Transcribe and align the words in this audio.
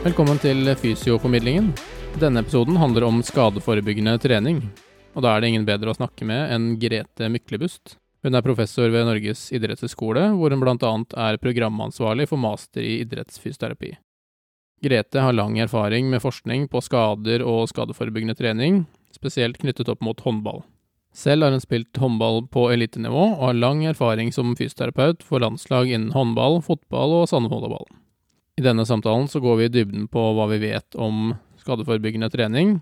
Velkommen 0.00 0.38
til 0.40 0.64
Fysioformidlingen. 0.80 1.66
Denne 2.16 2.40
episoden 2.40 2.78
handler 2.80 3.04
om 3.04 3.18
skadeforebyggende 3.20 4.14
trening. 4.22 4.62
Og 5.12 5.20
da 5.20 5.34
er 5.34 5.42
det 5.42 5.50
ingen 5.50 5.66
bedre 5.68 5.92
å 5.92 5.96
snakke 5.98 6.24
med 6.24 6.54
enn 6.54 6.70
Grete 6.80 7.28
Myklebust. 7.28 7.98
Hun 8.24 8.38
er 8.38 8.46
professor 8.46 8.88
ved 8.88 9.04
Norges 9.04 9.50
idrettshøgskole, 9.52 10.22
hvor 10.40 10.56
hun 10.56 10.64
bl.a. 10.64 10.94
er 11.26 11.38
programansvarlig 11.44 12.30
for 12.32 12.40
master 12.40 12.80
i 12.80 12.96
idrettsfysioterapi. 13.04 13.92
Grete 14.80 15.20
har 15.20 15.36
lang 15.36 15.60
erfaring 15.60 16.08
med 16.08 16.24
forskning 16.24 16.70
på 16.72 16.80
skader 16.80 17.44
og 17.44 17.68
skadeforebyggende 17.68 18.40
trening, 18.40 18.86
spesielt 19.12 19.60
knyttet 19.60 19.92
opp 19.92 20.00
mot 20.00 20.24
håndball. 20.24 20.64
Selv 21.12 21.44
har 21.44 21.52
hun 21.52 21.60
spilt 21.60 22.00
håndball 22.00 22.46
på 22.48 22.70
elitenivå, 22.72 23.34
og 23.36 23.50
har 23.50 23.64
lang 23.68 23.84
erfaring 23.92 24.32
som 24.32 24.56
fysioterapeut 24.56 25.20
for 25.28 25.44
landslag 25.44 25.92
innen 25.92 26.16
håndball, 26.16 26.62
fotball 26.64 27.20
og 27.20 27.28
sandvolleyball. 27.28 27.90
I 28.58 28.64
denne 28.64 28.86
samtalen 28.86 29.28
så 29.28 29.40
går 29.40 29.56
vi 29.56 29.68
i 29.68 29.72
dybden 29.72 30.08
på 30.10 30.24
hva 30.36 30.48
vi 30.50 30.58
vet 30.62 30.96
om 30.98 31.34
skadeforebyggende 31.60 32.30
trening, 32.32 32.80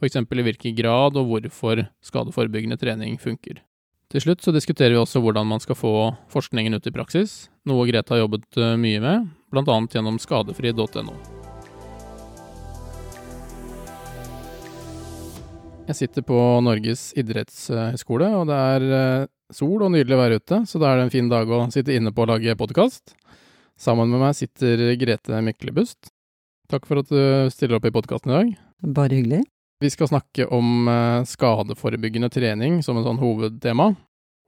f.eks. 0.00 0.16
i 0.18 0.46
hvilken 0.48 0.74
grad 0.76 1.16
og 1.20 1.30
hvorfor 1.30 1.86
skadeforebyggende 2.04 2.78
trening 2.80 3.16
funker. 3.20 3.62
Til 4.12 4.22
slutt 4.22 4.44
så 4.44 4.52
diskuterer 4.54 4.94
vi 4.94 5.00
også 5.00 5.22
hvordan 5.24 5.48
man 5.48 5.62
skal 5.62 5.78
få 5.78 5.94
forskningen 6.30 6.76
ut 6.76 6.86
i 6.86 6.92
praksis, 6.94 7.48
noe 7.66 7.86
Grete 7.88 8.14
har 8.14 8.24
jobbet 8.24 8.60
eh, 8.60 8.76
mye 8.78 9.00
med, 9.02 9.30
bl.a. 9.50 9.78
gjennom 9.90 10.20
skadefri.no. 10.22 11.16
Jeg 15.84 15.98
sitter 15.98 16.24
på 16.24 16.36
Norges 16.64 17.10
idrettshøgskole, 17.20 18.30
og 18.38 18.46
det 18.48 18.60
er 18.76 18.86
eh, 19.00 19.26
sol 19.52 19.82
og 19.84 19.92
nydelig 19.92 20.20
vær 20.20 20.36
ute, 20.38 20.62
så 20.68 20.80
da 20.80 20.92
er 20.92 21.00
det 21.00 21.08
en 21.08 21.12
fin 21.16 21.28
dag 21.32 21.50
å 21.50 21.66
sitte 21.74 21.92
inne 21.96 22.12
på 22.14 22.24
og 22.24 22.36
lage 22.36 22.56
podkast. 22.60 23.16
Sammen 23.80 24.10
med 24.12 24.22
meg 24.22 24.36
sitter 24.38 24.80
Grete 25.00 25.40
Myklebust. 25.42 26.12
Takk 26.70 26.86
for 26.88 27.02
at 27.02 27.10
du 27.10 27.50
stiller 27.52 27.78
opp 27.78 27.88
i 27.88 27.92
podkasten 27.94 28.30
i 28.30 28.36
dag. 28.36 28.52
Bare 28.94 29.18
hyggelig. 29.18 29.42
Vi 29.82 29.90
skal 29.92 30.08
snakke 30.08 30.46
om 30.54 30.88
eh, 30.88 31.26
skadeforebyggende 31.28 32.30
trening 32.32 32.78
som 32.86 32.96
en 32.96 33.06
sånn 33.06 33.20
hovedtema. 33.20 33.90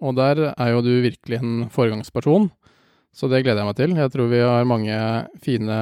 Og 0.05 0.17
der 0.17 0.53
er 0.53 0.71
jo 0.73 0.85
du 0.85 0.93
virkelig 1.05 1.41
en 1.41 1.67
foregangsperson, 1.73 2.51
så 3.17 3.29
det 3.33 3.43
gleder 3.45 3.63
jeg 3.63 3.69
meg 3.71 3.79
til. 3.79 3.97
Jeg 3.97 4.13
tror 4.13 4.31
vi 4.31 4.43
har 4.45 4.69
mange 4.69 4.97
fine 5.43 5.79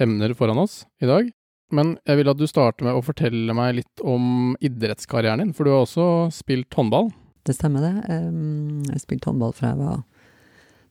emner 0.00 0.34
foran 0.38 0.62
oss 0.62 0.84
i 1.02 1.10
dag. 1.10 1.28
Men 1.74 1.96
jeg 2.06 2.20
vil 2.20 2.30
at 2.30 2.38
du 2.38 2.46
starter 2.46 2.86
med 2.86 2.94
å 2.94 3.02
fortelle 3.02 3.54
meg 3.58 3.80
litt 3.80 4.02
om 4.06 4.54
idrettskarrieren 4.62 5.42
din, 5.42 5.54
for 5.54 5.66
du 5.66 5.74
har 5.74 5.82
også 5.82 6.30
spilt 6.34 6.70
håndball. 6.78 7.10
Det 7.46 7.56
stemmer 7.58 7.82
det. 7.82 7.94
Jeg 8.06 8.92
har 8.92 9.02
spilt 9.02 9.26
håndball 9.26 9.54
fra 9.54 9.72
jeg 9.72 9.80
var 9.82 10.04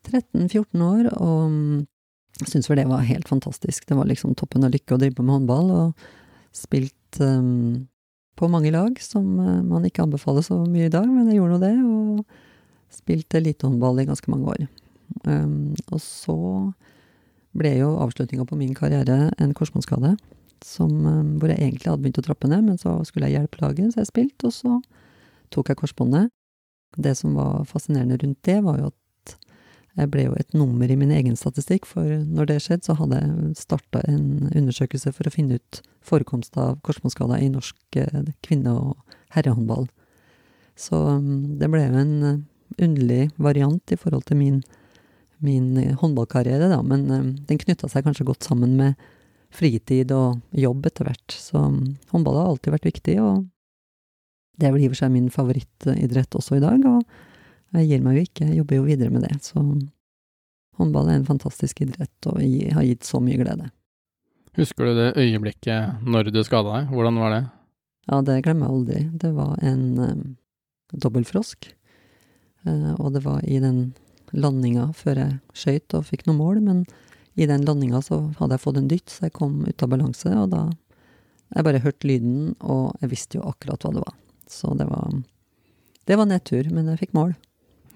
13-14 0.05 0.83
år, 0.85 1.07
og 1.15 1.85
syns 2.43 2.69
vel 2.69 2.81
det 2.81 2.87
var 2.89 3.05
helt 3.07 3.29
fantastisk. 3.29 3.85
Det 3.87 3.95
var 3.95 4.07
liksom 4.09 4.35
toppen 4.35 4.65
av 4.67 4.73
lykke 4.73 4.95
å 4.95 5.01
drive 5.01 5.23
med 5.23 5.37
håndball, 5.37 5.71
og 5.71 6.55
spilt 6.55 7.19
um, 7.23 7.85
på 8.35 8.49
mange 8.51 8.71
lag, 8.75 8.97
som 9.03 9.37
uh, 9.39 9.61
man 9.63 9.85
ikke 9.87 10.03
anbefaler 10.03 10.43
så 10.45 10.57
mye 10.65 10.89
i 10.89 10.93
dag, 10.93 11.07
men 11.07 11.29
jeg 11.29 11.39
gjorde 11.39 11.55
nå 11.55 11.61
det, 11.63 11.75
og 11.85 12.95
spilte 12.95 13.39
elitehåndball 13.39 14.01
i 14.01 14.07
ganske 14.09 14.31
mange 14.31 14.51
år. 14.55 14.65
Um, 15.23 15.75
og 15.91 16.01
så 16.03 16.37
ble 17.55 17.77
jo 17.77 17.93
avslutninga 18.03 18.47
på 18.49 18.57
min 18.59 18.75
karriere 18.75 19.29
en 19.39 19.55
korsbåndskade, 19.55 20.15
um, 20.81 21.35
hvor 21.39 21.51
jeg 21.51 21.61
egentlig 21.61 21.91
hadde 21.91 22.03
begynt 22.03 22.19
å 22.19 22.27
trappe 22.27 22.51
ned, 22.51 22.67
men 22.67 22.81
så 22.81 22.97
skulle 23.07 23.29
jeg 23.29 23.39
hjelpe 23.39 23.63
laget, 23.63 23.93
så 23.93 24.03
jeg 24.03 24.11
spilte, 24.11 24.51
og 24.51 24.55
så 24.55 24.79
tok 25.55 25.71
jeg 25.71 25.79
korsbåndet. 25.79 26.33
Det 26.95 27.15
som 27.19 27.35
var 27.35 27.63
fascinerende 27.67 28.17
rundt 28.21 28.39
det, 28.47 28.59
var 28.63 28.79
jo 28.79 28.91
at 28.91 28.99
jeg 29.95 30.11
ble 30.11 30.25
jo 30.25 30.33
et 30.35 30.55
nummer 30.55 30.91
i 30.91 30.97
min 30.99 31.11
egen 31.15 31.37
statistikk, 31.39 31.85
for 31.87 32.03
når 32.03 32.49
det 32.49 32.57
skjedde, 32.65 32.83
så 32.87 32.97
hadde 32.99 33.19
jeg 33.21 33.59
starta 33.61 34.01
en 34.11 34.49
undersøkelse 34.51 35.13
for 35.15 35.27
å 35.27 35.31
finne 35.31 35.59
ut 35.59 35.79
forekomst 36.05 36.57
av 36.59 36.81
korsbåndskader 36.85 37.39
i 37.39 37.51
norsk 37.53 37.99
eh, 38.01 38.31
kvinne- 38.43 38.75
og 38.75 39.15
herrehåndball. 39.35 39.87
Så 40.75 40.99
mm, 40.99 41.55
det 41.61 41.69
ble 41.71 41.85
jo 41.85 42.01
en 42.01 42.15
eh, 42.27 42.41
underlig 42.83 43.21
variant 43.39 43.95
i 43.95 43.99
forhold 43.99 44.27
til 44.27 44.41
min, 44.41 44.57
min 45.39 45.71
eh, 45.79 45.95
håndballkarriere, 46.01 46.67
da, 46.73 46.81
men 46.83 47.07
den 47.47 47.61
knytta 47.61 47.87
seg 47.91 48.03
kanskje 48.03 48.27
godt 48.27 48.43
sammen 48.47 48.75
med 48.79 48.99
fritid 49.55 50.11
og 50.11 50.41
jobb 50.51 50.89
etter 50.89 51.07
hvert. 51.07 51.37
Så 51.39 51.61
mm, 51.71 51.85
håndball 52.11 52.41
har 52.41 52.51
alltid 52.51 52.75
vært 52.75 52.89
viktig, 52.91 53.15
og 53.23 53.47
det 54.59 54.67
er 54.67 54.75
vel 54.75 54.83
i 54.83 54.89
og 54.89 54.95
for 54.97 55.05
seg 55.05 55.15
min 55.15 55.31
favorittidrett 55.31 56.35
også 56.35 56.59
i 56.59 56.65
dag. 56.67 56.83
og 56.83 57.07
jeg 57.75 57.89
gir 57.89 58.03
meg 58.03 58.17
jo 58.17 58.23
ikke, 58.23 58.47
jeg 58.47 58.59
jobber 58.61 58.77
jo 58.77 58.87
videre 58.87 59.11
med 59.13 59.25
det. 59.27 59.35
Så 59.43 59.61
håndball 60.79 61.09
er 61.09 61.19
en 61.19 61.27
fantastisk 61.27 61.81
idrett 61.85 62.29
og 62.29 62.41
har 62.41 62.85
gitt 62.85 63.07
så 63.07 63.21
mye 63.23 63.39
glede. 63.39 63.69
Husker 64.55 64.87
du 64.87 64.97
det 64.97 65.09
øyeblikket 65.19 66.03
når 66.07 66.31
du 66.31 66.41
skada 66.47 66.79
deg? 66.79 66.91
Hvordan 66.95 67.19
var 67.19 67.33
det? 67.33 67.43
Ja, 68.07 68.21
det 68.23 68.41
glemmer 68.45 68.67
jeg 68.67 68.75
aldri. 68.75 69.01
Det 69.23 69.31
var 69.35 69.57
en 69.65 69.85
um, 69.99 70.23
dobbeltfrosk. 70.93 71.71
Uh, 72.65 72.93
og 72.99 73.11
det 73.15 73.25
var 73.25 73.43
i 73.43 73.59
den 73.59 73.89
landinga 74.35 74.89
før 74.97 75.19
jeg 75.21 75.39
skøyt 75.57 75.97
og 75.97 76.07
fikk 76.07 76.25
noe 76.27 76.39
mål, 76.39 76.61
men 76.63 76.85
i 77.35 77.47
den 77.49 77.65
landinga 77.67 77.99
så 78.03 78.21
hadde 78.39 78.55
jeg 78.55 78.63
fått 78.63 78.79
en 78.79 78.89
dytt, 78.91 79.11
så 79.11 79.27
jeg 79.27 79.35
kom 79.35 79.59
ut 79.67 79.83
av 79.83 79.91
balanse, 79.91 80.31
og 80.31 80.51
da 80.55 80.67
Jeg 81.53 81.63
bare 81.63 81.79
hørte 81.79 82.07
lyden, 82.09 82.55
og 82.59 82.97
jeg 83.01 83.09
visste 83.11 83.37
jo 83.37 83.43
akkurat 83.45 83.83
hva 83.85 83.91
det 83.93 84.01
var. 84.01 84.15
Så 84.49 84.73
det 84.73 84.87
var 84.89 85.21
Det 86.07 86.17
var 86.17 86.25
nedtur, 86.25 86.69
men 86.71 86.87
jeg 86.87 86.99
fikk 86.99 87.13
mål. 87.13 87.35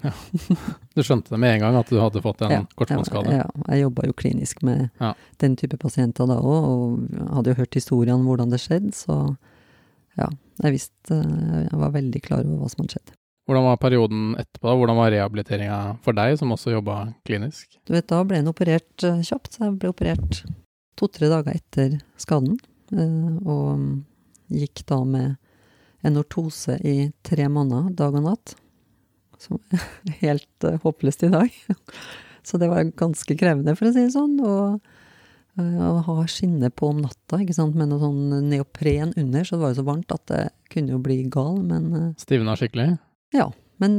Ja. 0.04 0.14
Du 0.96 1.04
skjønte 1.06 1.32
det 1.34 1.40
med 1.40 1.56
en 1.56 1.64
gang 1.64 1.78
at 1.80 1.92
du 1.92 2.00
hadde 2.00 2.22
fått 2.24 2.42
en 2.44 2.54
ja, 2.54 2.64
korsbåndskade? 2.80 3.36
Ja, 3.42 3.46
jeg 3.72 3.86
jobba 3.86 4.08
jo 4.10 4.16
klinisk 4.20 4.64
med 4.68 4.90
ja. 5.00 5.14
den 5.44 5.56
type 5.60 5.80
pasienter 5.80 6.28
da 6.28 6.40
òg, 6.40 6.68
og 6.68 7.30
hadde 7.38 7.54
jo 7.54 7.60
hørt 7.62 7.78
historiene 7.78 8.18
om 8.20 8.28
hvordan 8.28 8.52
det 8.52 8.62
skjedde, 8.64 8.92
så 8.96 9.20
ja, 10.20 10.28
jeg 10.66 10.76
visste 10.76 11.16
Jeg 11.16 11.80
var 11.80 11.94
veldig 11.94 12.20
klar 12.26 12.44
over 12.44 12.64
hva 12.64 12.70
som 12.72 12.84
hadde 12.84 12.98
skjedd. 12.98 13.14
Hvordan 13.48 13.66
var 13.66 13.78
perioden 13.82 14.24
etterpå? 14.38 14.68
da? 14.68 14.74
Hvordan 14.78 14.98
var 15.00 15.12
rehabiliteringa 15.14 15.78
for 16.06 16.18
deg, 16.18 16.36
som 16.38 16.52
også 16.54 16.74
jobba 16.76 16.98
klinisk? 17.26 17.80
Du 17.88 17.96
vet, 17.96 18.06
Da 18.12 18.20
ble 18.28 18.42
en 18.42 18.52
operert 18.52 19.06
uh, 19.08 19.24
kjapt. 19.26 19.56
Så 19.56 19.64
jeg 19.64 19.78
ble 19.82 19.90
operert 19.90 20.42
to-tre 21.00 21.32
dager 21.32 21.58
etter 21.58 21.96
skaden. 22.22 22.60
Uh, 22.94 23.40
og 23.42 24.54
gikk 24.54 24.84
da 24.92 25.00
med 25.08 25.40
en 26.06 26.20
ortose 26.22 26.78
i 26.86 27.10
tre 27.26 27.48
måneder, 27.50 27.90
dag 27.98 28.20
og 28.20 28.28
natt 28.28 28.54
som 29.40 29.60
er 29.74 30.18
helt 30.24 30.68
uh, 30.68 30.80
håpløst 30.84 31.26
i 31.28 31.34
dag. 31.34 31.62
Så 32.44 32.58
det 32.58 32.70
var 32.72 32.88
ganske 32.98 33.36
krevende, 33.38 33.76
for 33.78 33.90
å 33.90 33.94
si 33.94 34.04
det 34.06 34.14
sånn. 34.16 34.38
Og, 34.42 34.92
uh, 35.60 35.80
å 35.90 36.04
ha 36.08 36.18
skinne 36.32 36.72
på 36.72 36.92
om 36.94 37.02
natta 37.04 37.42
ikke 37.44 37.56
sant? 37.58 37.78
med 37.80 37.92
noe 37.92 38.02
sånn 38.04 38.50
neopren 38.50 39.14
under, 39.20 39.46
så 39.46 39.58
det 39.58 39.64
var 39.64 39.74
jo 39.74 39.80
så 39.82 39.88
varmt 39.88 40.16
at 40.16 40.26
det 40.32 40.44
kunne 40.74 40.96
jo 40.96 41.02
bli 41.04 41.22
gal, 41.32 41.60
men 41.66 41.90
uh, 41.96 42.06
Stivna 42.22 42.58
skikkelig? 42.60 42.94
Ja. 43.36 43.52
Men 43.80 43.94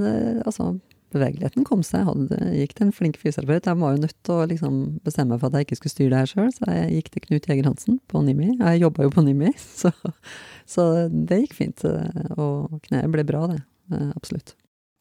altså, 0.44 0.74
bevegeligheten 1.14 1.64
kom 1.64 1.80
seg. 1.86 2.02
Jeg 2.02 2.08
hadde, 2.10 2.50
gikk 2.58 2.74
til 2.76 2.86
en 2.86 2.92
flink 2.92 3.18
fysioterapeut. 3.20 3.68
Jeg 3.70 3.80
var 3.80 3.94
jo 3.94 4.02
nødt 4.02 4.18
til 4.26 4.34
å 4.34 4.46
liksom, 4.50 4.76
bestemme 5.06 5.32
meg 5.32 5.40
for 5.40 5.48
at 5.48 5.56
jeg 5.56 5.68
ikke 5.68 5.78
skulle 5.78 5.94
styre 5.94 6.12
det 6.12 6.20
her 6.20 6.30
sjøl, 6.34 6.50
så 6.52 6.68
jeg 6.68 6.98
gikk 6.98 7.10
til 7.14 7.24
Knut 7.26 7.48
Jæger 7.48 7.68
Hansen 7.70 7.96
på 8.10 8.22
Nimi. 8.26 8.50
Jeg 8.52 8.82
jobba 8.82 9.06
jo 9.06 9.14
på 9.14 9.24
Nimi, 9.24 9.54
så, 9.80 9.92
så, 10.68 10.86
det 11.08 11.42
gikk 11.44 11.56
fint. 11.62 11.86
Og 12.36 12.80
kneet 12.88 13.08
ble 13.14 13.24
bra, 13.32 13.46
det. 13.54 13.62
Absolutt. 14.14 14.54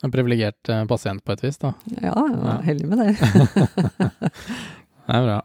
En 0.04 0.12
privilegert 0.12 0.70
eh, 0.70 0.86
pasient 0.88 1.24
på 1.24 1.36
et 1.36 1.44
vis, 1.44 1.58
da. 1.60 1.74
Ja, 2.00 2.14
jeg 2.16 2.40
var 2.40 2.62
heldig 2.64 2.88
med 2.88 3.02
det. 3.04 3.14
det 5.10 5.18
er 5.18 5.26
bra. 5.26 5.40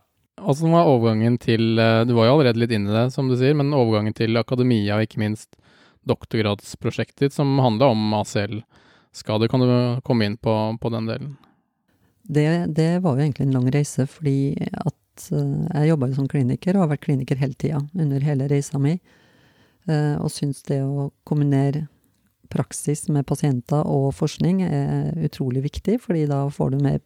Åssen 0.45 0.75
var 0.75 0.91
overgangen 0.91 1.39
til 1.43 1.79
eh, 1.81 2.03
Du 2.07 2.15
var 2.15 2.29
jo 2.29 2.37
allerede 2.37 2.61
litt 2.63 2.75
inne 2.75 2.93
i 2.93 2.95
det, 2.95 3.09
som 3.15 3.31
du 3.31 3.35
sier, 3.39 3.57
men 3.59 3.75
overgangen 3.75 4.15
til 4.15 4.39
akademia 4.39 4.99
og 4.99 5.09
ikke 5.09 5.23
minst 5.25 5.57
doktorgradsprosjektet 6.07 7.27
ditt, 7.27 7.35
som 7.35 7.57
handla 7.65 7.89
om 7.95 8.15
ACL-skader. 8.21 9.51
Kan 9.51 9.65
du 9.65 9.73
komme 10.07 10.29
inn 10.29 10.37
på, 10.39 10.55
på 10.79 10.93
den 10.93 11.09
delen? 11.11 11.33
Det, 12.23 12.47
det, 12.77 13.01
var 13.03 13.17
jo 13.17 13.25
egentlig 13.25 13.49
en 13.49 13.57
lang 13.57 13.67
reise, 13.75 14.07
fordi 14.09 14.55
at 14.85 15.27
uh, 15.33 15.65
jeg 15.81 15.91
jobba 15.91 16.09
jo 16.09 16.19
som 16.21 16.29
kliniker 16.31 16.77
og 16.77 16.85
har 16.85 16.93
vært 16.95 17.07
kliniker 17.09 17.41
hele 17.41 17.57
tida, 17.59 17.83
under 17.97 18.23
hele 18.25 18.47
reisa 18.53 18.81
mi, 18.81 18.95
og 19.85 20.31
syns 20.33 20.63
det 20.65 20.79
å 20.81 21.11
kombinere 21.29 21.83
praksis 22.53 23.07
med 23.09 23.27
pasienter 23.29 23.87
og 23.89 24.13
forskning 24.17 24.63
er 24.67 25.13
utrolig 25.27 25.65
viktig, 25.65 25.99
fordi 26.03 26.27
da 26.31 26.45
får 26.53 26.75
du 26.75 26.83
mer 26.85 27.01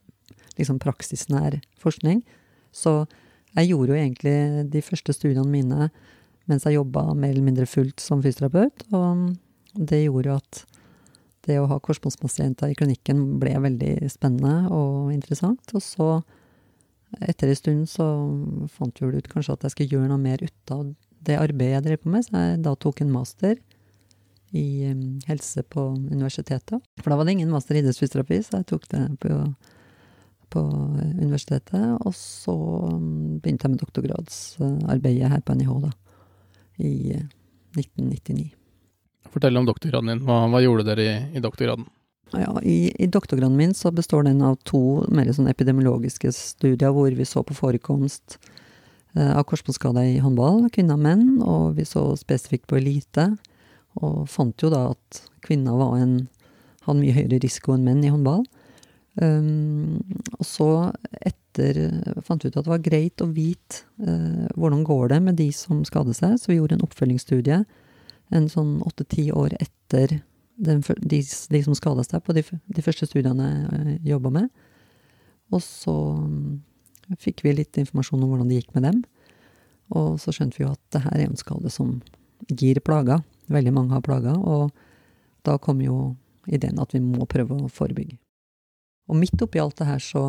liksom 0.59 0.81
praksisnær 0.83 1.61
forskning. 1.81 2.23
Så 2.75 3.07
jeg 3.57 3.71
gjorde 3.71 3.95
jo 3.95 3.99
egentlig 3.99 4.37
de 4.73 4.85
første 4.85 5.15
studiene 5.17 5.49
mine 5.49 5.91
mens 6.49 6.65
jeg 6.65 6.79
jobba 6.79 7.11
mer 7.13 7.35
eller 7.35 7.45
mindre 7.45 7.69
fullt 7.69 8.01
som 8.01 8.23
fysioterapeut, 8.25 8.87
og 8.97 9.35
det 9.77 10.07
gjorde 10.07 10.31
jo 10.31 10.37
at 10.39 10.63
det 11.49 11.59
å 11.61 11.69
ha 11.69 11.79
korsbåndspasienter 11.81 12.73
i 12.73 12.77
klinikken 12.77 13.21
ble 13.41 13.55
veldig 13.65 14.09
spennende 14.13 14.69
og 14.73 15.13
interessant. 15.13 15.75
Og 15.77 15.85
så, 15.85 16.09
etter 17.21 17.53
en 17.53 17.59
stund, 17.59 17.85
så 17.89 18.07
fant 18.73 18.97
vi 18.97 19.07
vel 19.07 19.21
ut 19.21 19.31
kanskje 19.33 19.57
at 19.57 19.67
jeg 19.67 19.75
skulle 19.75 19.99
gjøre 19.99 20.11
noe 20.13 20.23
mer 20.23 20.45
ut 20.45 20.75
av 20.75 20.89
det 21.25 21.37
arbeidet 21.41 21.75
jeg 21.75 21.87
drev 21.87 22.03
på 22.03 22.13
med, 22.15 22.25
så 22.25 22.45
jeg 22.45 22.63
da 22.65 22.75
tok 22.81 23.03
en 23.05 23.13
master 23.13 23.57
i 24.57 24.89
helse 25.29 25.63
på 25.69 25.91
universitetet. 25.97 26.81
For 27.03 27.11
da 27.11 27.19
var 27.19 27.29
det 27.29 27.37
ingen 27.37 27.51
master 27.53 27.77
i 27.77 27.83
idrettsfysioterapi, 27.83 28.41
så 28.45 28.61
jeg 28.61 28.69
tok 28.71 28.87
det 28.93 29.03
på, 29.23 29.41
på 30.55 30.63
universitetet. 31.21 31.99
Og 32.01 32.15
så 32.17 32.57
mm, 32.95 33.41
begynte 33.43 33.69
jeg 33.69 33.75
med 33.75 33.83
doktorgradsarbeidet 33.85 35.33
her 35.35 35.45
på 35.45 35.59
NIH, 35.59 35.75
da. 35.85 35.93
I 36.79 36.95
1999. 37.77 38.49
Fortell 39.29 39.61
om 39.61 39.67
doktorgraden 39.69 40.13
din. 40.13 40.25
Hva, 40.25 40.45
hva 40.49 40.63
gjorde 40.65 40.87
dere 40.89 41.05
i, 41.05 41.15
i 41.37 41.45
doktorgraden? 41.45 41.89
Ja, 42.37 42.53
i, 42.63 42.93
i, 42.99 43.07
doktorgraden 43.09 43.57
min 43.57 43.75
så 43.75 43.91
består 43.91 44.27
den 44.27 44.43
av 44.45 44.59
to 44.69 45.05
mer 45.09 45.31
sånn 45.33 45.49
epidemiologiske 45.49 46.33
studier 46.37 46.93
hvor 46.93 47.13
vi 47.17 47.25
så 47.25 47.41
på 47.47 47.57
forekomst 47.57 48.37
eh, 49.17 49.33
av 49.33 49.47
korsbåndskader 49.49 50.11
i 50.11 50.19
håndball, 50.21 50.67
kvinner 50.75 50.99
og 50.99 51.05
menn, 51.07 51.39
og 51.41 51.79
vi 51.79 51.87
så 51.89 52.11
spesifikt 52.21 52.69
på 52.69 52.77
elite. 52.81 53.31
Og 54.05 54.29
fant 54.31 54.63
jo 54.63 54.71
da 54.73 54.89
at 54.93 55.23
kvinner 55.45 55.79
var 55.79 55.99
en, 55.99 56.15
hadde 56.87 57.01
mye 57.01 57.17
høyere 57.17 57.43
risiko 57.43 57.75
enn 57.75 57.87
menn 57.87 58.05
i 58.07 58.13
håndball. 58.13 58.45
Um, 59.19 59.99
og 60.39 60.45
så, 60.47 60.69
etter 61.27 61.81
fant 62.23 62.45
vi 62.45 62.53
ut 62.53 62.59
at 62.59 62.69
det 62.69 62.71
var 62.71 62.85
greit 62.85 63.25
å 63.25 63.27
vite 63.35 63.83
uh, 64.05 64.47
hvordan 64.55 64.85
går 64.87 65.11
det 65.15 65.19
med 65.25 65.39
de 65.41 65.49
som 65.55 65.81
skader 65.87 66.15
seg, 66.15 66.37
så 66.39 66.53
vi 66.53 66.61
gjorde 66.61 66.79
en 66.79 66.85
oppfølgingsstudie 66.87 67.65
en 68.37 68.49
sånn 68.53 68.79
åtte-ti 68.87 69.31
år 69.33 69.57
etter 69.59 70.21
den, 70.59 70.83
de, 71.01 71.21
de, 71.23 71.61
som 71.65 71.77
skada 71.79 72.05
seg 72.05 72.23
på 72.27 72.35
de, 72.37 72.45
de, 72.45 72.85
første 72.85 73.09
studiene 73.09 73.49
jeg 73.49 74.13
jobba 74.13 74.33
med. 74.35 74.49
Og 75.55 75.63
så 75.65 75.95
um, 76.19 76.59
fikk 77.19 77.43
vi 77.47 77.57
litt 77.57 77.79
informasjon 77.81 78.23
om 78.23 78.35
hvordan 78.35 78.51
det 78.51 78.61
gikk 78.61 78.75
med 78.77 78.87
dem. 78.91 79.03
Og 79.97 80.19
så 80.21 80.35
skjønte 80.35 80.61
vi 80.61 80.67
jo 80.67 80.75
at 80.75 80.83
det 80.95 81.03
her 81.07 81.17
er 81.17 81.27
en 81.31 81.41
skade 81.41 81.73
som 81.73 81.97
gir 82.53 82.81
plager. 82.85 83.23
Veldig 83.53 83.73
mange 83.75 83.97
har 83.97 84.05
plaga, 84.05 84.35
Og 84.37 84.71
da 85.47 85.57
kom 85.59 85.81
jo 85.81 86.17
ideen 86.47 86.81
at 86.81 86.95
vi 86.95 87.01
må 87.01 87.27
prøve 87.29 87.57
å 87.57 87.73
forebygge. 87.73 88.19
Og 89.09 89.17
midt 89.17 89.41
oppi 89.43 89.61
alt 89.61 89.79
det 89.79 89.89
her 89.89 90.03
så 90.03 90.29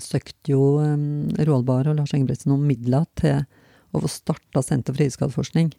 søkte 0.00 0.52
jo 0.52 0.80
um, 0.80 1.28
Roald 1.38 1.66
Bahr 1.68 1.88
og 1.88 1.98
Lars 1.98 2.12
Engebretsen 2.16 2.52
om 2.54 2.64
midler 2.64 3.06
til 3.20 3.44
å 3.92 4.00
få 4.00 4.08
starta 4.08 4.62
Senter 4.64 4.96
for 4.96 5.04
høyskadeforskning. 5.04 5.72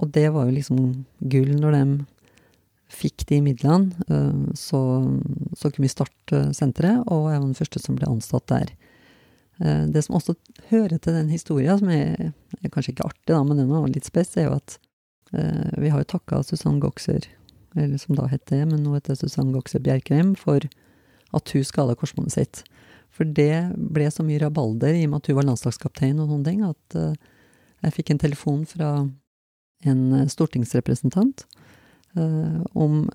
Og 0.00 0.10
det 0.14 0.28
var 0.34 0.46
jo 0.48 0.56
liksom 0.56 0.82
gull 1.30 1.52
når 1.58 1.76
de 1.76 1.84
fikk 2.92 3.26
de 3.30 3.40
midlene, 3.44 4.04
eh, 4.12 4.54
så, 4.58 4.80
så 5.56 5.70
kunne 5.70 5.86
vi 5.86 5.92
starte 5.92 6.42
senteret, 6.56 7.06
og 7.08 7.30
jeg 7.30 7.40
var 7.40 7.46
den 7.46 7.58
første 7.58 7.80
som 7.80 7.96
ble 7.96 8.08
ansatt 8.10 8.46
der. 8.52 8.72
Eh, 9.64 9.84
det 9.92 10.04
som 10.04 10.18
også 10.18 10.36
hører 10.70 10.98
til 10.98 11.16
den 11.16 11.32
historien, 11.32 11.78
som 11.80 11.92
er, 11.92 12.32
er 12.60 12.72
kanskje 12.72 12.94
ikke 12.94 13.08
artig, 13.08 13.30
da, 13.32 13.40
men 13.48 13.62
den 13.62 13.72
var 13.72 13.88
litt 13.88 14.08
spes, 14.08 14.34
er 14.36 14.50
jo 14.50 14.58
at 14.58 14.76
vi 15.32 15.88
har 15.88 16.02
jo 16.02 16.08
takka 16.12 16.42
Susann 16.44 16.80
Goxer, 16.82 17.24
eller 17.72 17.96
som 18.00 18.18
da 18.18 18.26
het 18.28 18.44
det, 18.50 18.60
men 18.68 18.82
nå 18.84 18.92
heter 18.98 19.16
Susann 19.16 19.54
Goxer 19.54 19.80
Bjerkreim, 19.80 20.34
for 20.36 20.66
at 21.32 21.54
hun 21.54 21.64
skada 21.64 21.96
korsbåndet 21.96 22.34
sitt. 22.36 22.62
For 23.12 23.24
det 23.24 23.72
ble 23.76 24.10
så 24.12 24.24
mye 24.26 24.42
rabalder 24.42 24.96
i 24.96 25.06
og 25.06 25.14
med 25.14 25.22
at 25.22 25.30
hun 25.30 25.38
var 25.38 25.48
landslagskaptein 25.48 26.20
og 26.20 26.28
sånne 26.28 26.48
ting, 26.50 26.60
at 26.68 26.98
jeg 27.82 27.96
fikk 27.96 28.12
en 28.12 28.22
telefon 28.22 28.66
fra 28.68 28.92
en 29.88 30.02
stortingsrepresentant 30.30 31.46
uh, 32.18 32.60
om 32.72 33.06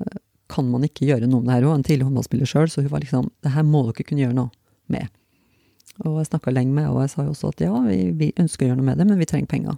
kan 0.47 0.67
man 0.71 0.85
ikke 0.87 1.07
gjøre 1.07 1.27
noe 1.27 1.43
med 1.43 1.49
det 1.49 1.55
her. 1.57 1.65
Hun 1.65 1.73
var 1.73 1.79
en 1.81 1.87
tidlig 1.87 2.07
håndballspiller 2.07 2.49
sjøl, 2.49 2.69
så 2.71 2.83
hun 2.83 2.91
var 2.93 3.03
liksom 3.03 3.29
det 3.43 3.51
her 3.51 3.65
må 3.67 3.83
dere 3.89 4.05
kunne 4.07 4.23
gjøre 4.23 4.37
noe 4.37 4.51
med. 4.91 5.11
Og 6.05 6.19
jeg 6.21 6.29
snakka 6.29 6.53
lenge 6.53 6.71
med 6.71 6.85
henne, 6.85 6.95
og 6.95 7.03
jeg 7.03 7.11
sa 7.13 7.25
jo 7.25 7.33
også 7.33 7.51
at 7.51 7.63
ja, 7.65 7.73
vi, 7.83 7.99
vi, 8.15 8.29
ønsker 8.39 8.65
å 8.65 8.69
gjøre 8.69 8.79
noe 8.79 8.87
med 8.87 9.01
det, 9.01 9.07
men 9.09 9.19
vi 9.19 9.27
trenger 9.27 9.51
penger. 9.51 9.75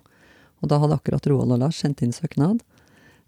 Og 0.59 0.71
da 0.71 0.79
hadde 0.81 0.97
akkurat 0.99 1.29
Roald 1.31 1.55
og 1.55 1.61
Lars 1.63 1.79
sendt 1.81 2.03
inn 2.05 2.15
søknad, 2.15 2.63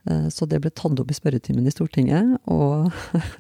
uh, 0.10 0.28
så 0.34 0.48
det 0.50 0.62
ble 0.64 0.74
tatt 0.74 1.00
opp 1.00 1.12
i 1.12 1.18
spørretimen 1.18 1.68
i 1.68 1.74
Stortinget, 1.74 2.38
og, 2.52 2.92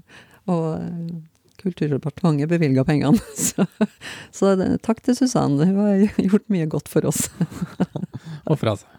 og 0.53 1.21
Kulturdepartementet 1.61 2.49
bevilga 2.49 2.83
pengene. 2.87 3.19
Så, 3.37 3.67
så 4.33 4.55
takk 4.81 5.03
til 5.05 5.13
Susanne, 5.17 5.67
hun 5.69 5.77
har 5.77 5.99
gjort 6.31 6.47
mye 6.49 6.65
godt 6.65 6.89
for 6.89 7.05
oss. 7.05 7.27
Ofra 8.49 8.73
seg. 8.79 8.89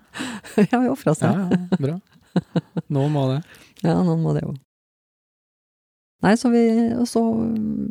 Ja, 0.69 0.79
vi 0.79 0.91
ofra 0.93 1.15
seg. 1.19 1.35
Ja, 1.35 1.49
ja, 1.51 1.81
bra. 1.81 1.97
Noen 2.93 3.15
må 3.15 3.25
det. 3.33 3.41
Ja, 3.83 3.97
noen 4.07 4.23
må 4.23 4.35
det 4.37 4.45
jo. 4.45 4.55
Nei, 6.23 6.37
så 6.39 6.53
vi, 6.53 6.63
og 6.95 7.07
så 7.11 7.23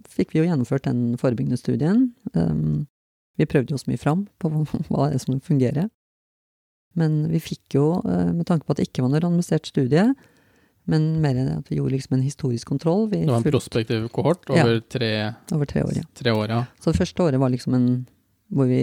fikk 0.07 0.31
vi 0.31 0.39
jo 0.39 0.45
gjennomført 0.47 0.87
den 0.87 1.17
forebyggende 1.19 1.59
studien. 1.59 2.11
Um, 2.31 2.85
vi 3.39 3.47
prøvde 3.49 3.75
oss 3.75 3.89
mye 3.89 3.99
fram 3.99 4.23
på 4.39 4.51
hva 4.53 5.09
det 5.09 5.17
er 5.17 5.23
som 5.23 5.41
fungerer. 5.43 5.89
Men 6.99 7.23
vi 7.31 7.39
fikk 7.43 7.77
jo, 7.77 7.87
uh, 8.03 8.31
med 8.35 8.45
tanke 8.49 8.67
på 8.67 8.75
at 8.75 8.81
det 8.81 8.89
ikke 8.89 9.05
var 9.05 9.13
noe 9.13 9.23
randomisert 9.23 9.69
studie, 9.69 10.09
men 10.89 11.11
mer 11.23 11.37
enn 11.37 11.51
at 11.59 11.69
vi 11.69 11.77
gjorde 11.77 11.93
liksom 11.93 12.15
en 12.17 12.23
historisk 12.25 12.71
kontroll 12.71 13.03
Det 13.11 13.19
var 13.27 13.37
en 13.37 13.43
fulgt, 13.45 13.53
prospektiv 13.53 14.07
kohort 14.15 14.49
over, 14.49 14.79
ja, 14.79 14.85
tre, 14.89 15.11
over 15.53 15.69
tre 15.69 15.83
år? 15.85 15.91
Ja. 15.99 16.07
Tre 16.17 16.33
år, 16.33 16.47
ja. 16.49 16.63
Så 16.81 16.91
det 16.91 17.03
første 17.03 17.27
året 17.27 17.39
var 17.39 17.53
liksom 17.53 17.77
en 17.77 17.87
hvor 18.51 18.67
vi 18.67 18.81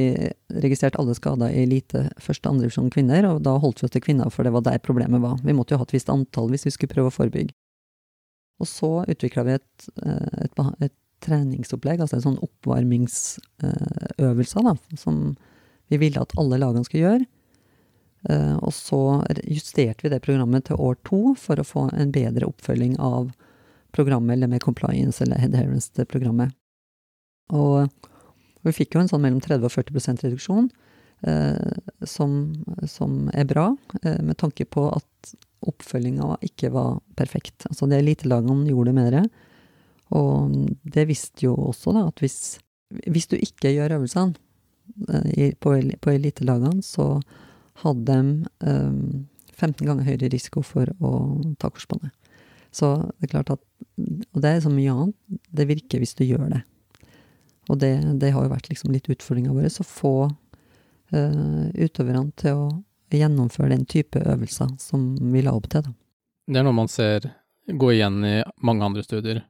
registrerte 0.62 0.96
alle 1.00 1.14
skader 1.16 1.48
i 1.52 1.62
elite 1.66 2.10
første 2.24 2.48
og 2.48 2.54
andre 2.54 2.64
divisjon 2.64 2.90
kvinner, 2.92 3.26
og 3.28 3.42
da 3.44 3.52
holdt 3.60 3.82
vi 3.82 3.86
oss 3.88 3.92
til 3.92 4.04
kvinner, 4.04 4.28
for 4.32 4.46
det 4.46 4.52
var 4.54 4.62
der 4.64 4.78
problemet 4.80 5.20
var. 5.20 5.36
Vi 5.44 5.56
måtte 5.56 5.74
jo 5.74 5.80
ha 5.82 5.84
et 5.84 5.92
visst 5.92 6.12
antall 6.12 6.48
hvis 6.52 6.64
vi 6.64 6.72
skulle 6.72 6.94
prøve 6.94 7.08
å 7.10 7.18
forebygge. 7.18 7.52
Og 8.58 8.66
så 8.70 8.90
utvikla 9.04 9.42
vi 9.46 9.52
et, 9.58 9.74
eh, 10.02 10.32
et, 10.46 10.52
et, 10.88 10.96
treningsopplegg, 11.18 11.98
altså 11.98 12.14
en 12.14 12.26
sånn 12.28 12.44
oppvarmingsøvelse, 12.46 14.58
da, 14.62 14.72
som 14.94 15.34
vi 15.90 15.96
ville 15.98 16.22
at 16.22 16.30
alle 16.38 16.62
lagene 16.62 16.86
skulle 16.86 17.08
gjøre. 17.08 17.26
Eh, 18.28 18.56
og 18.56 18.72
så 18.76 19.00
justerte 19.48 20.04
vi 20.04 20.12
det 20.12 20.20
programmet 20.24 20.68
til 20.68 20.80
år 20.80 20.98
to 21.08 21.34
for 21.40 21.60
å 21.60 21.66
få 21.66 21.88
en 21.96 22.12
bedre 22.12 22.48
oppfølging 22.48 22.98
av 23.00 23.30
programmet, 23.96 24.36
eller 24.36 24.50
med 24.52 24.62
compliance 24.62 25.22
eller 25.24 25.40
adherence 25.40 25.88
til 25.96 26.08
programmet. 26.08 26.52
Og 27.56 27.88
vi 28.66 28.74
fikk 28.76 28.94
jo 28.94 29.02
en 29.02 29.08
sånn 29.08 29.24
mellom 29.24 29.40
30 29.40 29.64
og 29.64 29.72
40 29.72 30.20
reduksjon, 30.26 30.68
eh, 31.24 31.72
som, 32.04 32.38
som, 32.84 33.30
er 33.32 33.48
bra, 33.48 33.70
eh, 34.02 34.20
med 34.20 34.36
tanke 34.40 34.68
på 34.68 34.90
at 34.92 35.32
oppfølginga 35.68 36.36
ikke 36.44 36.70
var 36.74 37.00
perfekt. 37.18 37.64
Altså 37.70 37.88
det 37.88 38.02
elitelagene 38.02 38.68
gjorde 38.68 38.94
mer. 38.94 39.22
Og 40.14 40.52
det 40.84 41.08
visste 41.08 41.48
jo 41.48 41.56
også, 41.72 41.96
da, 41.96 42.06
at 42.12 42.20
hvis, 42.22 42.58
hvis 43.08 43.28
du 43.32 43.36
ikke 43.40 43.72
gjør 43.72 43.96
øvelsene 43.98 44.36
på 45.60 46.12
elitelagene, 46.12 46.84
så 46.84 47.18
hadde 47.82 48.06
de 48.06 48.48
eh, 48.66 48.96
15 49.58 49.86
ganger 49.86 50.06
høyere 50.06 50.30
risiko 50.32 50.62
for 50.66 50.90
å 51.02 51.12
ta 51.58 51.70
korsbåndet. 51.70 52.14
Så 52.74 52.90
det 53.18 53.28
er 53.28 53.32
klart 53.32 53.54
at 53.56 53.64
Og 53.98 54.42
det 54.42 54.50
er 54.50 54.60
så 54.62 54.70
mye 54.70 54.92
annet. 54.92 55.14
Det 55.50 55.66
virker 55.66 55.98
hvis 55.98 56.14
du 56.14 56.22
gjør 56.22 56.50
det. 56.52 56.60
Og 57.68 57.78
det, 57.82 57.90
det, 58.20 58.30
har 58.30 58.44
jo 58.44 58.52
vært 58.52 58.68
liksom 58.70 58.92
litt 58.94 59.08
utfordringa 59.10 59.52
vår, 59.52 59.66
å 59.82 59.84
få 59.84 60.12
uh, 60.28 61.64
utøverne 61.74 62.30
til 62.38 62.60
å 62.62 62.68
gjennomføre 63.10 63.72
den 63.72 63.84
type 63.88 64.22
øvelser 64.22 64.70
som 64.80 65.10
vi 65.32 65.42
la 65.42 65.56
opp 65.56 65.66
til. 65.72 65.88
Da. 65.88 65.92
Det 66.46 66.60
er 66.60 66.68
noe 66.68 66.78
man 66.78 66.88
ser 66.92 67.26
gå 67.66 67.92
igjen 67.92 68.22
i 68.24 68.36
mange 68.64 68.86
andre 68.86 69.04
studier. 69.04 69.42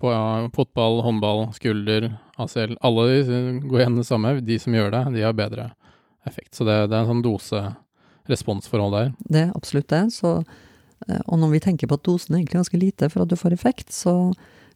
På 0.00 0.14
ja, 0.14 0.48
fotball, 0.54 1.02
håndball, 1.04 1.44
skulder, 1.58 2.12
ACL. 2.40 2.76
Alle 2.80 3.60
går 3.66 3.82
igjen 3.82 3.98
det 4.00 4.06
samme. 4.08 4.36
De 4.40 4.58
som 4.62 4.78
gjør 4.78 4.94
det, 4.94 5.04
de 5.18 5.26
har 5.26 5.36
bedre 5.36 5.72
effekt. 6.28 6.54
Så 6.56 6.66
det, 6.68 6.76
det 6.90 6.96
er 6.96 7.04
en 7.04 7.12
sånn 7.14 7.24
dose-responsforhold 7.24 8.96
der. 8.96 9.14
Det 9.26 9.46
er 9.46 9.54
absolutt 9.58 9.90
det. 9.92 10.02
Så, 10.14 10.34
uh, 10.42 11.22
og 11.26 11.40
når 11.42 11.56
vi 11.56 11.62
tenker 11.66 11.90
på 11.90 11.98
at 11.98 12.06
dosen 12.06 12.34
er 12.34 12.42
egentlig 12.42 12.60
ganske 12.60 12.82
lite 12.82 13.10
for 13.12 13.24
at 13.24 13.32
du 13.32 13.38
får 13.38 13.56
effekt, 13.56 13.94
så 13.94 14.16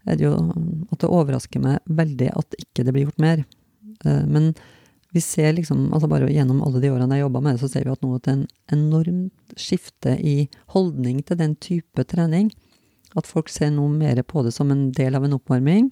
er 0.06 0.18
det 0.18 0.26
jo 0.28 0.34
at 0.36 1.02
det 1.02 1.10
overrasker 1.10 1.62
meg 1.62 1.94
veldig 1.98 2.32
at 2.38 2.58
ikke 2.60 2.86
det 2.86 2.94
blir 2.94 3.08
gjort 3.08 3.22
mer. 3.22 3.42
Eh, 4.04 4.24
men 4.30 4.52
vi 5.14 5.22
ser 5.24 5.52
liksom, 5.56 5.92
altså 5.94 6.08
bare 6.10 6.30
gjennom 6.30 6.62
alle 6.62 6.82
de 6.82 6.90
årene 6.92 7.18
jeg 7.18 7.24
jobba 7.24 7.42
med 7.42 7.56
det, 7.56 7.62
så 7.62 7.70
ser 7.72 7.86
vi 7.86 7.94
at 7.94 8.02
nå 8.04 8.12
at 8.16 8.26
det 8.26 8.32
er 8.32 8.38
en 8.38 8.76
enormt 8.76 9.58
skifte 9.58 10.16
i 10.20 10.36
holdning 10.74 11.22
til 11.26 11.40
den 11.40 11.54
type 11.62 12.04
trening. 12.10 12.50
At 13.16 13.28
folk 13.28 13.48
ser 13.52 13.72
noe 13.72 13.88
mer 13.92 14.20
på 14.28 14.44
det 14.44 14.52
som 14.54 14.70
en 14.70 14.90
del 14.94 15.16
av 15.16 15.24
en 15.24 15.38
oppvarming, 15.38 15.88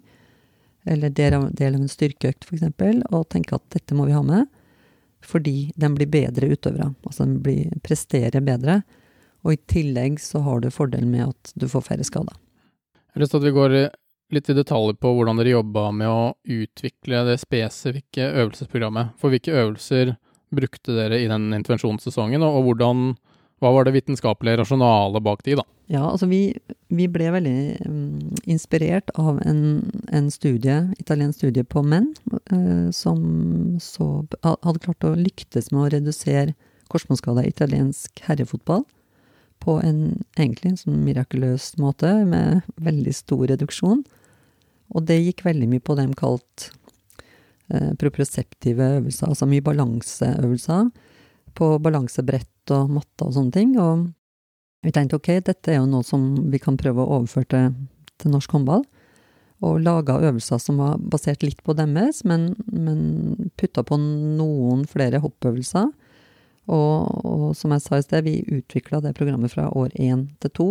eller 0.84 1.14
del 1.16 1.38
av, 1.38 1.46
del 1.56 1.78
av 1.78 1.80
en 1.80 1.88
styrkeøkt, 1.88 2.44
f.eks., 2.44 2.66
og 3.08 3.28
tenker 3.32 3.56
at 3.56 3.64
dette 3.73 3.96
må 3.96 4.04
vi 4.11 4.16
ha 4.16 4.20
med, 4.26 4.50
fordi 5.25 5.73
den 5.81 5.97
blir 5.97 6.11
bedre 6.11 6.52
utøvere. 6.52 6.93
Altså 7.07 7.25
den 7.26 7.40
blir, 7.45 7.73
presterer 7.85 8.45
bedre. 8.45 8.83
Og 9.45 9.57
i 9.57 9.61
tillegg 9.69 10.21
så 10.23 10.40
har 10.45 10.62
du 10.62 10.71
fordelen 10.73 11.11
med 11.12 11.33
at 11.33 11.52
du 11.61 11.69
får 11.69 11.85
færre 11.90 12.07
skader. 12.07 12.37
Jeg 12.95 13.19
har 13.19 13.25
lyst 13.25 13.35
til 13.35 13.43
at 13.43 13.49
vi 13.49 13.54
går 13.59 13.76
litt 14.35 14.49
i 14.50 14.57
detaljer 14.57 14.97
på 14.99 15.12
hvordan 15.14 15.38
dere 15.38 15.52
jobba 15.54 15.88
med 15.95 16.11
å 16.11 16.23
utvikle 16.50 17.23
det 17.28 17.37
spesifikke 17.43 18.31
øvelsesprogrammet. 18.33 19.14
For 19.21 19.33
hvilke 19.33 19.54
øvelser 19.54 20.16
brukte 20.54 20.97
dere 20.97 21.21
i 21.21 21.28
den 21.31 21.50
intervensjonssesongen, 21.54 22.43
og 22.47 22.64
hvordan, 22.69 23.12
hva 23.62 23.73
var 23.75 23.87
det 23.87 23.97
vitenskapelige 23.99 24.62
rasjonalet 24.62 25.25
bak 25.25 25.45
de, 25.47 25.59
da? 25.61 25.66
Ja, 25.93 26.00
altså 26.09 26.26
vi, 26.31 26.55
vi 26.88 27.07
ble 27.12 27.29
veldig 27.35 27.57
um, 27.85 28.21
inspirert 28.49 29.11
av 29.21 29.43
en, 29.45 29.59
en, 30.09 30.31
studie, 30.33 30.79
italiensk 30.97 31.43
studie 31.43 31.64
på 31.69 31.83
menn, 31.85 32.14
uh, 32.53 32.88
som 32.95 33.21
så, 33.85 34.09
hadde 34.41 34.81
klart 34.87 35.05
å 35.05 35.12
lyktes 35.19 35.69
med 35.75 35.83
å 35.83 35.91
redusere 35.99 36.55
korsmålsskade 36.93 37.45
i 37.45 37.53
italiensk 37.53 38.25
herrefotball 38.25 38.87
på 39.64 39.76
en 39.85 40.00
egentlig 40.37 40.73
en 40.73 40.81
sånn 40.81 41.05
mirakuløs 41.05 41.75
måte, 41.81 42.11
med 42.29 42.64
veldig 42.85 43.14
stor 43.17 43.47
reduksjon. 43.53 44.03
Og 44.95 45.07
det 45.09 45.21
gikk 45.21 45.45
veldig 45.47 45.69
mye 45.71 45.85
på 45.85 45.97
det 45.97 46.09
de 46.09 46.19
kalte 46.19 46.73
eh, 47.73 47.93
proproseptive 48.00 48.91
øvelser, 48.99 49.31
altså 49.31 49.49
mye 49.49 49.64
balanseøvelser 49.64 50.91
på 51.57 51.71
balansebrett 51.81 52.75
og 52.75 52.93
matte 52.99 53.26
og 53.26 53.37
sånne 53.37 53.57
ting. 53.57 53.73
Og 53.81 54.11
vi 54.85 54.93
tenkte 54.93 55.19
ok, 55.19 55.31
dette 55.47 55.73
er 55.73 55.81
jo 55.81 55.88
noe 55.88 56.05
som 56.07 56.26
vi 56.53 56.61
kan 56.62 56.76
prøve 56.81 57.03
å 57.03 57.19
overføre 57.21 57.49
til, 57.50 57.75
til 58.21 58.35
norsk 58.35 58.53
håndball. 58.53 58.85
Og 59.64 59.81
laga 59.81 60.19
øvelser 60.21 60.61
som 60.61 60.81
var 60.83 60.99
basert 61.00 61.45
litt 61.45 61.62
på 61.64 61.76
deres, 61.79 62.21
men, 62.29 62.50
men 62.69 63.50
putta 63.57 63.85
på 63.87 63.97
noen 63.99 64.85
flere 64.91 65.23
hoppøvelser. 65.25 65.88
Og, 66.64 67.25
og, 67.25 67.47
som 67.57 67.73
jeg 67.75 67.85
sa 67.85 68.00
i 68.00 68.05
sted, 68.05 68.25
vi 68.25 68.43
utvikla 68.59 69.03
det 69.05 69.14
programmet 69.17 69.53
fra 69.53 69.71
år 69.76 69.93
én 70.00 70.29
til 70.41 70.53
to 70.57 70.69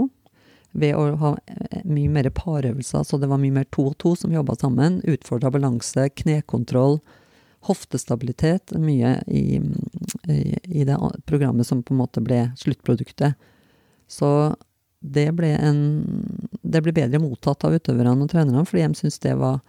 ved 0.74 0.98
å 0.98 1.03
ha 1.22 1.34
eh, 1.46 1.82
mye 1.86 2.10
mer 2.10 2.29
parøvelser. 2.34 3.05
Så 3.05 3.20
det 3.22 3.29
var 3.29 3.41
mye 3.41 3.53
mer 3.53 3.67
to 3.74 3.91
og 3.91 3.98
to 4.01 4.15
som 4.17 4.34
jobba 4.34 4.55
sammen. 4.58 5.01
Utfordra 5.05 5.51
balanse, 5.53 6.08
knekontroll, 6.22 6.98
hoftestabilitet. 7.70 8.74
Mye 8.82 9.20
i, 9.29 9.62
i, 10.27 10.39
i, 10.63 10.86
det 10.86 10.98
programmet 11.29 11.70
som 11.70 11.84
på 11.86 11.93
en 11.93 12.01
måte 12.01 12.24
ble 12.25 12.48
sluttproduktet. 12.60 13.38
Så 14.12 14.29
det 15.03 15.27
ble, 15.36 15.51
en, 15.60 15.79
det 16.62 16.81
ble 16.83 16.93
bedre 16.95 17.19
mottatt 17.19 17.65
av 17.67 17.75
utøverne 17.75 18.15
og 18.24 18.31
trenerne, 18.31 18.65
fordi 18.67 18.86
de 18.86 19.00
syntes 19.01 19.19
det 19.24 19.33
var 19.39 19.60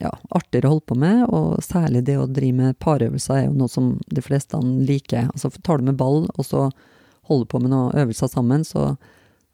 ja, 0.00 0.12
artigere 0.32 0.70
å 0.70 0.76
holde 0.76 0.88
på 0.88 0.96
med, 1.02 1.24
og 1.28 1.60
særlig 1.64 2.04
det 2.08 2.16
å 2.16 2.28
drive 2.30 2.56
med 2.56 2.78
parøvelser 2.80 3.42
er 3.42 3.44
jo 3.48 3.58
noe 3.60 3.72
som 3.72 3.94
de 4.08 4.24
fleste 4.24 4.60
liker. 4.60 5.28
Altså 5.34 5.52
tar 5.60 5.82
du 5.82 5.90
med 5.90 6.00
ball, 6.00 6.24
og 6.32 6.48
så 6.48 6.70
holder 7.28 7.50
på 7.50 7.60
med 7.60 7.74
noen 7.74 7.98
øvelser 8.04 8.32
sammen, 8.32 8.64
så 8.64 8.94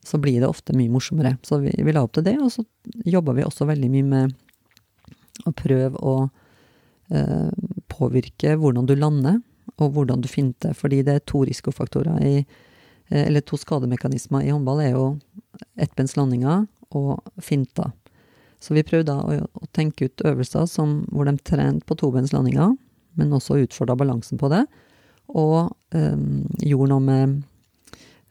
så 0.09 0.19
blir 0.19 0.41
det 0.41 0.49
ofte 0.49 0.73
mye 0.77 0.91
morsommere. 0.91 1.37
Så 1.43 1.59
vi, 1.59 1.73
vi 1.85 1.93
la 1.93 2.03
opp 2.07 2.15
til 2.17 2.25
det, 2.25 2.39
og 2.41 2.53
så 2.53 2.65
jobba 3.05 3.35
vi 3.37 3.45
også 3.45 3.67
veldig 3.69 3.91
mye 3.93 4.07
med 4.07 5.49
å 5.49 5.53
prøve 5.57 6.01
å 6.01 6.15
eh, 7.13 7.51
påvirke 7.93 8.55
hvordan 8.59 8.89
du 8.89 8.95
lander, 8.97 9.41
og 9.79 9.93
hvordan 9.95 10.23
du 10.25 10.29
finter. 10.31 10.75
Fordi 10.77 11.03
det 11.07 11.19
er 11.19 11.27
to 11.29 11.43
risikofaktorer 11.47 12.23
i 12.25 12.35
Eller 13.09 13.45
to 13.45 13.57
skademekanismer 13.57 14.45
i 14.45 14.53
håndball 14.53 14.83
er 14.85 14.93
jo 14.93 15.07
ettbenslandinger 15.81 16.67
og 16.99 17.23
finter. 17.43 17.93
Så 18.61 18.75
vi 18.75 18.85
prøvde 18.87 19.15
å, 19.15 19.39
å 19.45 19.71
tenke 19.73 20.09
ut 20.09 20.25
øvelser 20.27 20.67
som, 20.69 21.01
hvor 21.13 21.29
de 21.29 21.37
trente 21.41 21.87
på 21.89 21.97
tobenslandinger, 21.99 22.75
men 23.19 23.35
også 23.35 23.61
utfordra 23.63 23.97
balansen 23.99 24.41
på 24.41 24.51
det. 24.53 24.65
Og 25.29 25.71
um, 25.95 26.45
gjorde 26.65 26.91
noe 26.93 27.05
med 27.05 27.39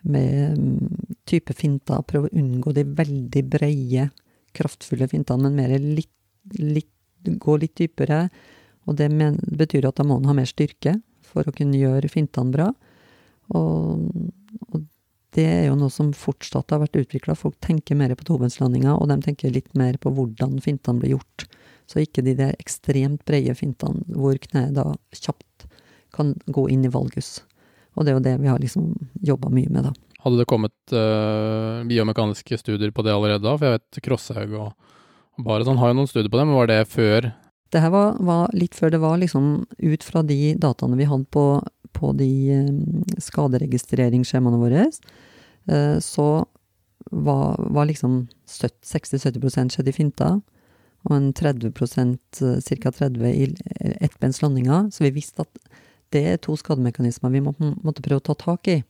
med 0.08 0.58
mm, 0.58 1.16
type 1.28 1.54
finter. 1.58 2.04
Prøve 2.08 2.30
å 2.30 2.38
unngå 2.40 2.74
de 2.76 2.86
veldig 2.98 3.44
breie, 3.52 4.10
kraftfulle 4.58 5.10
fintene, 5.12 5.48
men 5.48 5.58
mer 5.58 5.76
litt, 5.82 6.14
litt, 6.58 6.92
gå 7.28 7.58
litt 7.60 7.76
dypere. 7.80 8.28
Og 8.88 8.98
det 9.00 9.10
men, 9.14 9.40
betyr 9.60 9.90
at 9.90 10.00
da 10.00 10.08
må 10.08 10.20
en 10.20 10.30
ha 10.30 10.38
mer 10.38 10.50
styrke 10.50 10.98
for 11.28 11.48
å 11.48 11.56
kunne 11.56 11.80
gjøre 11.80 12.12
fintene 12.12 12.54
bra. 12.54 12.70
Og, 13.56 14.08
og, 14.72 14.86
det 15.38 15.46
er 15.46 15.66
jo 15.68 15.76
noe 15.78 15.94
som 15.94 16.14
fortsatt 16.18 16.72
har 16.74 16.82
vært 16.82 16.98
utvikla. 16.98 17.36
Folk 17.38 17.60
tenker 17.62 17.98
mer 18.00 18.14
på 18.18 18.26
tobenslandinger, 18.26 18.96
og 18.96 19.12
de 19.12 19.20
tenker 19.22 19.54
litt 19.54 19.70
mer 19.78 20.00
på 20.02 20.10
hvordan 20.16 20.56
fintene 20.64 21.04
blir 21.04 21.18
gjort. 21.18 21.46
Så 21.88 22.02
ikke 22.02 22.24
de 22.26 22.34
der 22.40 22.56
ekstremt 22.58 23.22
brede 23.28 23.54
fintene 23.56 24.02
hvor 24.18 24.40
kneet 24.48 24.74
da 24.76 24.90
kjapt 25.16 25.68
kan 26.16 26.34
gå 26.48 26.68
inn 26.74 26.88
i 26.88 26.92
valgus. 26.92 27.42
Og 27.98 28.06
det 28.06 28.12
er 28.12 28.18
jo 28.18 28.26
det 28.26 28.36
vi 28.42 28.50
har 28.50 28.62
liksom 28.62 28.92
jobba 29.26 29.52
mye 29.54 29.70
med, 29.70 29.90
da. 29.90 29.94
Hadde 30.24 30.42
det 30.42 30.50
kommet 30.50 30.96
uh, 30.96 31.86
biomekaniske 31.88 32.58
studier 32.60 32.92
på 32.92 33.06
det 33.06 33.14
allerede 33.14 33.46
da? 33.46 33.54
For 33.56 33.68
jeg 33.68 33.78
vet 33.78 34.00
Krosshaug 34.08 34.56
og, 34.58 34.72
og 35.44 35.68
sånn 35.68 35.80
har 35.82 35.94
jo 35.94 36.00
noen 36.00 36.10
studier 36.10 36.32
på 36.34 36.40
det, 36.40 36.48
men 36.50 36.58
var 36.58 36.72
det 36.72 36.82
før? 36.90 37.30
Det 37.74 37.82
her 37.84 37.92
var, 37.92 38.18
var, 38.24 38.52
litt 38.56 38.78
før 38.78 38.94
det 38.94 39.02
var 39.04 39.18
liksom 39.20 39.48
ut 39.68 40.06
fra 40.08 40.24
de 40.26 40.56
dataene 40.60 40.98
vi 41.00 41.08
hadde 41.10 41.28
på, 41.36 41.46
på 41.98 42.14
de 42.18 42.30
um, 42.62 43.02
skaderegistreringsskjemaene 43.22 44.62
våre, 44.62 44.86
uh, 45.72 45.98
så 46.04 46.28
var, 47.12 47.58
var 47.74 47.90
liksom 47.90 48.28
60-70 48.50 49.74
skjedd 49.74 49.90
i 49.90 49.96
finta, 49.96 50.38
og 51.08 51.14
en 51.16 51.30
30% 51.34 52.42
ca. 52.68 52.92
30 52.92 53.28
i 53.32 53.46
ettbenslandinger. 54.04 54.90
Så 54.92 55.06
vi 55.06 55.14
visste 55.16 55.46
at 55.46 55.70
det 56.16 56.24
er 56.28 56.42
to 56.42 56.56
skademekanismer 56.60 57.32
vi 57.32 57.44
må, 57.44 57.54
måtte 57.60 58.04
prøve 58.04 58.22
å 58.22 58.28
ta 58.30 58.36
tak 58.40 58.68
i. 58.72 58.82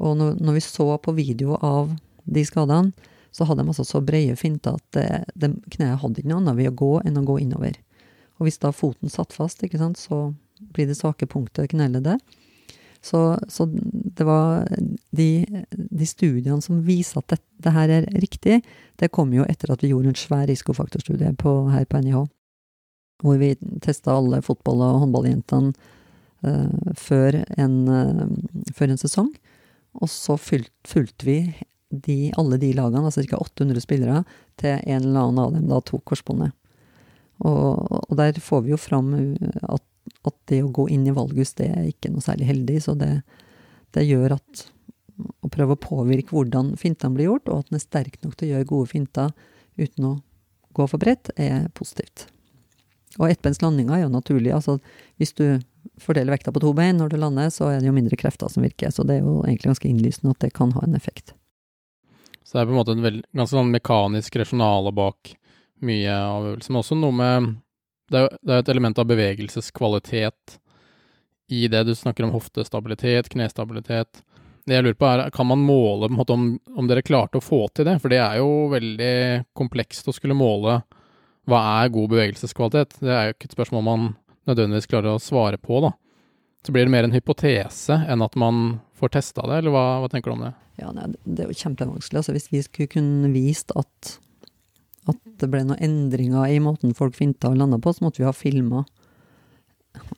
Og 0.00 0.16
når, 0.16 0.36
når, 0.40 0.56
vi 0.56 0.64
så 0.64 0.86
på 1.02 1.14
video 1.16 1.56
av 1.60 1.92
de 2.24 2.44
skadene, 2.48 2.92
så 3.30 3.46
hadde 3.46 3.62
de 3.62 3.70
altså 3.70 3.86
så 3.86 4.00
brede 4.02 4.36
finter 4.36 4.76
at 4.76 4.96
det, 4.96 5.08
det, 5.38 5.52
kneet 5.76 6.00
hadde 6.02 6.20
ikke 6.20 6.32
noe 6.32 6.40
annet 6.42 6.58
ved 6.58 6.72
å 6.72 6.78
gå 6.80 6.92
enn 7.06 7.20
å 7.20 7.26
gå 7.28 7.36
innover. 7.44 7.76
Og 8.40 8.48
hvis 8.48 8.58
da 8.62 8.72
foten 8.74 9.12
satt 9.12 9.36
fast, 9.36 9.62
ikke 9.62 9.78
sant, 9.80 10.00
så 10.00 10.32
blir 10.74 10.88
det 10.90 10.98
svake 10.98 11.28
punktet 11.30 11.72
knellet 11.72 12.04
det. 12.04 12.18
Så, 13.02 13.38
så, 13.48 13.64
det 14.16 14.24
var 14.24 14.66
de, 15.10 15.46
de, 15.72 16.06
studiene 16.06 16.60
som 16.60 16.82
viser 16.84 17.22
at 17.22 17.32
dette 17.32 17.46
det, 17.64 17.72
her 17.72 17.92
er 17.92 18.08
riktig, 18.20 18.60
det 19.00 19.10
kom 19.12 19.32
jo 19.32 19.44
etter 19.48 19.72
at 19.72 19.82
vi 19.84 19.90
gjorde 19.92 20.12
en 20.12 20.18
svær 20.18 20.46
risikofaktorstudie 20.48 21.32
på, 21.40 21.54
her 21.72 21.86
på 21.88 22.00
NIH. 22.04 22.22
Hvor 23.24 23.40
vi 23.40 23.54
testa 23.84 24.14
alle 24.16 24.40
fotball- 24.44 24.84
og 24.84 25.02
håndballjentene 25.02 25.72
uh, 26.44 26.92
før, 26.96 27.42
en, 27.60 27.74
uh, 27.88 28.22
før, 28.76 28.92
en, 28.94 29.00
sesong. 29.00 29.28
Og 30.00 30.08
så 30.08 30.38
fulgte 30.40 31.28
vi 31.28 31.38
de, 31.90 32.18
alle 32.40 32.56
de 32.62 32.72
lagene, 32.76 33.04
altså 33.04 33.24
ca. 33.28 33.40
800 33.40 33.84
spillere, 33.84 34.22
til 34.60 34.76
en 34.78 35.04
eller 35.04 35.20
annen 35.20 35.42
av 35.42 35.52
dem 35.56 35.68
da 35.68 35.80
tok 35.84 36.04
korsbåndet. 36.08 36.56
Og, 37.40 37.76
og, 37.96 38.16
der 38.16 38.36
får 38.40 38.64
vi 38.64 38.74
jo 38.74 38.80
fram 38.80 39.12
at, 39.64 39.84
det 40.50 40.60
å 40.64 40.72
gå 40.74 40.88
inn 40.92 41.06
i 41.08 41.14
valgus, 41.14 41.54
det 41.58 41.70
er 41.70 41.88
ikke 41.90 42.12
noe 42.12 42.24
særlig 42.24 42.50
heldig. 42.50 42.80
Så 42.84 42.96
det, 42.98 43.12
det 43.96 44.06
gjør 44.08 44.36
at 44.36 44.66
å 45.44 45.50
prøve 45.52 45.76
å 45.76 45.80
påvirke 45.80 46.34
hvordan 46.34 46.74
fintene 46.80 47.16
blir 47.16 47.30
gjort, 47.30 47.48
og 47.48 47.62
at 47.62 47.70
den 47.70 47.80
er 47.80 47.84
sterk 47.84 48.20
nok 48.24 48.36
til 48.36 48.48
å 48.48 48.52
gjøre 48.54 48.70
gode 48.72 48.90
finter 48.90 49.32
uten 49.80 50.10
å 50.10 50.12
gå 50.76 50.86
for 50.90 51.02
bredt, 51.02 51.32
er 51.40 51.68
positivt. 51.76 52.28
Og 53.18 53.26
ettbenslandinger 53.26 53.96
er 53.96 54.04
jo 54.04 54.12
naturlig. 54.12 54.52
Altså, 54.54 54.78
hvis 55.18 55.34
du 55.34 55.44
fordeler 56.00 56.36
vekta 56.36 56.52
på 56.54 56.62
to 56.62 56.70
bein 56.76 57.00
når 57.00 57.12
du 57.12 57.18
lander, 57.18 57.50
så 57.52 57.72
er 57.72 57.80
det 57.80 57.90
jo 57.90 57.96
mindre 57.96 58.18
krefter 58.20 58.50
som 58.52 58.64
virker. 58.64 58.92
Så 58.94 59.04
det 59.06 59.18
er 59.18 59.26
jo 59.26 59.40
egentlig 59.42 59.72
ganske 59.72 59.90
innlysende 59.90 60.34
at 60.36 60.44
det 60.46 60.52
kan 60.56 60.72
ha 60.76 60.84
en 60.86 60.94
effekt. 60.98 61.34
Så 62.46 62.56
det 62.56 62.62
er 62.62 62.70
på 62.70 62.74
en 62.74 62.80
måte 62.80 62.94
en 62.96 63.02
ganske 63.02 63.56
sånn 63.56 63.74
mekanisk 63.74 64.38
rasjonale 64.40 64.94
bak 64.94 65.34
mye 65.86 66.14
av 66.14 66.52
øvelsen. 66.52 66.74
Men 66.74 66.84
også 66.84 66.98
noe 66.98 67.16
med 67.18 67.50
Det 68.10 68.18
er 68.18 68.26
jo 68.26 68.58
et 68.58 68.72
element 68.72 68.98
av 68.98 69.06
bevegelseskvalitet 69.10 70.58
i 71.50 71.66
det. 71.70 71.84
Du 71.86 71.94
snakker 71.94 72.26
om 72.26 72.34
hoftestabilitet, 72.34 73.30
knestabilitet. 73.30 74.22
Det 74.66 74.76
jeg 74.76 74.84
lurer 74.84 74.98
på 74.98 75.08
er, 75.08 75.30
Kan 75.34 75.48
man 75.50 75.62
måle 75.64 76.10
måte, 76.12 76.34
om, 76.34 76.52
om 76.76 76.88
dere 76.90 77.02
klarte 77.06 77.40
å 77.40 77.44
få 77.44 77.64
til 77.74 77.88
det? 77.88 77.98
For 78.02 78.12
det 78.12 78.20
er 78.22 78.40
jo 78.42 78.70
veldig 78.74 79.14
komplekst 79.56 80.10
å 80.10 80.14
skulle 80.14 80.36
måle 80.38 80.80
hva 81.50 81.60
er 81.80 81.92
god 81.94 82.12
bevegelseskvalitet? 82.12 82.98
Det 83.00 83.10
er 83.14 83.28
jo 83.28 83.34
ikke 83.34 83.48
et 83.48 83.56
spørsmål 83.56 83.86
man 83.86 84.08
nødvendigvis 84.50 84.90
klarer 84.90 85.16
å 85.16 85.22
svare 85.22 85.58
på, 85.58 85.80
da. 85.82 85.94
Så 86.66 86.74
blir 86.74 86.84
det 86.84 86.92
mer 86.92 87.06
en 87.06 87.14
hypotese 87.14 87.96
enn 88.10 88.22
at 88.22 88.36
man 88.38 88.80
får 89.00 89.14
testa 89.16 89.46
det, 89.48 89.62
eller 89.62 89.74
hva, 89.74 89.84
hva, 90.02 90.10
tenker 90.12 90.30
du 90.30 90.36
om 90.36 90.44
det? 90.44 90.52
Ja, 90.80 90.90
nei, 90.96 91.08
Det 91.24 91.44
er 91.44 91.52
jo 91.52 91.62
kjempevanskelig. 91.62 92.20
Altså, 92.20 92.34
hvis 92.36 92.50
vi 92.52 92.60
skulle 92.66 92.92
kunne 92.92 93.32
vist 93.32 93.72
at, 93.80 94.18
at 95.08 95.20
det 95.40 95.48
ble 95.48 95.62
noen 95.64 95.80
endringer 95.80 96.50
i 96.52 96.60
måten 96.62 96.92
folk 96.96 97.16
finta 97.16 97.48
og 97.48 97.60
landa 97.60 97.78
på, 97.80 97.92
så 97.94 98.04
måtte 98.04 98.20
vi 98.20 98.28
ha 98.28 98.34
filma 98.36 98.84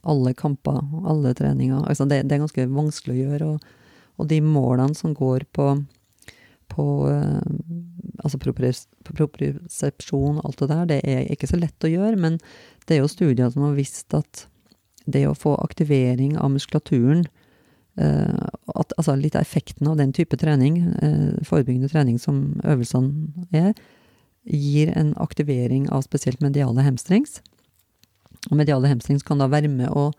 alle 0.03 0.35
kamper, 0.35 0.81
alle 1.09 1.33
treninger. 1.39 1.85
Altså, 1.87 2.07
det, 2.11 2.25
det, 2.27 2.37
er 2.37 2.45
ganske 2.45 2.69
vanskelig 2.73 3.15
å 3.15 3.21
gjøre. 3.21 3.51
Og, 3.55 4.01
og 4.21 4.29
de 4.31 4.41
målene 4.45 4.99
som 4.99 5.15
går 5.17 5.47
på 5.55 5.75
på 6.73 6.85
uh, 7.05 7.43
altså 8.23 8.39
propriosepsjon 8.41 10.39
og 10.41 10.47
alt 10.47 10.63
det 10.63 10.69
der, 10.71 10.87
det 10.89 11.01
er 11.05 11.27
ikke 11.33 11.51
så 11.51 11.59
lett 11.61 11.85
å 11.85 11.91
gjøre, 11.91 12.17
men 12.17 12.39
det 12.87 12.97
er 12.97 13.03
jo 13.03 13.11
studier 13.13 13.53
som 13.53 13.67
har 13.67 13.77
visst 13.77 14.15
at 14.17 14.47
det 15.05 15.27
å 15.29 15.37
få 15.37 15.57
aktivering 15.61 16.37
av 16.41 16.53
muskulaturen 16.55 17.27
uh, 18.01 18.49
at, 18.73 18.95
Altså 18.97 19.17
litt 19.19 19.37
av 19.37 19.45
effekten 19.45 19.91
av 19.91 19.99
den 20.01 20.15
type 20.17 20.39
trening, 20.41 20.81
uh, 21.03 21.35
forebyggende 21.45 21.91
trening 21.93 22.21
som 22.23 22.61
øvelsene 22.65 23.47
er, 23.53 23.75
gir 24.45 24.93
en 24.99 25.15
aktivering 25.23 25.89
av 25.91 26.03
spesielt 26.07 26.41
mediale 26.41 26.83
hemstrings. 26.83 27.41
Og 28.51 28.59
mediale 28.59 28.91
hemstrings 28.91 29.23
kan 29.27 29.39
da 29.39 29.49
være 29.51 29.71
med 29.71 29.91
å 29.91 30.11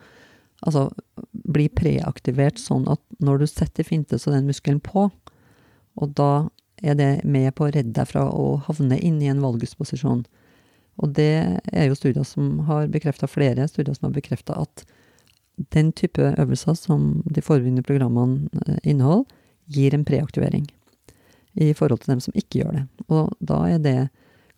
altså, 0.63 0.89
bli 1.31 1.67
preaktivert 1.69 2.61
sånn 2.61 2.87
at 2.91 3.01
når 3.23 3.43
du 3.43 3.47
setter 3.49 3.87
finte, 3.87 4.19
så 4.19 4.31
den 4.31 4.47
muskelen 4.47 4.79
på, 4.83 5.09
og 5.99 6.15
da 6.17 6.47
er 6.83 6.97
det 6.99 7.11
med 7.23 7.51
på 7.55 7.67
å 7.67 7.73
redde 7.73 7.93
deg 7.95 8.09
fra 8.09 8.25
å 8.31 8.57
havne 8.67 8.97
inn 8.99 9.21
i 9.23 9.29
en 9.31 9.43
valgusposisjon. 9.43 10.23
Og 11.03 11.13
det 11.17 11.59
er 11.73 11.87
jo 11.87 11.97
studier 11.97 12.25
som 12.27 12.63
har 12.67 12.89
bekrefta, 12.91 13.29
flere 13.29 13.67
studier 13.69 13.95
som 13.95 14.09
har 14.09 14.15
bekrefta 14.17 14.57
at 14.65 14.85
den 15.73 15.91
type 15.93 16.33
øvelser 16.39 16.75
som 16.77 17.21
de 17.29 17.43
forebyggende 17.45 17.85
programmene 17.85 18.49
eh, 18.65 18.79
inneholder, 18.89 19.27
gir 19.71 19.93
en 19.95 20.03
preaktivering 20.03 20.65
i 21.53 21.73
forhold 21.77 22.03
til 22.03 22.15
dem 22.15 22.21
som 22.23 22.35
ikke 22.37 22.63
gjør 22.63 22.77
det. 22.77 22.83
Og 23.09 23.33
da 23.39 23.59
er 23.69 23.81
det 23.83 23.97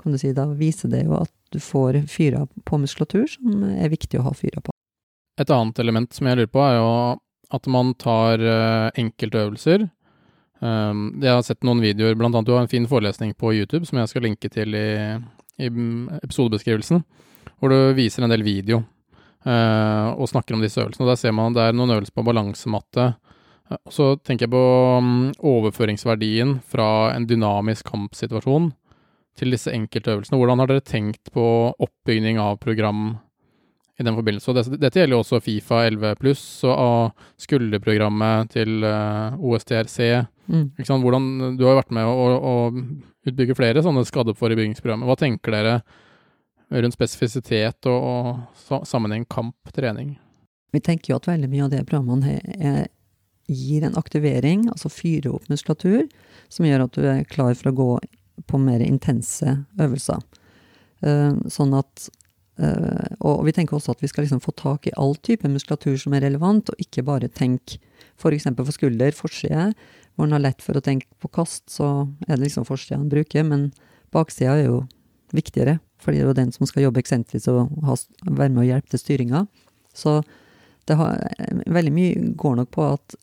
kan 0.02 0.14
du 0.14 0.20
si, 0.22 0.34
da 0.36 0.46
viser 0.54 0.92
det 0.92 1.06
jo 1.06 1.18
at 1.18 1.32
du 1.54 1.60
får 1.64 2.04
fyra 2.12 2.44
på 2.68 2.78
muskulatur 2.78 3.25
som 3.32 3.64
er 3.74 3.90
viktig 3.90 4.20
å 4.20 4.28
ha 4.28 4.34
fyra 4.38 4.62
på. 4.62 4.74
Et 5.42 5.52
annet 5.52 5.80
element 5.82 6.14
som 6.14 6.28
jeg 6.30 6.40
lurer 6.40 6.52
på, 6.52 6.62
er 6.64 6.78
jo 6.78 6.90
at 7.56 7.70
man 7.72 7.94
tar 8.00 8.42
uh, 8.42 8.92
enkeltøvelser. 8.98 9.88
Um, 10.60 11.08
jeg 11.24 11.32
har 11.32 11.44
sett 11.46 11.66
noen 11.68 11.84
videoer, 11.84 12.16
blant 12.18 12.36
annet 12.36 12.48
du 12.48 12.54
har 12.56 12.64
en 12.64 12.72
fin 12.72 12.88
forelesning 12.90 13.34
på 13.38 13.54
YouTube 13.58 13.86
som 13.88 14.00
jeg 14.00 14.12
skal 14.12 14.24
linke 14.25 14.50
til 14.52 14.78
i, 14.78 14.88
i 15.60 15.70
episodebeskrivelsen, 16.22 17.04
hvor 17.60 17.74
du 17.74 17.98
viser 17.98 18.25
en 18.25 18.32
del 18.32 18.46
video 18.46 18.82
uh, 19.46 20.16
og 20.16 20.30
snakker 20.32 20.56
om 20.56 20.64
disse 20.64 20.82
øvelsene. 20.82 21.10
Der 21.12 21.20
ser 21.20 21.36
man 21.36 21.56
det 21.56 21.66
er 21.66 21.75
noen 21.75 21.98
øvelser 21.98 22.16
på 22.16 22.25
balansematte. 22.30 23.14
Så 23.89 24.12
tenker 24.22 24.45
jeg 24.45 24.53
på 24.53 24.63
um, 25.01 25.31
overføringsverdien 25.41 26.60
fra 26.69 27.15
en 27.15 27.25
dynamisk 27.25 27.88
kampsituasjon 27.89 28.69
til 29.36 29.55
disse 29.55 29.74
enkeltøvelsene. 29.74 30.38
Hvordan 30.38 30.62
har 30.62 30.69
dere 30.69 30.86
tenkt 30.86 31.31
på 31.34 31.45
oppbygging 31.74 32.38
av 32.39 32.60
program 32.62 33.15
i 33.95 34.03
den 34.03 34.15
forbindelse. 34.15 34.51
Og 34.51 34.57
dette, 34.75 35.00
gjelder 35.00 35.15
jo 35.15 35.22
også 35.24 35.41
Fifa 35.43 35.84
11 35.88 36.17
pluss 36.19 36.43
og 36.67 37.15
skulderprogrammet 37.41 38.51
til 38.55 38.84
eh, 38.84 39.38
OSTRC. 39.39 40.00
Mm. 40.51 40.65
Hvordan, 40.84 41.29
du 41.55 41.63
har 41.65 41.75
jo 41.75 41.79
vært 41.79 41.95
med 41.95 42.10
å, 42.10 42.25
å 42.36 42.55
utbygge 43.29 43.55
flere 43.57 43.84
sånne 43.86 44.03
skadeforebyggingsprogrammer. 44.07 45.07
Hva 45.07 45.17
tenker 45.19 45.55
dere 45.55 45.77
rundt 46.75 46.98
spesifisitet 46.98 47.88
og, 47.88 48.43
og 48.67 48.86
sammenheng 48.89 49.25
kamp-trening? 49.31 50.15
Vi 50.75 50.84
tenker 50.84 51.13
jo 51.13 51.22
at 51.22 51.29
veldig 51.29 51.48
mye 51.48 51.63
av 51.63 51.72
det 51.72 51.86
programmene 51.88 52.36
er, 52.57 52.88
gir 53.48 53.86
en 53.86 53.98
aktivering, 54.00 54.68
altså 54.72 54.90
fyrer 54.92 55.34
opp 55.36 55.50
muskulatur, 55.52 56.06
som 56.50 56.68
gjør 56.68 56.86
at 56.86 56.98
du 56.98 57.08
er 57.10 57.25
klar 57.30 57.54
for 57.58 57.72
å 57.72 57.78
gå 57.78 57.90
på 58.50 58.60
mer 58.62 58.84
intense 58.84 59.58
øvelser. 59.80 60.22
Uh, 61.06 61.36
sånn 61.52 61.75
at 61.78 62.10
Uh, 62.56 63.10
og 63.28 63.42
vi 63.44 63.52
tenker 63.52 63.75
også 63.75 63.92
at 63.92 64.00
vi 64.00 64.08
skal 64.08 64.24
liksom 64.24 64.40
få 64.40 64.54
tak 64.56 64.88
i 64.88 64.94
all 64.96 65.18
type 65.28 65.50
muskulatur 65.52 65.98
som 66.00 66.14
er 66.16 66.24
relevant, 66.24 66.70
og 66.72 66.80
ikke 66.80 67.04
bare 67.04 67.28
tenke 67.28 67.82
f.eks. 68.16 68.46
For, 68.48 68.62
for 68.62 68.75
skulder, 68.75 69.12
forside. 69.12 69.66
Hvor 70.16 70.30
en 70.30 70.38
har 70.38 70.44
lett 70.44 70.64
for 70.64 70.80
å 70.80 70.84
tenke 70.84 71.10
på 71.20 71.28
kast, 71.36 71.66
så 71.72 72.08
er 72.30 72.38
det 72.38 72.46
liksom 72.46 72.68
forsida 72.68 72.96
en 73.02 73.10
bruker, 73.12 73.44
men 73.44 73.68
baksida 74.16 74.56
er 74.56 74.70
jo 74.70 74.80
viktigere, 75.36 75.82
fordi 76.00 76.22
det 76.22 76.24
er 76.24 76.30
jo 76.30 76.38
den 76.38 76.56
som 76.56 76.70
skal 76.70 76.86
jobbe 76.86 77.02
eksentrisk 77.04 77.52
og 77.52 77.75
være 78.24 78.54
med 78.54 78.64
og 78.64 78.70
hjelpe 78.70 78.94
til 78.94 79.04
styringa. 79.04 79.44
Så 79.92 80.22
det 80.88 80.96
har, 80.96 81.20
veldig 81.75 81.92
mye 81.92 82.32
går 82.40 82.60
nok 82.62 82.72
på 82.72 82.88
at 82.94 83.18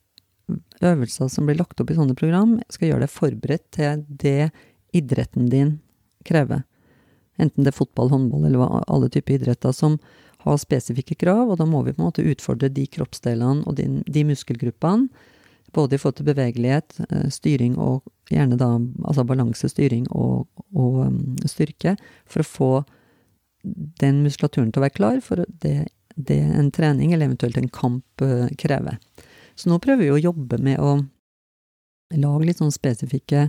øvelser 0.82 1.30
som 1.30 1.48
blir 1.48 1.60
lagt 1.60 1.80
opp 1.80 1.90
i 1.92 1.96
sånne 1.96 2.16
program, 2.18 2.58
skal 2.72 2.90
gjøre 2.90 3.06
deg 3.06 3.14
forberedt 3.14 3.66
til 3.76 4.04
det 4.08 4.50
idretten 4.96 5.48
din 5.52 5.76
krever 6.26 6.62
enten 7.42 7.64
det 7.64 7.72
er 7.72 7.78
fotball, 7.78 8.10
håndball 8.12 8.46
eller 8.48 8.80
alle 8.86 9.10
typer 9.12 9.36
idretter, 9.38 9.74
som 9.76 9.98
har 10.42 10.58
spesifikke 10.58 11.16
krav, 11.20 11.52
og 11.52 11.60
da 11.60 11.66
må 11.68 11.84
vi 11.86 11.94
på 11.94 12.02
en 12.02 12.08
måte 12.08 12.24
utfordre 12.26 12.70
de 12.72 12.86
kroppsdelene 12.90 13.66
og 13.68 13.76
de, 13.78 13.86
de 14.10 14.24
muskelgruppene, 14.26 15.08
både 15.72 15.96
i 15.96 16.00
forhold 16.00 16.18
til 16.18 16.28
bevegelighet, 16.28 16.98
eh, 17.06 17.28
styring 17.32 17.78
og 17.80 18.02
gjerne 18.28 18.58
da 18.60 18.74
altså 19.06 19.24
balanse, 19.24 19.70
styring 19.72 20.04
og, 20.12 20.44
og 20.76 20.98
um, 21.06 21.22
styrke, 21.48 21.94
for 22.28 22.42
å 22.42 22.48
få 22.48 22.72
den 24.02 24.20
muskulaturen 24.24 24.68
til 24.72 24.82
å 24.82 24.84
være 24.84 24.96
klar 24.98 25.22
for 25.24 25.46
det, 25.62 25.86
det 26.16 26.40
en 26.42 26.68
trening 26.74 27.14
eller 27.14 27.30
eventuelt 27.30 27.56
en 27.56 27.72
kamp 27.72 28.24
uh, 28.26 28.50
krever. 28.60 28.98
Så 29.62 29.70
nå 29.70 29.78
prøver 29.82 30.08
vi 30.08 30.14
å 30.14 30.22
jobbe 30.30 30.58
med 30.58 30.82
å 30.82 30.96
lage 32.18 32.48
litt 32.48 32.58
sånn 32.58 32.74
spesifikke 32.74 33.46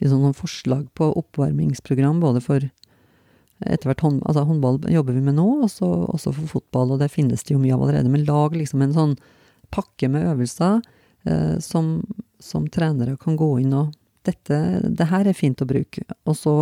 litt 0.00 0.12
sånn 0.12 0.34
forslag 0.36 0.88
på 0.96 1.08
oppvarmingsprogram, 1.22 2.20
både 2.20 2.42
for 2.44 2.66
etter 3.64 3.88
hvert 3.88 4.02
hånd, 4.04 4.20
altså 4.28 4.44
håndball 4.44 4.82
jobber 4.92 5.16
vi 5.16 5.22
med 5.24 5.38
nå, 5.38 5.46
også, 5.64 5.86
også, 6.12 6.34
for 6.36 6.58
fotball, 6.58 6.92
og 6.92 7.00
det 7.00 7.08
finnes 7.14 7.44
det 7.46 7.54
jo 7.54 7.60
mye 7.62 7.72
av 7.72 7.86
allerede. 7.86 8.12
Men 8.12 8.26
lag 8.28 8.56
liksom 8.56 8.84
en 8.84 8.92
sånn 8.92 9.14
pakke 9.72 10.10
med 10.12 10.26
øvelser 10.28 10.82
eh, 11.24 11.56
som, 11.64 12.02
som, 12.42 12.66
trenere 12.68 13.16
kan 13.22 13.38
gå 13.40 13.48
inn 13.62 13.72
og 13.76 13.96
dette, 14.28 14.58
det 14.84 15.08
her 15.08 15.24
er 15.30 15.38
fint 15.38 15.62
å 15.64 15.68
bruke. 15.68 16.04
Og 16.28 16.36
så 16.36 16.52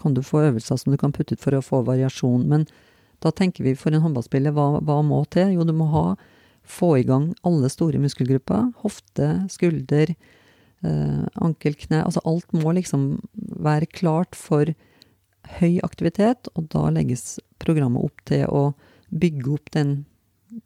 kan 0.00 0.16
du 0.16 0.24
få 0.26 0.42
øvelser 0.48 0.80
som 0.80 0.90
du 0.90 0.98
kan 0.98 1.14
putte 1.14 1.36
ut 1.36 1.44
for 1.44 1.54
å 1.54 1.62
få 1.62 1.84
variasjon. 1.86 2.48
Men 2.50 2.66
da 3.22 3.30
tenker 3.30 3.62
vi 3.62 3.76
for 3.78 3.94
en 3.94 4.02
håndballspiller, 4.02 4.54
hva, 4.56 4.80
hva 4.82 4.98
må 5.06 5.22
til? 5.30 5.54
Jo, 5.54 5.66
du 5.68 5.74
må 5.76 5.86
ha, 5.94 6.04
få 6.66 6.98
i 7.00 7.06
gang 7.06 7.30
alle 7.46 7.70
store 7.72 8.00
muskelgrupper. 8.02 8.70
Hofte, 8.82 9.30
skulder, 9.52 10.14
eh, 10.84 11.24
ankel, 11.34 11.74
kne. 11.74 12.04
Altså 12.04 12.22
alt 12.24 12.52
må 12.52 12.74
liksom 12.76 13.20
være 13.34 13.90
klart 13.90 14.38
for 14.38 14.72
høy 15.58 15.80
aktivitet, 15.82 16.50
og 16.54 16.68
da 16.72 16.88
legges 16.94 17.40
programmet 17.62 18.04
opp 18.06 18.24
til 18.28 18.46
å 18.46 18.70
bygge 19.10 19.50
opp 19.56 19.70
den, 19.74 20.04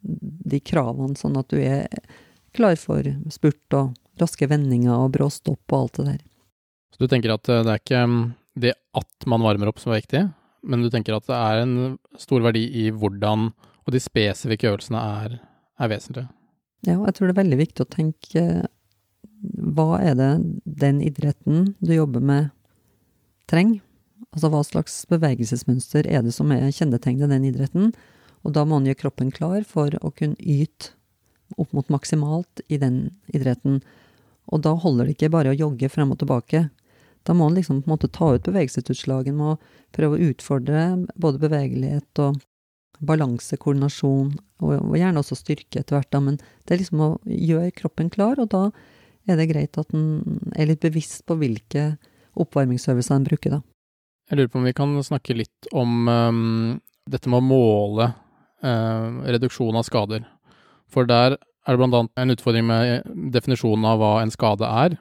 de 0.02 0.61
kravene, 0.61 1.16
sånn 1.16 1.38
at 1.40 1.48
du 1.52 1.61
er 1.62 1.88
klar 2.54 2.76
for 2.80 3.07
spurt 3.33 3.76
og 3.76 3.94
raske 4.20 4.46
vendinger 4.50 4.94
og 4.94 5.14
brå 5.16 5.28
stopp 5.33 5.72
og 5.72 5.78
alt 5.78 5.98
det 5.98 6.07
der. 6.12 6.22
Så 6.94 7.02
du 7.02 7.11
tenker 7.11 7.35
at 7.35 7.48
det 7.48 7.62
er 7.64 7.80
ikke 7.80 8.04
mm, 8.07 8.24
det 8.62 8.74
at 8.94 9.26
man 9.30 9.42
varmer 9.42 9.70
opp 9.70 9.80
som 9.83 9.94
er 9.94 10.02
viktig, 10.02 10.22
men 10.64 10.85
du 10.85 10.90
tenker 10.92 11.16
at 11.16 11.26
det 11.28 11.38
er 11.38 11.62
en 11.64 11.74
stor 12.20 12.44
verdi 12.44 12.68
i 12.85 12.90
hvordan 12.94 13.50
og 13.85 13.92
de 13.92 14.00
spesifikke 14.00 14.70
øvelsene 14.70 15.00
er, 15.00 15.35
er 15.81 15.91
vesentlig. 15.91 16.27
Ja, 16.85 16.99
jeg 16.99 17.17
tror 17.17 17.29
det 17.29 17.35
er 17.35 17.43
veldig 17.43 17.61
viktig 17.61 17.85
å 17.85 17.91
tenke 17.91 18.45
hva 19.45 19.99
er 20.01 20.17
det 20.17 20.31
den 20.65 21.01
idretten 21.05 21.75
du 21.85 21.93
jobber 21.95 22.23
med, 22.25 22.53
trenger? 23.51 23.83
Altså 24.35 24.51
hva 24.51 24.63
slags 24.67 24.95
bevegelsesmønster 25.11 26.09
er 26.11 26.25
det 26.25 26.33
som 26.35 26.51
er 26.55 26.73
kjennetegnet 26.75 27.31
den 27.31 27.47
idretten? 27.51 27.93
Og 28.45 28.55
da 28.57 28.65
må 28.65 28.79
man 28.79 28.89
gjøre 28.89 29.03
kroppen 29.05 29.33
klar 29.35 29.65
for 29.69 29.95
å 30.01 30.13
kunne 30.17 30.39
yte 30.41 30.95
opp 31.61 31.75
mot 31.77 31.91
maksimalt 31.93 32.65
i 32.73 32.81
den 32.81 33.15
idretten. 33.33 33.83
Og 34.53 34.65
da 34.65 34.75
holder 34.81 35.07
det 35.07 35.17
ikke 35.17 35.33
bare 35.37 35.53
å 35.53 35.59
jogge 35.59 35.91
frem 35.93 36.13
og 36.13 36.19
tilbake. 36.21 36.67
Da 37.25 37.37
må 37.37 37.47
man 37.47 37.57
liksom 37.57 37.83
på 37.83 37.89
en 37.89 37.95
måte 37.95 38.11
ta 38.13 38.35
ut 38.35 38.49
bevegelsesutslagen 38.49 39.39
og 39.45 39.63
prøve 39.97 40.19
å 40.19 40.33
utfordre 40.33 40.89
både 41.21 41.41
bevegelighet 41.47 42.25
og 42.25 42.43
balanse, 43.02 43.59
koordinasjon, 43.61 44.35
og, 44.64 44.96
gjerne 44.96 45.20
også 45.20 45.38
styrke 45.38 45.80
etter 45.80 45.98
hvert, 45.98 46.11
da. 46.14 46.20
Men 46.24 46.38
det 46.38 46.74
er 46.74 46.83
liksom 46.83 47.02
å 47.04 47.11
gjøre 47.26 47.74
kroppen 47.76 48.11
klar, 48.12 48.40
og 48.42 48.50
da 48.54 48.68
er 49.28 49.40
det 49.40 49.48
greit 49.50 49.78
at 49.80 49.94
en 49.96 50.40
er 50.54 50.68
litt 50.68 50.85
bevisst 50.85 51.24
på 51.28 51.37
hvilke 51.40 51.94
oppvarmingsøvelser 52.40 53.16
en 53.16 53.28
bruker, 53.28 53.57
da. 53.59 53.62
Jeg 54.30 54.38
lurer 54.38 54.52
på 54.52 54.61
om 54.61 54.68
vi 54.68 54.76
kan 54.76 54.92
snakke 55.04 55.37
litt 55.37 55.68
om 55.76 56.09
um, 56.09 56.76
dette 57.11 57.28
med 57.28 57.42
å 57.42 57.44
måle 57.44 58.07
uh, 58.64 59.24
reduksjon 59.28 59.76
av 59.76 59.85
skader. 59.85 60.24
For 60.88 61.09
der 61.09 61.37
er 61.37 61.76
det 61.76 61.88
annet 61.88 62.12
en 62.20 62.33
utfordring 62.33 62.64
med 62.68 63.11
definisjonen 63.35 63.85
av 63.88 64.00
hva 64.00 64.14
en 64.22 64.33
skade 64.33 64.68
er, 64.68 64.96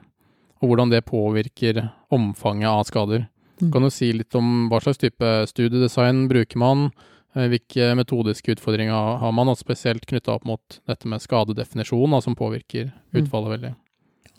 og 0.60 0.70
hvordan 0.70 0.92
det 0.92 1.06
påvirker 1.08 1.80
omfanget 2.14 2.70
av 2.70 2.84
skader. 2.88 3.26
Mm. 3.60 3.70
Kan 3.72 3.84
du 3.84 3.90
si 3.92 4.10
litt 4.12 4.34
om 4.36 4.68
hva 4.70 4.80
slags 4.82 5.00
type 5.00 5.32
studiedesign 5.50 6.24
bruker 6.30 6.60
man? 6.60 6.88
Uh, 7.34 7.48
hvilke 7.50 7.92
metodiske 7.98 8.54
utfordringer 8.56 9.18
har 9.22 9.32
man, 9.34 9.50
og 9.50 9.58
spesielt 9.60 10.06
knytta 10.10 10.36
opp 10.36 10.46
mot 10.48 10.78
dette 10.88 11.10
med 11.10 11.22
skadedefinisjon, 11.22 12.20
som 12.22 12.38
påvirker 12.38 12.92
mm. 12.92 13.24
utfallet 13.24 13.50
mm. 13.50 13.54
veldig? 13.56 13.72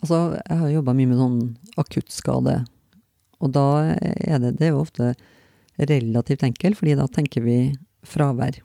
Altså, 0.02 0.22
jeg 0.38 0.62
har 0.62 0.72
jobba 0.74 0.96
mye 0.96 1.10
med 1.10 1.20
sånn 1.20 1.38
akuttskade 1.80 2.60
og 3.42 3.52
da 3.52 3.66
er 3.92 4.40
det, 4.40 4.56
det 4.58 4.68
er 4.68 4.74
jo 4.74 4.84
ofte 4.84 5.12
relativt 5.76 6.44
enkelt, 6.46 6.78
fordi 6.78 6.96
da 6.96 7.06
tenker 7.12 7.44
vi 7.44 7.58
fravær. 8.06 8.60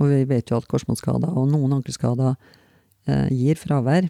Og 0.00 0.12
vi 0.12 0.22
vet 0.28 0.50
jo 0.50 0.60
at 0.60 0.68
korsbåndskader 0.70 1.36
og 1.36 1.50
noen 1.50 1.78
ankelskader 1.78 2.34
eh, 3.08 3.28
gir 3.32 3.60
fravær. 3.60 4.08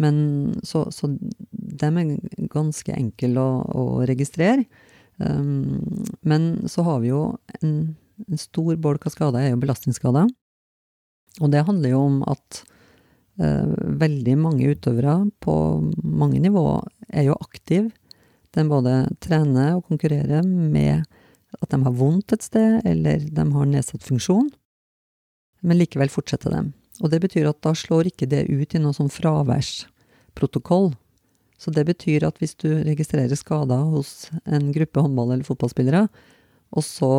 Men 0.00 0.16
så, 0.64 0.86
så 0.94 1.10
dem 1.50 1.98
er 2.00 2.14
ganske 2.52 2.94
enkle 2.96 3.42
å, 3.42 3.50
å 3.60 3.84
registrere. 4.08 4.64
Um, 5.20 6.06
men 6.24 6.54
så 6.70 6.84
har 6.86 7.02
vi 7.02 7.10
jo 7.10 7.24
en, 7.60 7.74
en 8.28 8.40
stor 8.40 8.76
bolk 8.82 9.06
av 9.06 9.14
skader 9.14 9.44
er 9.44 9.54
jo 9.54 9.62
belastningsskader. 9.62 10.28
Og 11.40 11.52
det 11.52 11.64
handler 11.66 11.94
jo 11.94 12.02
om 12.08 12.20
at 12.28 12.62
eh, 13.40 13.72
veldig 14.02 14.36
mange 14.40 14.72
utøvere 14.74 15.16
på 15.42 15.54
mange 16.02 16.42
nivåer 16.42 16.88
er 17.10 17.28
jo 17.30 17.38
aktive 17.38 17.90
de 18.56 18.64
både 18.66 18.94
trener 19.22 19.76
og 19.76 19.86
konkurrerer 19.86 20.46
med 20.46 21.04
at 21.60 21.70
de 21.72 21.78
har 21.82 21.94
vondt 21.98 22.34
et 22.34 22.46
sted, 22.46 22.80
eller 22.86 23.22
de 23.26 23.44
har 23.54 23.68
nedsatt 23.68 24.06
funksjon, 24.06 24.50
men 25.66 25.78
likevel 25.78 26.10
fortsetter 26.12 26.54
de. 26.54 26.62
Og 27.00 27.10
det 27.12 27.20
betyr 27.22 27.48
at 27.50 27.60
da 27.64 27.72
slår 27.76 28.10
ikke 28.10 28.28
det 28.30 28.46
ut 28.50 28.74
i 28.74 28.80
noe 28.82 28.94
sånn 28.96 29.10
fraværsprotokoll. 29.12 30.92
Så 31.60 31.72
det 31.74 31.84
betyr 31.88 32.24
at 32.28 32.38
hvis 32.40 32.56
du 32.60 32.68
registrerer 32.86 33.36
skader 33.36 33.82
hos 33.92 34.30
en 34.46 34.70
gruppe 34.72 35.02
håndball- 35.04 35.34
eller 35.34 35.46
fotballspillere, 35.46 36.06
og 36.70 36.86
så 36.86 37.12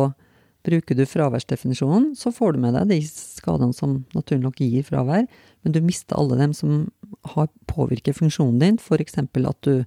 bruker 0.66 0.94
du 0.94 1.06
fraværsdefinisjonen, 1.08 2.12
så 2.18 2.32
får 2.34 2.54
du 2.54 2.58
med 2.62 2.76
deg 2.76 2.90
de 2.92 3.00
skadene 3.06 3.74
som 3.74 4.04
naturlig 4.14 4.44
nok 4.44 4.60
gir 4.62 4.84
fravær, 4.86 5.26
men 5.62 5.74
du 5.74 5.80
mister 5.82 6.18
alle 6.18 6.38
dem 6.38 6.52
som 6.56 6.70
har 7.34 7.48
påvirket 7.70 8.18
funksjonen 8.18 8.60
din, 8.62 8.78
f.eks. 8.78 9.18
at 9.18 9.60
du 9.66 9.84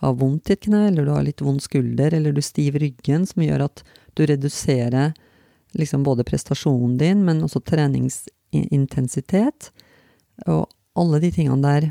har 0.00 0.16
vondt 0.16 0.50
i 0.50 0.54
et 0.56 0.66
kne, 0.66 0.86
eller 0.88 1.06
du 1.06 1.12
har 1.12 1.24
litt 1.26 1.44
vond 1.44 1.62
skulder, 1.62 2.14
eller 2.16 2.34
du 2.34 2.42
stiver 2.44 2.80
ryggen, 2.82 3.26
som 3.28 3.44
gjør 3.44 3.60
at 3.68 3.84
du 4.18 4.24
reduserer 4.26 5.12
liksom 5.78 6.02
både 6.06 6.26
prestasjonen 6.26 6.96
din, 6.98 7.24
men 7.24 7.44
også 7.44 7.60
treningsintensitet. 7.68 9.70
Og 10.48 10.62
alle 10.98 11.20
de 11.22 11.30
tingene 11.34 11.62
der 11.62 11.82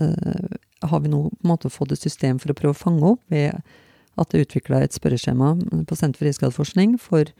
øh, 0.00 0.48
har 0.88 1.00
vi 1.04 1.08
nå 1.12 1.20
på 1.28 1.42
en 1.44 1.52
måte 1.52 1.72
fått 1.72 1.92
et 1.94 2.02
system 2.02 2.36
for 2.42 2.48
å 2.50 2.58
prøve 2.58 2.74
å 2.74 2.84
fange 2.84 3.04
opp 3.14 3.22
ved 3.32 3.50
at 4.20 4.30
det 4.30 4.38
er 4.38 4.46
utvikla 4.46 4.82
et 4.84 4.94
spørreskjema 4.96 5.54
på 5.88 5.98
Senter 5.98 6.20
for 6.20 6.28
yrkesskadeforskning 6.28 6.96
for 7.02 7.30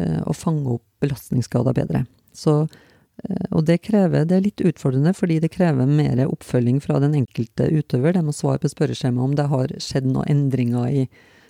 uh, 0.00 0.20
å 0.26 0.34
fange 0.36 0.78
opp 0.78 0.84
belastningsskader 1.02 1.76
bedre. 1.76 2.04
Så, 2.34 2.60
uh, 2.66 3.46
og 3.52 3.64
det 3.70 3.80
krever 3.86 4.26
Det 4.26 4.36
er 4.38 4.46
litt 4.48 4.64
utfordrende, 4.64 5.14
fordi 5.14 5.38
det 5.44 5.52
krever 5.54 5.86
mer 5.86 6.24
oppfølging 6.26 6.82
fra 6.84 6.98
den 7.04 7.16
enkelte 7.22 7.70
utøver. 7.70 8.16
De 8.16 8.24
må 8.26 8.34
svare 8.34 8.62
på 8.62 8.72
spørreskjema 8.72 9.24
om 9.24 9.38
det 9.38 9.48
har 9.52 9.74
skjedd 9.82 10.10
noen 10.10 10.28
endringer 10.28 10.90
i 11.04 11.08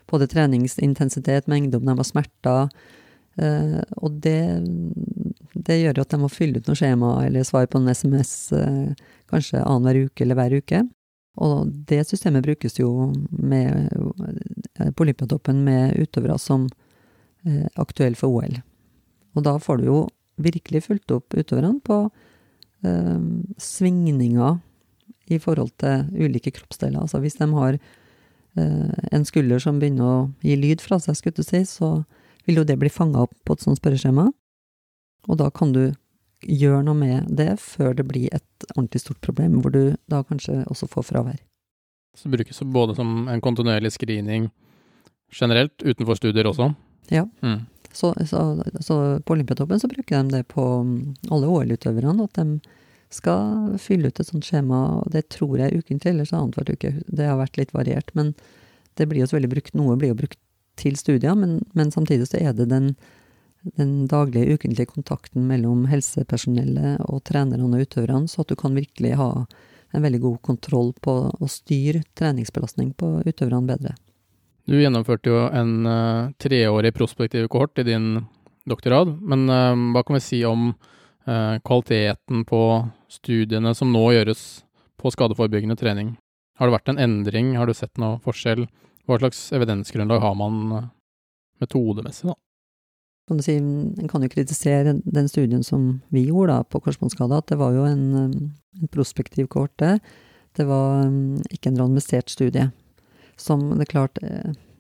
både 0.09 0.29
treningsintensitet, 0.29 1.49
mengde, 1.49 1.77
om 1.81 1.89
de 1.89 1.99
har 1.99 2.13
smerter, 2.13 2.73
Uh, 3.39 3.85
og 4.03 4.17
det, 4.19 4.65
det, 5.55 5.77
gjør 5.79 6.01
at 6.03 6.11
de 6.11 6.19
må 6.19 6.27
fylle 6.27 6.59
ut 6.59 6.67
noe 6.67 6.75
skjema 6.75 7.13
eller 7.23 7.45
svare 7.47 7.69
på 7.71 7.79
en 7.79 7.87
SMS 7.87 8.33
kanskje 9.31 9.61
annenhver 9.63 10.09
uke 10.09 10.25
eller 10.25 10.39
hver 10.41 10.57
uke. 10.59 10.81
Og 11.39 11.71
det 11.89 12.03
systemet 12.09 12.47
brukes 12.47 12.79
jo 12.81 13.11
med, 13.31 13.93
uh, 13.95 14.91
på 14.91 15.07
Olympiatoppen 15.07 15.63
med 15.67 15.99
utøvere 16.03 16.39
som 16.43 16.69
er 17.47 17.69
aktuelle 17.79 18.19
for 18.19 18.35
OL. 18.35 18.59
Og 19.39 19.45
da 19.47 19.55
får 19.63 19.79
du 19.79 19.85
jo 19.87 19.99
virkelig 20.43 20.85
fulgt 20.89 21.13
opp 21.15 21.35
utøverne 21.35 21.79
på 21.87 22.09
svingninger 23.59 24.59
i 25.35 25.39
forhold 25.43 25.73
til 25.83 26.05
ulike 26.15 26.53
kroppsdeler. 26.55 27.01
Altså 27.01 27.19
hvis 27.23 27.39
de 27.41 27.49
har 27.51 27.79
en 28.59 29.27
skulder 29.27 29.63
som 29.63 29.81
begynner 29.81 30.07
å 30.07 30.21
gi 30.47 30.55
lyd 30.59 30.83
fra 30.83 31.01
seg, 31.03 31.19
skulle 31.19 31.39
du 31.39 31.47
si, 31.47 31.65
så 31.67 32.05
vil 32.47 32.63
jo 32.63 32.67
det 32.67 32.79
bli 32.81 32.91
fanga 32.93 33.27
opp 33.27 33.35
på 33.45 33.57
et 33.57 33.65
sånt 33.65 33.81
spørreskjema. 33.81 34.29
Og 35.29 35.41
da 35.41 35.51
kan 35.53 35.75
du 35.75 35.83
gjøre 36.43 36.85
noe 36.87 36.99
med 36.99 37.31
det 37.35 37.57
før 37.63 37.97
det 37.99 38.07
blir 38.09 38.29
et 38.35 38.69
ordentlig 38.77 39.03
stort 39.03 39.21
problem, 39.25 39.61
hvor 39.63 39.75
du 39.75 39.97
da 40.11 40.23
kanskje 40.27 40.63
også 40.71 40.89
får 40.91 41.09
fravær. 41.11 41.41
Så 42.19 42.31
brukes 42.31 42.59
det 42.59 42.67
både 42.75 42.95
som 42.99 43.29
en 43.31 43.43
kontinuerlig 43.43 43.93
screening 43.95 44.49
generelt, 45.35 45.75
utenfor 45.83 46.19
studier 46.19 46.49
også? 46.49 46.73
Ja. 47.13 47.27
Mm. 47.43 47.67
Så, 47.93 48.15
så, 48.27 48.65
så, 48.81 49.21
på 49.25 49.33
Olympiatoppen 49.33 49.81
så 49.81 49.89
bruker 49.89 50.23
de 50.23 50.39
det 50.39 50.49
på 50.53 50.65
alle 51.31 51.49
OL-utøverne, 51.49 52.27
at 52.27 52.39
de 52.39 52.61
skal 53.15 53.79
fylle 53.81 54.11
ut 54.11 54.21
et 54.21 54.29
sånt 54.29 54.45
skjema, 54.45 54.81
og 55.01 55.13
det 55.15 55.29
tror 55.33 55.57
jeg 55.59 55.81
ukentlig, 55.81 56.13
ellers 56.13 56.35
annenhver 56.37 56.75
uke. 56.75 56.93
Det 57.07 57.29
har 57.29 57.39
vært 57.41 57.57
litt 57.57 57.73
variert, 57.73 58.13
men 58.19 58.35
det 59.01 59.09
blir 59.09 59.25
jo 59.25 59.31
veldig 59.33 59.51
brukt. 59.55 59.77
Noe 59.79 59.97
blir 59.97 60.13
jo 60.13 60.19
brukt 60.19 60.41
til 60.79 60.99
studier, 61.01 61.35
men, 61.39 61.63
men, 61.79 61.91
samtidig 61.95 62.29
så 62.29 62.39
er 62.43 62.53
det 62.55 62.69
den, 62.71 62.93
den 63.77 64.07
daglige, 64.11 64.57
ukentlige 64.57 64.91
kontakten 64.91 65.47
mellom 65.49 65.87
helsepersonellet 65.91 67.03
og 67.09 67.23
trenerne 67.29 67.67
og 67.67 67.85
utøverne, 67.85 68.29
så 68.31 68.43
at 68.43 68.53
du 68.53 68.57
kan 68.59 68.77
virkelig 68.77 69.17
ha 69.21 69.31
en 69.97 70.05
veldig 70.05 70.21
god 70.21 70.39
kontroll 70.45 70.93
på 71.01 71.15
å 71.33 71.49
styre 71.51 72.03
treningsbelastning 72.19 72.93
på 72.99 73.19
utøverne 73.25 73.69
bedre. 73.69 73.95
Du 74.69 74.77
gjennomførte 74.77 75.33
jo 75.33 75.47
en 75.49 75.89
uh, 75.89 76.29
treårig 76.37 76.93
prospektiv 76.97 77.47
kohort 77.49 77.81
i 77.81 77.87
din 77.89 78.19
doktorgrad, 78.69 79.15
men 79.25 79.47
uh, 79.49 79.73
hva 79.95 80.05
kan 80.05 80.19
vi 80.19 80.25
si 80.25 80.43
om 80.45 80.71
uh, 80.75 81.57
kvaliteten 81.65 82.45
på 82.49 82.63
studiene 83.09 83.73
som 83.77 83.93
nå 83.95 84.05
gjøres 84.13 84.43
på 85.01 85.15
skadeforebyggende 85.15 85.79
trening? 85.81 86.17
Har 86.61 86.69
det 86.69 86.77
vært 86.77 86.93
en 86.93 87.01
endring, 87.01 87.55
har 87.57 87.71
du 87.71 87.73
sett 87.77 87.97
noe 88.03 88.19
forskjell? 88.25 88.67
Hva 89.09 89.17
slags 89.23 89.47
evidensgrunnlag 89.57 90.21
har 90.21 90.37
man 90.37 90.91
metodemessig, 91.63 92.29
da? 92.29 92.37
Kan 93.29 93.39
du 93.39 93.45
si, 93.45 93.59
en 93.61 94.09
kan 94.09 94.25
jo 94.25 94.31
kritisere 94.33 94.97
den 95.05 95.29
studien 95.29 95.65
som 95.67 96.01
vi 96.15 96.25
gjorde 96.31 96.57
da, 96.57 96.65
på 96.65 96.81
korsbåndskade, 96.81 97.43
at 97.43 97.53
det 97.53 97.59
var 97.61 97.77
jo 97.77 97.85
en, 97.85 98.05
eh, 98.17 98.81
en 98.81 98.93
prospektiv 98.95 99.51
kohorte. 99.53 99.99
Det 100.57 100.67
var 100.67 101.05
eh, 101.05 101.43
ikke 101.53 101.75
en 101.75 101.83
randomisert 101.83 102.33
studie. 102.33 102.71
Som 103.39 103.69
det 103.77 103.85
er 103.87 103.93
klart 103.93 104.19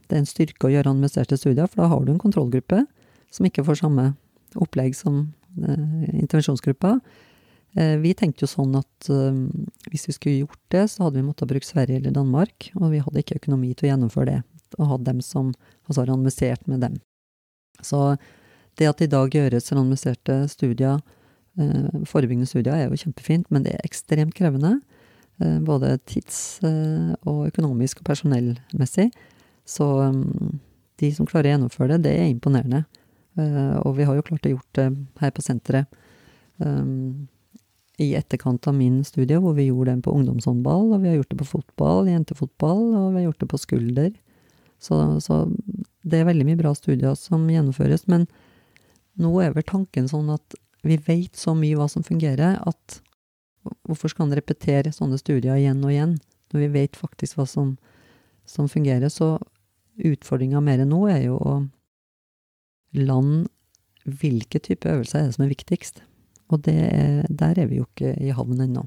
det 0.09 0.17
er 0.17 0.23
en 0.23 0.29
styrke 0.29 0.67
å 0.67 0.73
gjøre 0.73 0.89
randomiserte 0.89 1.37
studier, 1.39 1.69
for 1.69 1.85
da 1.85 1.91
har 1.93 2.05
du 2.05 2.15
en 2.15 2.23
kontrollgruppe 2.23 2.83
som 3.31 3.47
ikke 3.47 3.65
får 3.67 3.83
samme 3.83 4.11
opplegg 4.57 4.97
som 4.97 5.21
eh, 5.61 6.09
intervensjonsgruppa. 6.17 6.97
Eh, 7.77 7.97
vi 8.01 8.15
tenkte 8.17 8.47
jo 8.47 8.51
sånn 8.51 8.73
at 8.79 9.11
uh, 9.13 9.37
hvis 9.93 10.09
vi 10.09 10.15
skulle 10.17 10.41
gjort 10.47 10.63
det, 10.73 10.87
så 10.89 11.05
hadde 11.05 11.21
vi 11.21 11.27
måttet 11.27 11.51
bruke 11.51 11.69
Sverige 11.69 12.01
eller 12.01 12.17
Danmark, 12.17 12.71
og 12.79 12.95
vi 12.95 13.03
hadde 13.05 13.21
ikke 13.21 13.37
økonomi 13.43 13.75
til 13.75 13.89
å 13.89 13.93
gjennomføre 13.93 14.31
det, 14.31 14.41
og 14.79 14.95
hadde 14.95 15.11
dem 15.11 15.21
som 15.25 15.53
altså 15.85 16.07
randomisert 16.09 16.65
med 16.71 16.81
dem. 16.87 16.97
Så 17.85 18.17
det 18.79 18.89
at 18.91 19.01
det 19.01 19.09
i 19.09 19.15
dag 19.15 19.33
gjøres 19.35 19.73
randomiserte 19.73 20.41
studier, 20.53 21.01
uh, 21.61 22.05
forebyggende 22.09 22.49
studier, 22.49 22.75
er 22.75 22.89
jo 22.89 23.01
kjempefint, 23.03 23.49
men 23.55 23.67
det 23.67 23.77
er 23.77 23.87
ekstremt 23.87 24.37
krevende. 24.39 24.79
Uh, 25.43 25.59
både 25.65 25.97
tids- 26.09 26.59
og 26.65 27.47
økonomisk 27.49 28.03
og 28.03 28.09
personellmessig. 28.11 29.11
Så 29.69 29.87
um, 30.09 30.61
de 30.99 31.13
som 31.15 31.29
klarer 31.29 31.51
å 31.51 31.57
gjennomføre 31.57 31.97
det, 31.97 32.09
det 32.09 32.15
er 32.19 32.31
imponerende. 32.33 32.87
og 33.87 33.93
vi 33.95 34.03
har 34.03 34.17
jo 34.17 34.23
klart 34.27 34.47
å 34.49 34.51
gjort 34.51 34.73
det 34.75 34.87
her 35.21 35.31
på 35.31 35.43
senteret. 35.47 35.87
I 38.03 38.09
etterkant 38.19 38.67
av 38.67 38.75
min 38.75 39.05
studie, 39.07 39.39
hvor 39.39 39.55
vi 39.55 39.69
gjorde 39.69 39.93
den 39.93 40.03
på 40.03 40.11
ungdomshåndball, 40.11 40.89
og 40.91 41.05
vi 41.05 41.13
har 41.13 41.21
gjort 41.21 41.31
det 41.31 41.39
på 41.39 41.47
fotball, 41.53 42.09
jentefotball, 42.11 42.83
og 42.99 43.13
vi 43.13 43.21
har 43.21 43.29
gjort 43.29 43.45
det 43.45 43.51
på 43.53 43.61
skulder. 43.63 44.11
Så, 44.83 44.99
så 45.23 45.45
det 46.03 46.19
er 46.19 46.29
veldig 46.29 46.49
mye 46.49 46.59
bra 46.59 46.75
studier 46.75 47.15
som 47.19 47.47
gjennomføres, 47.47 48.09
men 48.11 48.27
nå 49.19 49.33
er 49.43 49.55
vel 49.57 49.67
tanken 49.67 50.09
sånn 50.11 50.31
at 50.35 50.57
vi 50.87 50.97
vet 51.09 51.37
så 51.37 51.55
mye 51.59 51.77
hva 51.79 51.89
som 51.91 52.05
fungerer, 52.07 52.59
at 52.63 53.01
hvorfor 53.89 54.13
skal 54.13 54.29
en 54.29 54.37
repetere 54.39 54.93
sånne 54.95 55.19
studier 55.21 55.59
igjen 55.59 55.83
og 55.85 55.93
igjen, 55.93 56.17
når 56.53 56.65
vi 56.65 56.69
vet 56.77 56.97
faktisk 56.97 57.39
hva 57.39 57.47
som, 57.49 57.75
som 58.49 58.71
fungerer? 58.71 59.11
Så 59.13 59.37
utfordringa 59.99 60.63
mer 60.65 60.85
enn 60.85 60.93
nå 60.95 61.03
er 61.11 61.25
jo 61.27 61.39
å 61.39 61.57
lande 62.97 63.49
hvilke 64.09 64.61
type 64.65 64.89
øvelser 64.89 65.21
er 65.21 65.27
det 65.29 65.37
som 65.37 65.45
er 65.45 65.53
viktigst. 65.53 66.01
Og 66.49 66.69
er, 66.71 67.27
der 67.29 67.59
er 67.61 67.69
vi 67.69 67.81
jo 67.81 67.89
ikke 67.89 68.15
i 68.25 68.31
havn 68.33 68.63
ennå. 68.65 68.87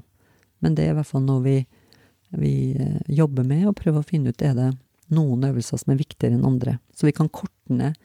Men 0.62 0.74
det 0.74 0.86
er 0.86 0.94
i 0.94 0.96
hvert 0.98 1.10
fall 1.10 1.22
noe 1.26 1.44
vi, 1.44 1.58
vi 2.34 2.54
eh, 2.74 2.98
jobber 3.12 3.46
med, 3.46 3.68
og 3.68 3.76
prøver 3.78 4.02
å 4.02 4.08
finne 4.08 4.32
ut 4.32 4.42
er 4.42 4.56
det 4.58 4.70
noen 5.14 5.44
øvelser 5.46 5.78
som 5.78 5.92
er 5.92 6.00
viktigere 6.00 6.38
enn 6.38 6.48
andre. 6.48 6.78
Så 6.96 7.06
vi 7.06 7.14
kan 7.14 7.30
korte 7.30 7.76
ned 7.76 7.98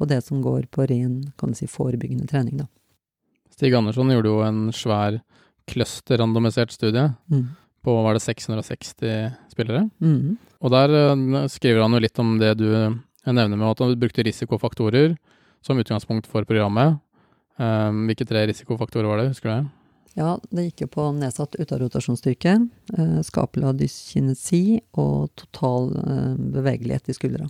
på 0.00 0.08
det 0.08 0.22
som 0.24 0.40
går 0.40 0.70
på 0.72 0.86
ren 0.88 1.18
kan 1.38 1.52
si, 1.54 1.68
forebyggende 1.68 2.26
trening. 2.30 2.62
da. 2.62 2.66
Stig 3.52 3.74
Andersson 3.76 4.08
gjorde 4.14 4.30
jo 4.32 4.38
en 4.40 4.60
svær 4.72 5.18
cluster-randomisert 5.68 6.72
studie 6.72 7.10
mm. 7.28 7.42
på 7.84 7.96
var 8.06 8.16
det 8.16 8.22
660 8.24 9.52
spillere. 9.52 9.82
Mm. 10.00 10.38
Og 10.64 10.72
der 10.72 10.94
uh, 10.96 11.44
skriver 11.52 11.84
han 11.84 11.92
jo 11.92 12.00
litt 12.00 12.22
om 12.22 12.38
det 12.40 12.54
du 12.62 12.70
nevner 13.28 13.60
med 13.60 13.68
at 13.68 13.84
han 13.84 13.92
brukte 14.00 14.24
risikofaktorer 14.24 15.18
som 15.60 15.76
utgangspunkt 15.76 16.30
for 16.30 16.48
programmet. 16.48 16.96
Um, 17.60 18.06
hvilke 18.08 18.24
tre 18.24 18.46
risikofaktorer 18.48 19.12
var 19.12 19.20
det, 19.20 19.34
husker 19.34 19.50
du 19.50 19.54
det? 19.58 19.68
Ja, 20.16 20.32
det 20.48 20.70
gikk 20.70 20.86
jo 20.86 20.92
på 20.96 21.10
nedsatt 21.20 21.60
utarotasjonsstyrke, 21.60 22.56
skapelig 22.88 23.28
skapula 23.28 23.76
dyskinesi 23.76 24.80
og 24.98 25.28
total 25.38 25.92
bevegelighet 26.56 27.12
i 27.12 27.14
skuldra. 27.14 27.46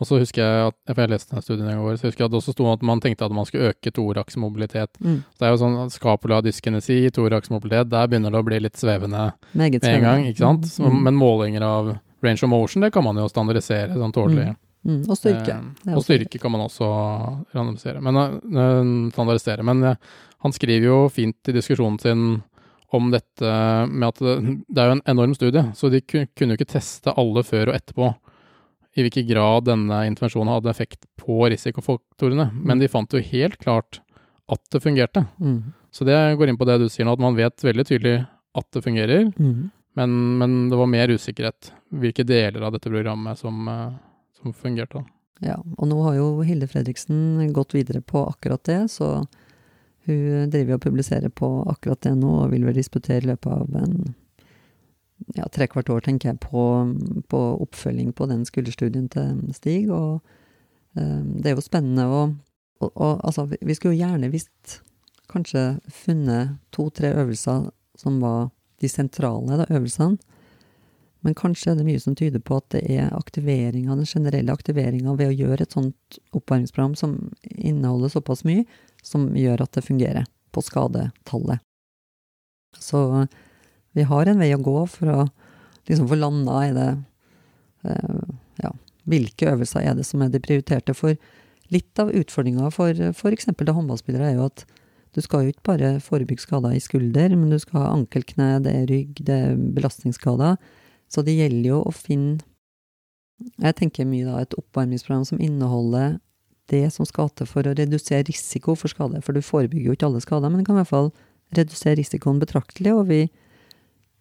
Og 0.00 0.08
så 0.08 0.16
husker 0.22 0.40
jeg 0.40 0.68
at, 0.70 0.76
for 0.88 1.02
jeg 1.02 1.12
leste 1.12 1.34
den 1.34 1.44
studien 1.44 1.66
i 1.68 1.74
gang, 1.74 1.98
så 2.00 2.08
husker 2.08 2.24
jeg 2.24 2.30
at 2.30 2.32
det 2.32 2.38
også 2.40 2.54
sto 2.54 2.68
at 2.72 2.84
man 2.88 3.02
tenkte 3.04 3.26
at 3.26 3.34
man 3.36 3.48
skulle 3.48 3.74
øke 3.74 3.92
toraksmobilitet. 3.92 4.96
Mm. 5.04 5.18
Så 5.28 5.42
det 5.42 5.48
er 5.48 5.52
jo 5.52 5.60
sånn 5.60 5.76
at 5.82 5.92
skapula 5.92 6.40
dyskinesi, 6.44 7.02
thoraxmobilitet, 7.16 7.90
der 7.92 8.08
begynner 8.08 8.32
det 8.32 8.40
å 8.40 8.46
bli 8.48 8.62
litt 8.64 8.80
svevende 8.80 9.26
Meget 9.52 9.84
med 9.84 9.98
en 9.98 10.06
gang, 10.06 10.24
ikke 10.30 10.44
sant? 10.46 10.64
Mm. 10.64 10.72
Så, 10.72 10.92
men 11.08 11.20
målinger 11.20 11.66
av 11.66 11.92
range 12.24 12.46
of 12.46 12.52
motion, 12.52 12.84
det 12.86 12.92
kan 12.94 13.04
man 13.04 13.20
jo 13.20 13.28
standardisere 13.28 13.98
sånn 14.00 14.16
tålelig. 14.16 14.48
Mm. 14.54 14.58
Mm, 14.80 15.02
og 15.04 15.18
styrke. 15.18 15.58
Eh, 15.84 15.92
og 15.92 16.04
styrke 16.06 16.40
kan 16.40 16.54
man 16.54 16.64
også 16.64 16.86
randomisere, 17.52 18.00
men, 18.00 18.16
uh, 18.16 19.10
standardisere. 19.12 19.66
Men 19.68 19.84
uh, 19.84 20.14
han 20.40 20.56
skriver 20.56 20.88
jo 20.88 21.02
fint 21.12 21.52
i 21.52 21.56
diskusjonen 21.56 22.00
sin 22.00 22.24
om 22.90 23.12
dette 23.12 23.50
med 23.86 24.08
at 24.08 24.24
det, 24.24 24.56
det 24.66 24.80
er 24.82 24.88
jo 24.88 24.96
en 24.96 25.04
enorm 25.12 25.36
studie, 25.36 25.62
så 25.76 25.92
de 25.92 26.00
kunne 26.02 26.54
jo 26.54 26.58
ikke 26.58 26.72
teste 26.72 27.12
alle 27.20 27.44
før 27.46 27.70
og 27.70 27.76
etterpå 27.76 28.08
i 28.98 29.04
hvilken 29.04 29.26
grad 29.28 29.68
denne 29.68 30.02
intervensjonen 30.08 30.52
hadde 30.52 30.72
effekt 30.72 31.06
på 31.20 31.44
risikofaktorene. 31.52 32.48
Mm. 32.50 32.62
Men 32.66 32.82
de 32.82 32.90
fant 32.90 33.12
jo 33.14 33.22
helt 33.22 33.58
klart 33.62 34.00
at 34.50 34.62
det 34.74 34.82
fungerte. 34.82 35.24
Mm. 35.38 35.72
Så 35.94 36.06
det 36.06 36.18
går 36.38 36.50
inn 36.50 36.58
på 36.58 36.66
det 36.66 36.80
du 36.82 36.88
sier 36.90 37.06
nå, 37.06 37.14
at 37.14 37.22
man 37.22 37.38
vet 37.38 37.62
veldig 37.64 37.86
tydelig 37.86 38.16
at 38.58 38.66
det 38.74 38.82
fungerer, 38.82 39.28
mm. 39.38 39.58
men, 39.98 40.14
men, 40.40 40.54
det 40.72 40.78
var 40.78 40.88
mer 40.90 41.12
usikkerhet 41.14 41.70
hvilke 42.02 42.24
deler 42.26 42.64
av 42.66 42.74
dette 42.74 42.90
programmet 42.90 43.38
som 43.38 43.68
uh, 43.70 43.92
som 44.42 44.52
fungerte. 44.52 45.04
Ja, 45.40 45.56
og 45.76 45.88
nå 45.88 46.00
har 46.04 46.18
jo 46.18 46.26
Hilde 46.44 46.68
Fredriksen 46.68 47.52
gått 47.56 47.74
videre 47.74 48.02
på 48.04 48.26
akkurat 48.28 48.64
det, 48.64 48.80
så 48.92 49.24
hun 50.08 50.50
driver 50.52 50.76
og 50.76 50.84
publiserer 50.84 51.32
på 51.32 51.48
akkurat 51.70 52.00
det 52.04 52.14
nå, 52.18 52.32
og 52.44 52.52
vil 52.54 52.66
vel 52.68 52.76
disputere 52.76 53.24
i 53.24 53.30
løpet 53.32 53.52
av 53.52 53.80
en 53.82 53.96
ja, 55.36 55.48
trekvart 55.52 55.90
år, 55.92 56.04
tenker 56.06 56.32
jeg, 56.32 56.40
på, 56.44 56.64
på, 57.30 57.40
oppfølging 57.64 58.12
på 58.16 58.28
den 58.30 58.44
skulderstudien 58.48 59.08
til 59.12 59.42
Stig. 59.56 59.90
Og 59.90 60.20
eh, 60.96 61.20
det 61.40 61.52
er 61.52 61.58
jo 61.58 61.66
spennende 61.66 62.06
å 62.10 62.22
og, 62.80 63.20
altså, 63.20 63.44
vi 63.60 63.74
skulle 63.76 63.92
jo 63.92 64.06
gjerne 64.06 64.30
visst 64.32 64.80
kanskje 65.30 65.78
funnet 65.92 66.56
to-tre 66.74 67.12
øvelser 67.12 67.68
som 68.00 68.18
var 68.22 68.48
de 68.80 68.88
sentrale 68.88 69.58
da, 69.60 69.66
øvelsene. 69.68 70.16
Men 71.20 71.36
kanskje 71.36 71.74
er 71.74 71.76
det 71.76 71.84
mye 71.84 72.00
som 72.00 72.14
tyder 72.16 72.40
på 72.40 72.56
at 72.56 72.70
det 72.72 72.80
er 72.88 73.12
aktiveringa, 73.12 73.92
den 73.98 74.08
generelle 74.08 74.54
aktiveringa 74.56 75.12
ved 75.18 75.28
å 75.28 75.36
gjøre 75.36 75.66
et 75.66 75.76
sånt 75.76 76.20
oppvarmingsprogram 76.32 76.94
som 76.96 77.18
inneholder 77.44 78.14
såpass 78.14 78.40
mye, 78.48 78.64
som 79.04 79.28
gjør 79.36 79.66
at 79.66 79.76
det 79.76 79.84
fungerer 79.84 80.30
på 80.50 80.64
skadetallet. 80.64 81.60
Så 82.80 83.26
vi 83.96 84.06
har 84.06 84.30
en 84.30 84.40
vei 84.42 84.50
å 84.54 84.62
gå 84.62 84.76
for 84.90 85.12
å 85.12 85.20
liksom 85.88 86.08
få 86.10 86.18
landa 86.20 86.60
i 86.66 86.74
det 86.76 86.90
eh, 87.88 88.20
Ja, 88.60 88.74
hvilke 89.08 89.48
øvelser 89.50 89.86
er 89.86 89.96
det 89.98 90.04
som 90.06 90.22
er 90.22 90.30
de 90.32 90.42
prioriterte? 90.42 90.94
For 90.94 91.16
litt 91.72 92.02
av 92.02 92.12
utfordringa 92.14 92.70
for 92.74 92.94
f.eks. 93.10 93.50
håndballspillere 93.50 94.30
er 94.30 94.38
jo 94.38 94.50
at 94.50 94.66
du 95.14 95.18
skal 95.24 95.42
jo 95.42 95.54
ikke 95.54 95.66
bare 95.72 95.88
forebygge 96.04 96.44
skader 96.44 96.76
i 96.76 96.82
skulder, 96.82 97.32
men 97.34 97.50
du 97.50 97.58
skal 97.58 97.82
ha 97.82 97.94
ankelkne, 97.96 98.60
det 98.62 98.74
er 98.76 98.86
rygg, 98.86 99.22
det 99.26 99.38
er 99.48 99.58
belastningsskader. 99.74 100.58
Så 101.10 101.24
det 101.26 101.34
gjelder 101.34 101.72
jo 101.72 101.82
å 101.82 101.94
finne 101.94 102.38
Jeg 103.56 103.72
tenker 103.78 104.04
mye 104.04 104.26
da 104.28 104.42
et 104.42 104.52
oppvarmingsprogram 104.52 105.22
som 105.24 105.40
inneholder 105.40 106.18
det 106.68 106.90
som 106.92 107.06
skal 107.08 107.30
til 107.32 107.48
for 107.48 107.64
å 107.64 107.72
redusere 107.72 108.26
risiko 108.28 108.74
for 108.76 108.92
skade. 108.92 109.22
For 109.24 109.32
du 109.32 109.40
forebygger 109.40 109.88
jo 109.88 109.94
ikke 109.96 110.10
alle 110.10 110.20
skader, 110.20 110.52
men 110.52 110.60
du 110.60 110.66
kan 110.68 110.76
i 110.76 110.82
hvert 110.82 110.90
fall 110.90 111.08
redusere 111.56 111.96
risikoen 111.98 112.42
betraktelig. 112.42 112.92
Og 112.92 113.08
vi, 113.08 113.22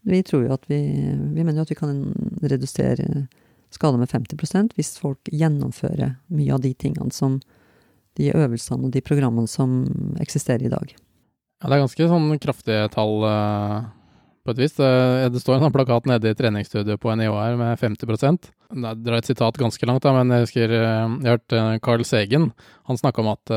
vi 0.07 0.23
tror 0.23 0.45
jo 0.47 0.55
at 0.55 0.65
vi 0.69 0.79
Vi 0.79 1.43
mener 1.43 1.59
jo 1.59 1.67
at 1.67 1.71
vi 1.73 1.79
kan 1.79 2.01
redusere 2.41 3.27
skader 3.73 3.99
med 4.01 4.09
50% 4.09 4.73
hvis 4.77 4.97
folk 5.01 5.29
gjennomfører 5.31 6.15
mye 6.33 6.55
av 6.55 6.63
de 6.63 6.73
tingene 6.73 7.13
som 7.13 7.39
de 8.17 8.31
øvelsene 8.33 8.87
og 8.87 8.93
de 8.95 9.03
programmene 9.05 9.47
som 9.47 9.83
eksisterer 10.19 10.65
i 10.65 10.73
dag. 10.73 10.91
Ja, 11.59 11.69
det 11.69 11.75
er 11.75 11.83
ganske 11.83 12.09
sånn 12.11 12.27
kraftige 12.41 12.87
tall 12.93 13.25
uh, 13.27 13.87
på 14.47 14.55
et 14.55 14.61
vis. 14.63 14.75
Det, 14.79 14.89
det 15.35 15.41
står 15.43 15.59
en 15.59 15.75
plakat 15.75 16.07
nede 16.09 16.31
i 16.31 16.37
treningsstudioet 16.39 17.01
på 17.03 17.13
NIH 17.19 17.35
her 17.35 17.59
med 17.59 17.81
50% 17.81 18.49
Jeg 18.49 19.01
drar 19.03 19.19
et 19.19 19.29
sitat 19.29 19.59
ganske 19.59 19.89
langt, 19.89 20.05
da, 20.05 20.15
men 20.15 20.33
jeg 20.33 20.47
husker 20.47 20.73
uh, 20.73 21.19
jeg 21.19 21.27
har 21.27 21.37
hørt 21.37 21.57
uh, 21.57 21.75
Carl 21.85 22.05
Segen. 22.07 22.49
Han 22.89 22.99
snakka 22.99 23.23
om 23.23 23.33
at 23.35 23.55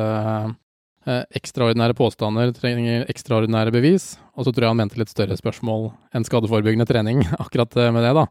ekstraordinære 1.08 1.96
påstander 1.98 2.52
trenger 2.54 3.06
ekstraordinære 3.10 3.74
bevis. 3.74 4.16
Og 4.38 4.46
så 4.46 4.52
tror 4.52 4.68
jeg 4.68 4.74
han 4.74 4.80
mente 4.82 5.00
litt 5.00 5.10
større 5.10 5.36
spørsmål 5.38 5.90
enn 6.14 6.26
skadeforebyggende 6.28 6.86
trening 6.86 7.24
akkurat 7.42 7.74
med 7.90 8.04
det, 8.06 8.14
da. 8.20 8.26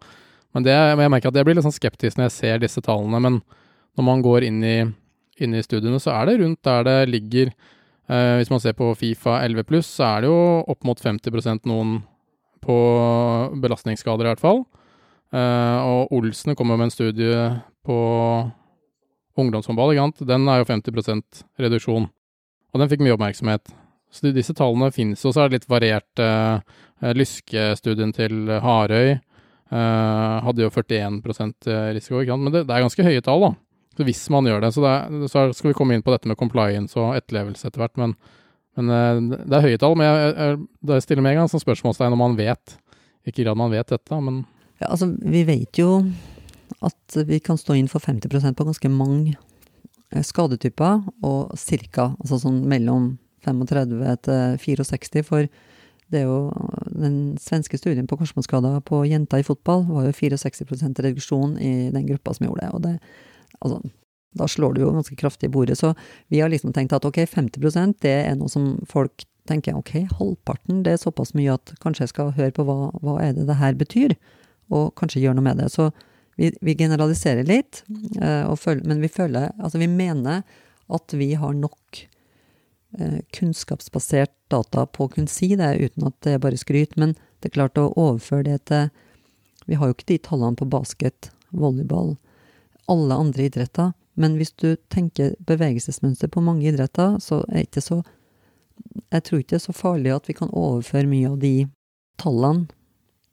Men 0.55 0.65
det, 0.67 0.75
jeg 0.75 1.11
merker 1.11 1.31
at 1.31 1.37
jeg 1.39 1.47
blir 1.47 1.55
litt 1.57 1.67
sånn 1.67 1.75
skeptisk 1.75 2.19
når 2.19 2.29
jeg 2.29 2.37
ser 2.37 2.63
disse 2.63 2.83
tallene. 2.83 3.19
Men 3.23 3.41
når 3.99 4.07
man 4.07 4.23
går 4.23 4.47
inn 4.47 4.63
i 4.63 4.77
inn 5.41 5.57
i 5.57 5.63
studiene, 5.65 5.99
så 6.01 6.13
er 6.15 6.29
det 6.29 6.39
rundt 6.41 6.61
der 6.65 6.85
det 6.87 6.97
ligger 7.09 7.51
eh, 7.51 8.37
Hvis 8.39 8.51
man 8.53 8.61
ser 8.63 8.75
på 8.77 8.91
Fifa 8.97 9.39
11 9.45 9.67
pluss, 9.67 9.89
så 9.97 10.15
er 10.15 10.23
det 10.23 10.31
jo 10.31 10.39
opp 10.71 10.87
mot 10.87 10.99
50% 10.99 11.67
noen 11.69 12.01
på 12.61 12.77
belastningsskader, 13.57 14.27
i 14.27 14.33
hvert 14.33 14.43
fall. 14.43 14.63
Eh, 15.33 15.77
og 15.81 16.11
Olsen 16.13 16.53
kommer 16.55 16.77
med 16.77 16.89
en 16.89 16.93
studie 16.93 17.45
på 17.85 17.97
ungdomshåndball. 19.41 19.95
Den 20.19 20.49
er 20.51 20.61
jo 20.61 20.67
50% 20.69 21.45
reduksjon. 21.57 22.09
Og 22.71 22.81
den 22.81 22.91
fikk 22.91 23.03
mye 23.03 23.15
oppmerksomhet. 23.15 23.73
Så 24.11 24.31
disse 24.35 24.55
tallene 24.55 24.91
finnes, 24.91 25.21
jo, 25.23 25.31
så 25.31 25.43
er 25.43 25.51
det 25.51 25.61
litt 25.61 25.71
variert. 25.71 26.09
Lyskestudien 26.19 27.17
Lyske-studien 27.17 28.11
til 28.13 28.49
Harøy 28.61 29.15
eh, 29.71 30.37
hadde 30.45 30.65
jo 30.65 30.71
41 30.71 31.21
risiko, 31.95 32.19
ikke 32.21 32.33
sant. 32.33 32.43
Men 32.43 32.53
det, 32.53 32.65
det 32.67 32.75
er 32.75 32.85
ganske 32.85 33.05
høye 33.07 33.23
tall, 33.25 33.45
da. 33.47 33.51
Så 33.97 34.07
hvis 34.07 34.21
man 34.31 34.47
gjør 34.47 34.61
det, 34.63 34.71
så, 34.75 34.83
det 34.83 34.91
er, 34.91 35.25
så 35.31 35.45
skal 35.55 35.71
vi 35.71 35.77
komme 35.77 35.95
inn 35.95 36.03
på 36.05 36.13
dette 36.13 36.29
med 36.29 36.39
compliance 36.39 36.99
og 36.99 37.15
etterlevelse 37.17 37.67
etter 37.67 37.83
hvert. 37.83 37.97
Men, 37.99 38.15
men 38.79 38.95
eh, 38.95 39.21
det 39.45 39.57
er 39.57 39.67
høye 39.67 39.81
tall. 39.81 39.97
Men 39.99 40.07
jeg, 40.07 40.33
jeg, 40.35 40.59
jeg 40.93 41.05
stiller 41.07 41.25
med 41.25 41.35
en 41.35 41.43
gang 41.43 41.51
som 41.51 41.63
spørsmålstegn 41.63 42.17
om 42.17 42.23
man 42.23 42.37
vet. 42.39 42.75
Ikke 43.27 43.45
grad 43.45 43.59
man 43.59 43.73
vet 43.73 43.91
dette, 43.91 44.19
men 44.23 44.43
Ja, 44.81 44.89
altså, 44.89 45.11
vi 45.13 45.43
vet 45.45 45.77
jo 45.77 46.01
at 46.81 47.17
vi 47.27 47.37
kan 47.43 47.59
stå 47.59 47.75
inn 47.77 47.89
for 47.91 48.01
50% 48.01 48.57
på 48.57 48.65
ganske 48.65 48.89
mange 48.89 49.35
eh, 49.35 49.50
skadetyper, 50.27 51.03
og 51.23 51.53
ca. 51.55 52.07
altså 52.19 52.39
sånn 52.41 52.63
mellom 52.69 53.13
35 53.45 54.17
til 54.27 54.83
64, 54.85 55.23
for 55.25 55.47
det 56.11 56.21
er 56.21 56.27
jo 56.27 56.51
Den 56.91 57.37
svenske 57.39 57.77
studien 57.79 58.07
på 58.07 58.17
korsbåndskader 58.19 58.81
på 58.83 59.05
jenter 59.07 59.39
i 59.39 59.47
fotball 59.47 59.85
var 59.87 60.09
jo 60.09 60.11
64% 60.11 60.99
reduksjon 60.99 61.57
i 61.57 61.89
den 61.89 62.05
gruppa 62.05 62.33
som 62.35 62.47
gjorde 62.47 62.61
det. 62.61 62.73
og 62.73 62.81
det 62.81 62.99
Altså, 63.61 63.81
da 64.35 64.47
slår 64.47 64.73
du 64.73 64.81
jo 64.81 64.91
ganske 64.95 65.15
kraftig 65.15 65.49
i 65.49 65.51
bordet. 65.51 65.77
Så 65.77 65.93
vi 66.27 66.39
har 66.39 66.49
liksom 66.49 66.73
tenkt 66.73 66.93
at 66.93 67.05
ok, 67.05 67.19
50% 67.29 67.99
det 68.01 68.13
er 68.25 68.35
noe 68.35 68.49
som 68.49 68.79
folk 68.89 69.25
tenker 69.49 69.75
ok, 69.75 70.07
halvparten 70.19 70.83
det 70.85 70.95
er 70.95 71.01
såpass 71.01 71.33
mye 71.37 71.53
at 71.53 71.73
kanskje 71.83 72.05
jeg 72.05 72.13
skal 72.13 72.31
høre 72.37 72.53
på 72.55 72.65
hva, 72.67 72.91
hva 73.01 73.17
er 73.21 73.33
det 73.37 73.47
det 73.49 73.57
her 73.59 73.73
betyr, 73.77 74.15
og 74.71 74.93
kanskje 74.95 75.21
gjøre 75.23 75.39
noe 75.39 75.47
med 75.49 75.61
det. 75.61 75.71
Så 75.73 75.89
vi, 76.41 76.49
vi 76.61 76.75
generaliserer 76.75 77.45
litt, 77.45 77.83
uh, 78.21 78.49
følger, 78.57 78.87
men 78.89 79.01
vi 79.03 79.09
føler 79.11 79.51
Altså, 79.59 79.77
vi 79.77 79.89
mener 79.91 80.41
at 80.91 81.13
vi 81.13 81.33
har 81.37 81.53
nok 81.53 81.99
uh, 82.97 83.19
kunnskapsbasert 83.37 84.33
data 84.49 84.87
på 84.89 85.05
å 85.05 85.11
kunne 85.13 85.29
si 85.29 85.51
det, 85.59 85.75
uten 85.77 86.09
at 86.09 86.17
det 86.25 86.33
er 86.35 86.41
bare 86.41 86.57
skryt. 86.57 86.97
Men 86.97 87.13
det 87.39 87.51
er 87.51 87.57
klart 87.59 87.77
å 87.77 87.91
overføre 87.93 88.47
det 88.49 88.57
til 88.71 88.89
Vi 89.69 89.77
har 89.77 89.87
jo 89.87 89.93
ikke 89.93 90.09
de 90.09 90.17
tallene 90.25 90.57
på 90.57 90.65
basket, 90.65 91.29
volleyball, 91.53 92.15
alle 92.89 93.19
andre 93.21 93.45
idretter. 93.45 93.93
Men 94.17 94.39
hvis 94.39 94.55
du 94.57 94.73
tenker 94.89 95.35
bevegelsesmønster 95.47 96.31
på 96.33 96.41
mange 96.41 96.65
idretter, 96.71 97.19
så 97.21 97.43
er 97.53 97.67
ikke 97.67 97.85
så 97.85 98.01
Jeg 99.13 99.23
tror 99.23 99.39
ikke 99.39 99.53
det 99.53 99.61
er 99.61 99.67
så 99.69 99.77
farlig 99.77 100.11
at 100.15 100.27
vi 100.27 100.33
kan 100.33 100.49
overføre 100.57 101.07
mye 101.07 101.29
av 101.29 101.37
de 101.39 101.67
tallene 102.17 102.65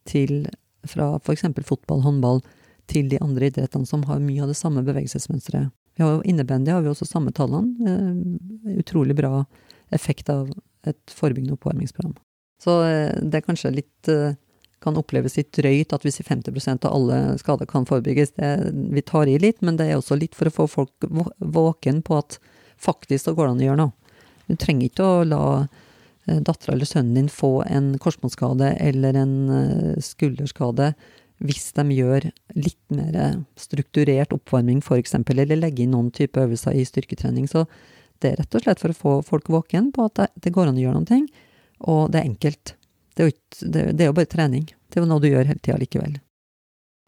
til 0.05 0.45
fra 0.89 1.15
f.eks. 1.19 1.47
fotball, 1.65 2.03
håndball, 2.05 2.43
til 2.89 3.11
de 3.11 3.21
andre 3.23 3.51
idrettene 3.51 3.89
som 3.89 4.05
har 4.09 4.23
mye 4.23 4.43
av 4.45 4.51
det 4.53 4.59
samme 4.59 4.83
bevegelsesmønsteret. 4.87 5.71
Vi 5.99 6.05
har 6.05 6.13
jo 6.15 6.23
Innebandy 6.31 6.71
har 6.71 6.85
vi 6.85 6.93
også 6.93 7.09
samme 7.09 7.33
tallene. 7.35 7.75
Eh, 7.83 8.77
utrolig 8.79 9.17
bra 9.19 9.45
effekt 9.91 10.29
av 10.31 10.53
et 10.87 11.11
forebyggende 11.11 11.57
oppvarmingsprogram. 11.57 12.15
Så 12.63 12.77
eh, 12.87 13.17
det 13.19 13.41
er 13.41 13.47
kanskje 13.47 13.75
litt 13.75 14.11
eh, 14.13 14.37
kan 14.79 14.95
oppleves 15.01 15.35
litt 15.35 15.51
drøyt 15.59 15.91
at 15.91 16.07
vi 16.07 16.13
sier 16.15 16.29
50% 16.29 16.87
av 16.87 16.95
alle 16.95 17.19
skader 17.43 17.67
kan 17.67 17.87
forebygges. 17.89 18.37
Det, 18.39 18.53
vi 18.95 19.03
tar 19.03 19.27
i 19.27 19.41
litt, 19.43 19.59
men 19.59 19.75
det 19.81 19.89
er 19.89 19.99
også 19.99 20.21
litt 20.21 20.39
for 20.39 20.47
å 20.47 20.55
få 20.55 20.69
folk 20.71 21.09
våken 21.43 21.99
på 22.07 22.21
at 22.21 22.39
faktisk 22.79 23.25
så 23.25 23.35
går 23.35 23.49
det 23.49 23.57
an 23.57 23.65
å 23.65 23.67
gjøre 23.67 23.83
noe. 23.83 24.15
Du 24.47 24.55
trenger 24.55 24.87
ikke 24.87 25.09
å 25.09 25.27
la 25.27 25.43
dattera 26.29 26.77
eller 26.77 26.87
sønnen 26.87 27.17
din 27.17 27.31
få 27.33 27.65
en 27.67 27.95
korsbåndskade 27.99 28.75
eller 28.85 29.17
en 29.17 29.35
skulderskade 30.05 30.93
hvis 31.45 31.71
de 31.77 31.85
gjør 31.95 32.29
litt 32.59 32.81
mer 32.95 33.19
strukturert 33.59 34.33
oppvarming, 34.35 34.81
f.eks., 34.83 35.15
eller 35.15 35.59
legger 35.59 35.85
inn 35.85 35.95
noen 35.95 36.11
type 36.15 36.41
øvelser 36.41 36.75
i 36.75 36.87
styrketrening. 36.87 37.47
Så 37.51 37.67
det 38.23 38.33
er 38.33 38.41
rett 38.43 38.57
og 38.59 38.65
slett 38.65 38.83
for 38.83 38.95
å 38.95 38.99
få 38.99 39.15
folk 39.27 39.51
våken 39.55 39.93
på 39.95 40.09
at 40.09 40.25
det, 40.35 40.53
går 40.55 40.71
an 40.71 40.81
å 40.81 40.83
gjøre 40.83 41.03
noe, 41.03 41.21
og 41.87 42.09
det 42.13 42.21
er 42.21 42.31
enkelt. 42.33 42.75
Det 43.15 43.23
er, 43.23 43.29
jo, 43.29 43.35
ikke, 43.35 43.71
det, 43.75 44.03
er 44.03 44.11
jo 44.11 44.17
bare 44.19 44.31
trening. 44.31 44.67
Det 44.89 44.99
er 44.99 45.05
jo 45.05 45.11
noe 45.11 45.23
du 45.23 45.29
gjør 45.31 45.47
hele 45.51 45.63
tida 45.63 45.79
likevel. 45.79 46.19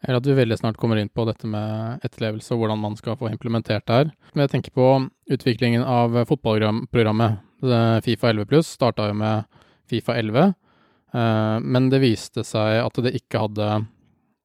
Eller 0.07 0.17
at 0.17 0.27
vi 0.27 0.37
veldig 0.39 0.57
snart 0.57 0.79
kommer 0.81 0.97
inn 0.97 1.11
på 1.13 1.27
dette 1.29 1.49
med 1.51 2.07
etterlevelse 2.07 2.55
og 2.55 2.63
hvordan 2.63 2.81
man 2.81 2.97
skal 2.97 3.19
få 3.21 3.29
implementert 3.29 3.85
det 3.87 3.99
her. 3.99 4.13
Men 4.33 4.47
jeg 4.47 4.55
tenker 4.55 4.77
på 4.79 4.87
utviklingen 5.35 5.85
av 5.85 6.17
fotballprogrammet. 6.31 7.43
Fifa 8.07 8.31
11 8.31 8.49
pluss 8.49 8.71
starta 8.79 9.11
jo 9.11 9.19
med 9.21 9.59
Fifa 9.91 10.15
11, 10.17 10.55
eh, 11.13 11.57
men 11.61 11.89
det 11.93 12.01
viste 12.01 12.45
seg 12.47 12.79
at 12.81 13.01
det 13.05 13.13
ikke 13.19 13.43
hadde 13.43 13.67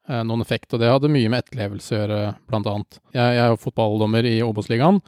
noen 0.07 0.43
effekt, 0.43 0.73
og 0.73 0.81
det 0.81 0.91
hadde 0.91 1.11
mye 1.11 1.29
med 1.31 1.43
etterlevelse 1.43 1.95
å 1.95 1.99
gjøre, 1.99 2.19
blant 2.49 2.67
annet. 2.69 2.99
Jeg, 3.15 3.37
jeg 3.37 3.41
er 3.41 3.53
jo 3.53 3.61
fotballdommer 3.61 4.27
i 4.29 4.35
Obos-ligaen, 4.45 4.99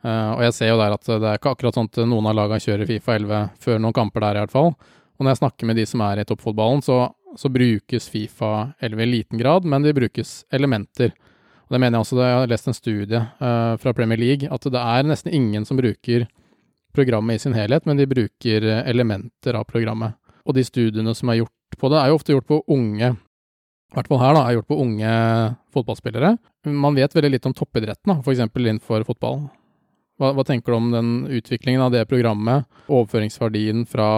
eh, 0.00 0.30
og 0.32 0.44
jeg 0.46 0.56
ser 0.56 0.72
jo 0.72 0.78
der 0.80 0.96
at 0.96 1.10
det 1.10 1.18
er 1.20 1.40
ikke 1.40 1.52
akkurat 1.56 1.76
sånn 1.76 1.90
at 1.90 2.00
noen 2.08 2.30
av 2.30 2.38
lagene 2.38 2.62
kjører 2.64 2.88
Fifa 2.88 3.18
11 3.18 3.50
før 3.66 3.82
noen 3.82 3.96
kamper 3.96 4.24
der, 4.24 4.38
i 4.38 4.44
hvert 4.44 4.54
fall. 4.54 4.72
Og 5.16 5.24
når 5.24 5.34
jeg 5.34 5.42
snakker 5.42 5.68
med 5.68 5.80
de 5.80 5.86
som 5.88 6.04
er 6.06 6.22
i 6.22 6.26
toppfotballen, 6.28 6.82
så, 6.84 6.98
så 7.36 7.50
brukes 7.52 8.08
Fifa 8.12 8.52
11 8.84 9.04
i 9.04 9.10
liten 9.10 9.42
grad, 9.42 9.68
men 9.68 9.84
det 9.84 9.96
brukes 9.96 10.38
elementer. 10.56 11.12
Og 11.66 11.74
det 11.74 11.82
mener 11.82 11.98
jeg 11.98 12.06
også, 12.06 12.18
jeg 12.22 12.38
har 12.38 12.50
lest 12.52 12.70
en 12.70 12.76
studie 12.76 13.20
uh, 13.40 13.74
fra 13.82 13.92
Premier 13.96 14.20
League, 14.20 14.48
at 14.52 14.68
det 14.70 14.80
er 14.80 15.08
nesten 15.08 15.34
ingen 15.34 15.64
som 15.66 15.80
bruker 15.80 16.28
programmet 16.94 17.40
i 17.40 17.42
sin 17.42 17.56
helhet, 17.56 17.84
men 17.88 17.98
de 17.98 18.06
bruker 18.08 18.64
elementer 18.86 19.58
av 19.58 19.66
programmet. 19.68 20.14
Og 20.46 20.54
de 20.56 20.62
studiene 20.64 21.12
som 21.16 21.32
er 21.32 21.40
gjort 21.42 21.80
på 21.80 21.90
det, 21.90 21.98
er 21.98 22.12
jo 22.12 22.20
ofte 22.20 22.36
gjort 22.36 22.48
på 22.48 22.62
unge 22.72 23.16
i 23.92 23.96
hvert 23.96 24.08
fall 24.10 24.20
her 24.20 24.34
da, 24.34 24.42
er 24.42 24.56
gjort 24.56 24.70
på 24.72 24.80
unge 24.82 25.12
fotballspillere. 25.74 26.32
Man 26.74 26.96
vet 26.98 27.14
veldig 27.14 27.30
litt 27.36 27.46
om 27.46 27.54
toppidretten, 27.54 28.18
f.eks. 28.18 28.42
innenfor 28.42 29.06
fotball. 29.06 29.46
Hva, 30.16 30.30
hva, 30.32 30.44
tenker 30.48 30.72
du 30.72 30.78
om 30.78 30.88
den 30.94 31.10
utviklingen 31.38 31.84
av 31.84 31.92
det 31.92 32.06
programmet? 32.08 32.64
Overføringsverdien 32.88 33.84
fra 33.88 34.08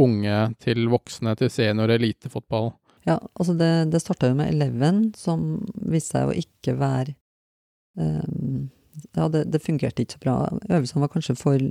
unge 0.00 0.42
til 0.62 0.90
voksne 0.92 1.32
til 1.40 1.50
senior 1.52 1.90
elitefotball? 1.94 2.74
Ja, 3.08 3.16
altså 3.32 3.54
det, 3.56 3.70
det 3.94 4.02
starta 4.04 4.28
jo 4.28 4.36
med 4.36 4.52
Eleven, 4.52 5.06
som 5.16 5.62
viste 5.88 6.18
seg 6.18 6.28
å 6.28 6.36
ikke 6.36 6.76
være 6.76 7.14
um, 7.96 8.68
Ja, 9.16 9.28
det, 9.32 9.46
det, 9.54 9.62
fungerte 9.64 10.04
ikke 10.04 10.18
så 10.18 10.24
bra. 10.26 10.36
Øvelsene 10.68 11.04
var 11.06 11.12
kanskje 11.14 11.38
for 11.38 11.70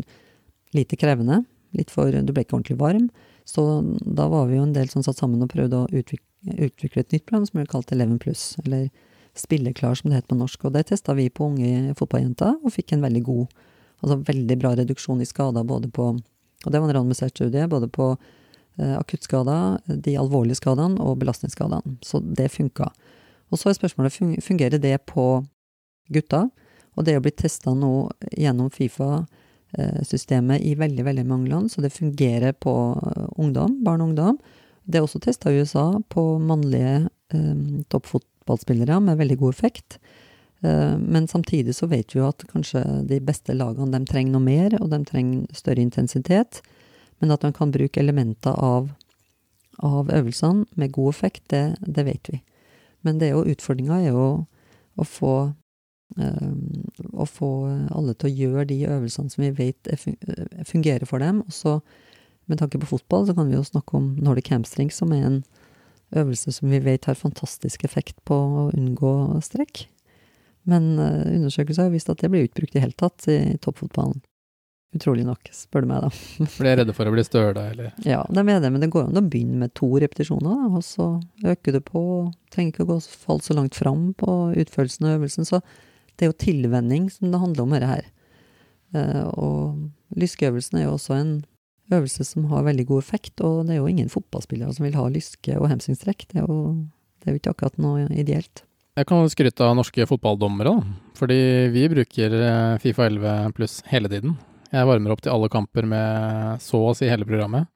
lite 0.73 0.97
krevende. 0.99 1.43
Litt 1.77 1.91
for 1.93 2.10
Du 2.10 2.33
ble 2.33 2.45
ikke 2.45 2.57
ordentlig 2.57 2.79
varm. 2.81 3.12
Så 3.47 3.63
da 4.01 4.25
var 4.31 4.49
vi 4.49 4.57
jo 4.57 4.65
en 4.65 4.73
del 4.75 4.89
som 4.89 5.05
satt 5.05 5.19
sammen 5.19 5.43
og 5.43 5.51
prøvde 5.53 5.83
å 5.83 5.91
utvikle, 5.91 6.25
utvikle 6.45 7.04
et 7.04 7.13
nytt 7.15 7.26
program 7.26 7.45
som 7.47 7.60
ble 7.60 7.67
kalt 7.69 7.91
Eleven 7.91 8.19
pluss, 8.21 8.56
eller 8.63 8.89
Spilleklar, 9.38 9.95
som 9.95 10.10
det 10.10 10.21
het 10.21 10.30
på 10.30 10.38
norsk. 10.38 10.65
Og 10.65 10.73
det 10.73 10.88
testa 10.89 11.13
vi 11.17 11.30
på 11.30 11.52
unge 11.52 11.93
fotballjenter, 11.97 12.58
og 12.63 12.73
fikk 12.73 12.95
en 12.95 13.06
veldig 13.06 13.23
god, 13.28 13.54
altså 14.02 14.17
veldig 14.26 14.58
bra 14.62 14.73
reduksjon 14.78 15.21
i 15.21 15.30
skader 15.30 15.67
både 15.67 15.91
på 15.93 16.15
Og 16.65 16.71
det 16.73 16.80
var 16.82 16.89
en 16.89 16.95
randomisert 16.95 17.36
studie, 17.38 17.67
både 17.69 17.86
på 17.88 18.06
eh, 18.82 18.95
akuttskader, 18.97 19.78
de 19.86 20.15
alvorlige 20.17 20.58
skadene 20.58 20.97
og 21.00 21.19
belastningsskadene. 21.21 22.00
Så 22.02 22.17
det 22.19 22.50
funka. 22.50 22.89
Og 23.52 23.60
så 23.62 23.69
er 23.69 23.78
spørsmålet 23.78 24.41
fungerer 24.43 24.82
det 24.82 24.95
på 25.06 25.45
gutta? 26.10 26.47
Og 26.97 27.06
det 27.06 27.13
er 27.13 27.21
blitt 27.21 27.38
testa 27.38 27.76
nå 27.78 28.10
gjennom 28.34 28.71
Fifa-systemet 28.73 30.65
i 30.65 30.73
veldig, 30.80 31.06
veldig 31.06 31.26
mange 31.30 31.52
land, 31.52 31.69
så 31.71 31.86
det 31.86 31.93
fungerer 31.93 32.58
på 32.58 32.73
eh, 32.97 33.28
ungdom, 33.38 33.78
barn 33.86 34.02
og 34.02 34.10
ungdom. 34.10 34.41
Det 34.88 35.00
er 35.00 35.06
også 35.06 35.21
testa 35.23 35.52
i 35.52 35.60
USA 35.60 35.89
på 36.12 36.23
mannlige 36.39 37.10
eh, 37.36 37.84
toppfotballspillere 37.91 39.00
med 39.04 39.19
veldig 39.19 39.38
god 39.41 39.56
effekt. 39.56 40.00
Eh, 40.63 40.95
men 40.97 41.28
samtidig 41.28 41.76
så 41.76 41.89
vet 41.91 42.15
vi 42.15 42.21
jo 42.21 42.30
at 42.30 42.47
kanskje 42.52 42.84
de 43.10 43.19
beste 43.23 43.56
lagene 43.58 43.91
de 43.93 44.08
trenger 44.08 44.38
noe 44.38 44.45
mer, 44.47 44.78
og 44.80 44.91
de 44.93 45.02
trenger 45.08 45.58
større 45.58 45.84
intensitet. 45.84 46.62
Men 47.19 47.34
at 47.36 47.43
de 47.43 47.52
kan 47.54 47.73
bruke 47.73 48.00
elementer 48.00 48.56
av, 48.56 48.91
av 49.84 50.12
øvelsene 50.13 50.65
med 50.80 50.95
god 50.95 51.13
effekt, 51.15 51.47
det, 51.54 51.78
det 51.82 52.08
vet 52.08 52.32
vi. 52.32 52.41
Men 53.04 53.19
det 53.19 53.30
er 53.30 53.38
jo 53.38 53.54
utfordringa 53.54 54.02
er 54.02 54.13
jo 54.15 54.28
å 54.97 55.06
få 55.06 55.38
Eh, 56.15 56.52
å 57.13 57.26
få 57.28 57.50
alle 57.91 58.13
til 58.15 58.30
å 58.30 58.38
gjøre 58.41 58.67
de 58.69 58.78
øvelsene 58.88 59.30
som 59.30 59.43
vi 59.43 59.52
vet 59.58 59.89
fungerer 60.67 61.06
for 61.10 61.23
dem. 61.23 61.43
Og 61.43 61.54
så, 61.54 61.78
med 62.47 62.62
tanke 62.62 62.79
på 62.81 62.89
fotball, 62.89 63.27
så 63.27 63.36
kan 63.36 63.49
vi 63.49 63.57
jo 63.57 63.65
snakke 63.65 63.97
om 63.99 64.13
Nordic 64.23 64.49
hamstring, 64.53 64.91
som 64.93 65.12
er 65.15 65.25
en 65.27 65.41
øvelse 66.15 66.53
som 66.55 66.71
vi 66.71 66.79
vet 66.83 67.05
har 67.10 67.19
fantastisk 67.19 67.83
effekt 67.83 68.17
på 68.27 68.36
å 68.36 68.69
unngå 68.71 69.13
strekk. 69.43 69.86
Men 70.67 70.95
uh, 70.99 71.27
undersøkelser 71.31 71.88
har 71.88 71.93
vist 71.93 72.10
at 72.12 72.23
det 72.23 72.31
blir 72.31 72.47
utbrukt 72.47 72.75
i 72.75 72.83
hele 72.83 72.95
tatt 72.97 73.27
i 73.31 73.39
toppfotballen. 73.63 74.19
Utrolig 74.95 75.25
nok, 75.27 75.49
spør 75.51 75.83
du 75.83 75.89
meg, 75.89 76.05
da. 76.05 76.10
For 76.53 76.63
de 76.63 76.75
redde 76.79 76.93
for 76.95 77.10
å 77.10 77.12
bli 77.13 77.23
støla, 77.27 77.65
eller? 77.73 77.91
Ja, 78.07 78.21
de 78.31 78.43
er 78.43 78.62
det, 78.63 78.71
men 78.71 78.83
det 78.83 78.89
går 78.93 79.10
an 79.10 79.19
å 79.19 79.25
begynne 79.25 79.60
med 79.65 79.73
to 79.75 79.89
repetisjoner, 79.99 80.47
da, 80.47 80.69
og 80.79 80.86
så 80.88 81.10
øker 81.43 81.75
du 81.75 81.81
på. 81.83 82.03
Trenger 82.55 82.71
ikke 82.71 82.86
å 82.88 82.91
gå 82.93 82.97
falle 83.03 83.43
så 83.43 83.57
langt 83.57 83.75
fram 83.75 84.13
på 84.17 84.38
utførelsen 84.63 85.10
av 85.10 85.17
øvelsen. 85.19 85.47
Så 85.47 85.60
det 86.15 86.25
er 86.25 86.31
jo 86.31 86.39
tilvenning 86.39 87.12
som 87.13 87.33
det 87.33 87.43
handler 87.43 87.67
om 87.67 87.75
dette 87.75 87.91
her. 87.91 88.07
Uh, 88.95 89.23
og 89.36 90.17
lyskeøvelsen 90.19 90.79
er 90.79 90.88
jo 90.88 90.95
også 90.95 91.17
en 91.17 91.33
øvelse 91.93 92.26
som 92.28 92.47
har 92.52 92.65
veldig 92.67 92.88
god 92.89 93.04
effekt, 93.04 93.41
og 93.45 93.67
det 93.67 93.76
er 93.76 93.82
jo 93.82 93.89
ingen 93.91 94.12
fotballspillere 94.12 94.73
som 94.76 94.88
vil 94.88 94.97
ha 94.97 95.08
lyske 95.12 95.58
og 95.60 95.69
hemsingstrekk. 95.71 96.28
Det 96.32 96.41
er 96.41 96.47
jo, 96.47 96.58
det 97.21 97.30
er 97.30 97.36
jo 97.36 97.41
ikke 97.41 97.54
akkurat 97.56 97.80
noe 97.82 98.08
ideelt. 98.12 98.63
Jeg 98.97 99.06
kan 99.06 99.30
skryte 99.30 99.62
av 99.62 99.76
norske 99.78 100.08
fotballdommere, 100.10 100.73
da. 100.73 101.12
Fordi 101.19 101.39
vi 101.69 101.84
bruker 101.91 102.34
eh, 102.34 102.78
Fifa 102.82 103.06
11 103.06 103.52
pluss 103.58 103.80
hele 103.91 104.10
tiden. 104.10 104.34
Jeg 104.71 104.88
varmer 104.89 105.13
opp 105.13 105.21
til 105.23 105.32
alle 105.32 105.50
kamper 105.54 105.86
med 105.88 106.63
så 106.63 106.82
å 106.89 106.95
si 106.97 107.10
hele 107.10 107.28
programmet. 107.28 107.69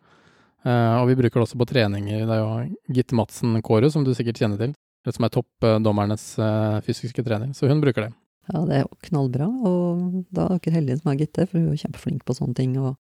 Uh, 0.62 1.02
og 1.02 1.08
vi 1.10 1.18
bruker 1.18 1.40
det 1.40 1.46
også 1.48 1.58
på 1.58 1.68
treninger. 1.72 2.26
Det 2.28 2.36
er 2.36 2.42
jo 2.42 2.96
Gitte 2.98 3.18
Madsen 3.18 3.56
Kåre, 3.66 3.90
som 3.90 4.04
du 4.06 4.12
sikkert 4.14 4.42
kjenner 4.42 4.60
til, 4.62 4.74
som 5.10 5.26
er 5.26 5.34
toppdommernes 5.34 6.26
uh, 6.38 6.82
fysiske 6.86 7.24
trening. 7.26 7.56
Så 7.58 7.70
hun 7.70 7.82
bruker 7.82 8.06
det. 8.06 8.12
Ja, 8.52 8.62
det 8.68 8.82
er 8.82 8.90
knallbra, 9.08 9.48
og 9.48 10.26
da 10.34 10.50
er 10.50 10.62
dere 10.62 10.76
heldige 10.78 11.00
som 11.00 11.12
har 11.12 11.22
Gitte, 11.22 11.48
for 11.48 11.62
hun 11.62 11.72
er 11.74 11.82
kjempeflink 11.82 12.26
på 12.28 12.36
sånne 12.38 12.58
ting. 12.58 12.76
Og, 12.82 12.94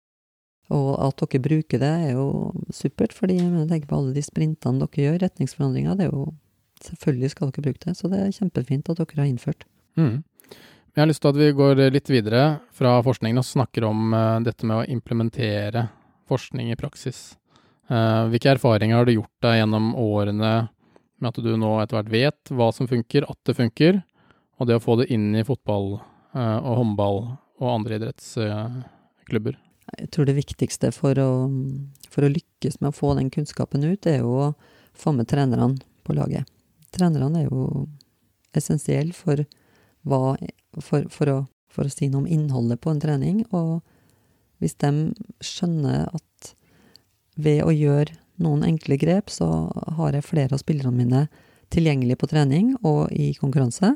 og, 0.71 0.91
at 1.03 1.21
dere 1.23 1.43
bruker 1.43 1.81
det, 1.81 1.91
er 2.07 2.15
jo 2.15 2.51
supert, 2.73 3.13
fordi 3.15 3.37
jeg 3.39 3.67
tenker 3.69 3.89
på 3.89 3.99
alle 3.99 4.15
de 4.15 4.23
sprintene 4.25 4.81
dere 4.81 5.05
gjør, 5.05 5.19
retningsforandringer, 5.27 5.99
det 5.99 6.09
er 6.09 6.15
jo 6.15 6.31
Selvfølgelig 6.81 7.29
skal 7.29 7.51
dere 7.51 7.61
bruke 7.61 7.83
det, 7.83 7.91
så 7.93 8.09
det 8.09 8.17
er 8.17 8.31
kjempefint 8.33 8.87
at 8.89 8.97
dere 8.97 9.19
har 9.19 9.27
innført. 9.29 9.67
Mm. 10.01 10.23
Jeg 10.95 10.97
har 10.97 11.07
lyst 11.11 11.21
til 11.21 11.29
at 11.29 11.37
vi 11.37 11.49
går 11.53 11.81
litt 11.93 12.09
videre 12.09 12.45
fra 12.73 12.95
forskningen 13.05 13.37
og 13.37 13.45
snakker 13.45 13.85
om 13.85 14.15
uh, 14.17 14.39
dette 14.41 14.65
med 14.65 14.79
å 14.79 14.87
implementere 14.89 15.83
forskning 16.25 16.71
i 16.73 16.79
praksis. 16.79 17.35
Uh, 17.85 18.25
hvilke 18.33 18.55
erfaringer 18.55 18.97
har 18.97 19.05
du 19.05 19.13
gjort 19.13 19.45
deg 19.45 19.59
gjennom 19.59 19.91
årene 19.93 20.53
med 21.21 21.29
at 21.29 21.39
du 21.45 21.51
nå 21.53 21.75
etter 21.83 21.99
hvert 21.99 22.11
vet 22.11 22.53
hva 22.57 22.71
som 22.73 22.89
funker, 22.89 23.29
at 23.29 23.39
det 23.45 23.59
funker, 23.61 24.01
og 24.57 24.69
det 24.69 24.79
å 24.79 24.83
få 24.83 24.97
det 24.99 25.11
inn 25.13 25.31
i 25.37 25.45
fotball 25.45 25.99
eh, 26.33 26.57
og 26.57 26.79
håndball 26.81 27.19
og 27.61 27.67
andre 27.69 27.97
idrettsklubber? 27.99 29.57
Jeg 29.99 30.11
tror 30.13 30.27
det 30.27 30.37
viktigste 30.37 30.91
for 30.95 31.17
å, 31.19 31.29
for 32.11 32.25
å, 32.25 32.31
lykkes 32.31 32.79
med 32.79 32.91
å 32.91 32.95
få 32.95 33.13
den 33.17 33.31
kunnskapen 33.33 33.83
ut, 33.83 34.07
er 34.07 34.21
jo 34.21 34.31
å 34.47 34.47
få 34.97 35.13
med 35.15 35.29
trenerne 35.31 35.73
på 36.07 36.15
laget. 36.15 36.47
Trenerne 36.95 37.43
er 37.43 37.49
jo 37.49 37.87
essensielle 38.57 39.15
for, 39.15 39.43
hva, 40.07 40.35
for, 40.79 41.07
for, 41.11 41.31
å, 41.31 41.37
for 41.71 41.87
å 41.87 41.93
si 41.93 42.09
noe 42.11 42.23
om 42.23 42.31
innholdet 42.31 42.81
på 42.83 42.91
en 42.93 43.03
trening. 43.03 43.43
Og 43.51 43.79
hvis 44.63 44.77
de 44.83 45.11
skjønner 45.43 46.07
at 46.11 46.53
ved 47.41 47.63
å 47.65 47.73
gjøre 47.75 48.15
noen 48.41 48.65
enkle 48.67 48.97
grep, 48.99 49.31
så 49.31 49.69
har 49.97 50.15
jeg 50.15 50.27
flere 50.27 50.55
av 50.55 50.63
spillerne 50.63 50.95
mine 50.95 51.25
tilgjengelig 51.71 52.17
på 52.19 52.27
trening 52.31 52.73
og 52.83 53.11
i 53.15 53.31
konkurranse, 53.39 53.93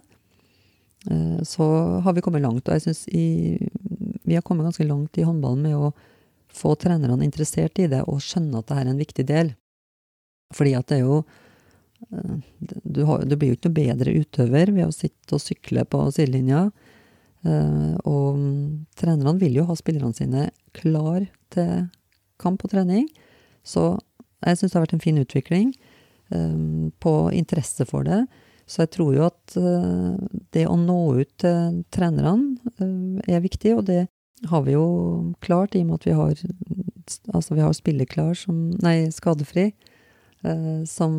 Eh, 1.12 1.44
så 1.44 1.66
har 2.00 2.14
vi 2.14 2.22
kommet 2.22 2.42
langt. 2.42 2.68
Og 2.68 2.74
jeg 2.74 2.86
syns 2.88 3.06
vi 4.26 4.36
har 4.38 4.44
kommet 4.46 4.68
ganske 4.68 4.88
langt 4.88 5.18
i 5.18 5.26
håndballen 5.26 5.64
med 5.66 5.78
å 5.78 5.94
få 6.56 6.76
trenerne 6.80 7.26
interessert 7.26 7.80
i 7.80 7.88
det 7.92 8.04
og 8.08 8.24
skjønne 8.24 8.62
at 8.62 8.70
det 8.70 8.78
er 8.80 8.92
en 8.92 9.02
viktig 9.02 9.26
del. 9.28 9.52
Fordi 10.56 10.76
at 10.78 10.88
det 10.90 11.00
er 11.00 11.04
jo 11.04 11.20
eh, 12.12 12.38
Du, 12.84 13.04
har, 13.10 13.26
du 13.26 13.36
blir 13.36 13.52
jo 13.52 13.58
ikke 13.58 13.70
noe 13.70 13.80
bedre 13.80 14.16
utøver 14.16 14.72
ved 14.76 14.88
å 14.88 14.96
sitte 14.96 15.38
og 15.38 15.44
sykle 15.44 15.86
på 15.90 16.04
sidelinja. 16.16 16.70
Eh, 17.46 17.94
og 18.08 18.40
trenerne 18.98 19.38
vil 19.42 19.60
jo 19.60 19.68
ha 19.70 19.78
spillerne 19.78 20.16
sine 20.16 20.50
klar 20.78 21.28
til 21.54 21.88
kamp 22.42 22.66
og 22.66 22.74
trening. 22.74 23.10
Så 23.66 23.96
jeg 24.46 24.60
syns 24.60 24.72
det 24.72 24.78
har 24.78 24.86
vært 24.86 24.98
en 24.98 25.06
fin 25.06 25.22
utvikling 25.22 25.76
på 27.02 27.12
interesse 27.38 27.86
for 27.86 28.06
det. 28.06 28.24
Så 28.66 28.82
jeg 28.82 28.92
tror 28.96 29.12
jo 29.14 29.26
at 29.28 29.56
det 30.54 30.64
å 30.66 30.78
nå 30.80 30.98
ut 31.22 31.32
til 31.42 31.84
trenerne 31.94 32.82
er 33.30 33.44
viktig, 33.44 33.76
og 33.78 33.84
det 33.86 34.08
har 34.50 34.66
vi 34.66 34.76
jo 34.76 34.86
klart 35.42 35.76
i 35.76 35.82
og 35.82 35.90
med 35.90 36.00
at 36.02 36.08
vi 36.08 36.16
har, 36.18 36.40
altså 37.34 37.56
vi 37.56 37.64
har 37.64 37.76
spilleklar 37.78 38.36
som 38.38 38.70
Nei, 38.84 39.08
skadefri, 39.16 39.70
Eh, 40.46 40.84
som 40.86 41.14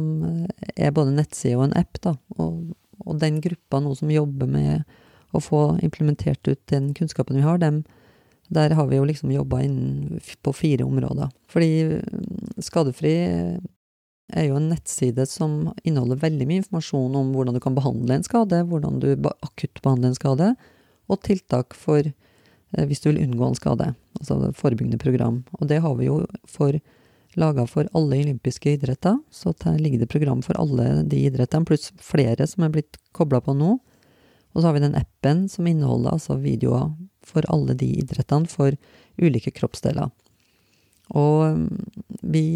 er 0.76 0.94
både 0.94 1.14
nettside 1.16 1.58
og 1.58 1.66
en 1.66 1.78
app, 1.80 1.98
da. 2.04 2.14
Og, 2.38 2.74
og 3.02 3.20
den 3.22 3.40
gruppa 3.42 3.80
nå 3.82 3.94
som 3.98 4.12
jobber 4.12 4.50
med 4.50 4.98
å 5.34 5.42
få 5.42 5.62
implementert 5.84 6.46
ut 6.46 6.60
den 6.70 6.92
kunnskapen 6.96 7.40
vi 7.40 7.46
har, 7.46 7.58
dem, 7.62 7.82
der 8.52 8.76
har 8.78 8.86
vi 8.86 9.00
jo 9.00 9.06
liksom 9.08 9.32
jobba 9.34 9.64
på 10.46 10.52
fire 10.54 10.86
områder. 10.86 11.32
Fordi 11.50 11.98
skadefri 12.62 13.16
er 14.36 14.46
jo 14.46 14.58
en 14.58 14.68
nettside 14.70 15.26
som 15.26 15.72
inneholder 15.82 16.20
veldig 16.22 16.46
mye 16.46 16.62
informasjon 16.62 17.18
om 17.18 17.32
hvordan 17.34 17.58
du 17.58 17.62
kan 17.62 17.74
behandle 17.74 18.20
en 18.20 18.26
skade, 18.26 18.62
hvordan 18.70 19.02
du 19.02 19.10
akuttbehandler 19.26 20.12
en 20.12 20.18
skade, 20.18 20.52
og 21.10 21.22
tiltak 21.26 21.74
for 21.78 22.06
hvis 22.74 23.02
du 23.02 23.10
vil 23.10 23.22
unngå 23.24 23.46
en 23.46 23.58
skade. 23.58 23.92
Altså 24.18 24.52
forebyggende 24.56 24.98
program. 24.98 25.44
Og 25.60 25.68
det 25.70 25.80
har 25.84 25.94
vi 25.98 26.08
jo 26.08 26.22
for 26.50 26.78
laga 27.36 27.66
for 27.68 27.88
alle 27.96 28.22
olympiske 28.24 28.72
idretter, 28.76 29.18
så 29.30 29.52
der 29.60 29.76
ligger 29.78 30.00
det 30.00 30.08
program 30.08 30.40
for 30.42 30.56
alle 30.60 31.02
de 31.04 31.26
idrettene, 31.28 31.68
pluss 31.68 31.90
flere 32.00 32.46
som 32.48 32.64
er 32.64 32.72
blitt 32.72 32.96
kobla 33.16 33.42
på 33.44 33.54
nå. 33.56 33.76
Og 34.56 34.62
så 34.62 34.70
har 34.70 34.76
vi 34.76 34.86
den 34.86 34.96
appen 34.96 35.44
som 35.52 35.68
inneholder 35.68 36.16
altså 36.16 36.38
videoer 36.40 36.94
for 37.26 37.44
alle 37.52 37.76
de 37.76 37.90
idrettene 38.00 38.48
for 38.48 38.76
ulike 39.20 39.52
kroppsdeler. 39.52 40.08
Og 41.12 41.58
mm, 41.58 41.66
vi 42.24 42.46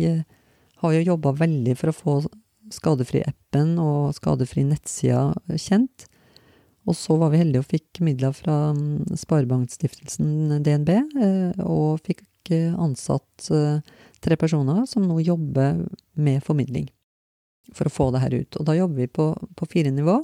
har 0.81 0.95
jo 0.97 1.09
jobba 1.13 1.35
veldig 1.43 1.77
for 1.77 1.93
å 1.93 1.97
få 1.97 2.15
Skadefri-appen 2.71 3.75
og 3.83 4.15
Skadefri-nettsida 4.17 5.59
kjent. 5.59 6.07
Og 6.91 6.97
så 6.99 7.15
var 7.21 7.31
vi 7.33 7.41
heldige 7.41 7.63
og 7.63 7.71
fikk 7.71 8.01
midler 8.05 8.35
fra 8.35 8.73
mm, 8.75 9.15
Sparebankstiftelsen 9.21 10.59
DNB, 10.65 10.91
eh, 10.99 11.61
og 11.63 12.03
fikk 12.07 12.51
eh, 12.51 12.75
ansatt 12.75 13.51
eh, 13.55 13.79
tre 14.21 14.39
personer 14.41 14.83
som 14.91 15.07
nå 15.07 15.21
jobber 15.23 15.85
med 16.19 16.43
formidling 16.45 16.89
for 17.77 17.87
å 17.87 17.95
få 17.95 18.09
det 18.11 18.25
her 18.25 18.35
ut. 18.35 18.59
Og 18.59 18.67
da 18.67 18.75
jobber 18.75 19.05
vi 19.05 19.13
på, 19.21 19.31
på 19.57 19.71
fire 19.71 19.95
nivå. 19.95 20.19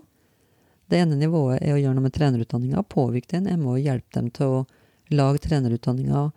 Det 0.91 0.99
ene 0.99 1.19
nivået 1.19 1.63
er 1.63 1.77
å 1.77 1.79
gjøre 1.79 1.95
noe 1.95 2.09
med 2.09 2.17
trenerutdanninga, 2.17 2.83
påvirke 2.91 3.37
den. 3.37 3.49
Jeg 3.53 3.63
må 3.63 3.79
hjelpe 3.79 4.19
dem 4.19 4.33
til 4.35 4.59
å 4.59 4.67
lage 5.15 5.43
trenerutdanninga 5.45 6.29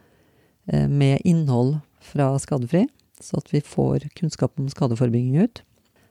med 0.90 1.26
innhold 1.26 1.80
fra 2.06 2.36
Skadefri 2.38 2.84
så 3.20 3.40
at 3.40 3.52
vi 3.54 3.62
får 3.62 4.08
kunnskap 4.16 4.60
om 4.60 4.70
skadeforebygging 4.72 5.40
ut. 5.44 5.62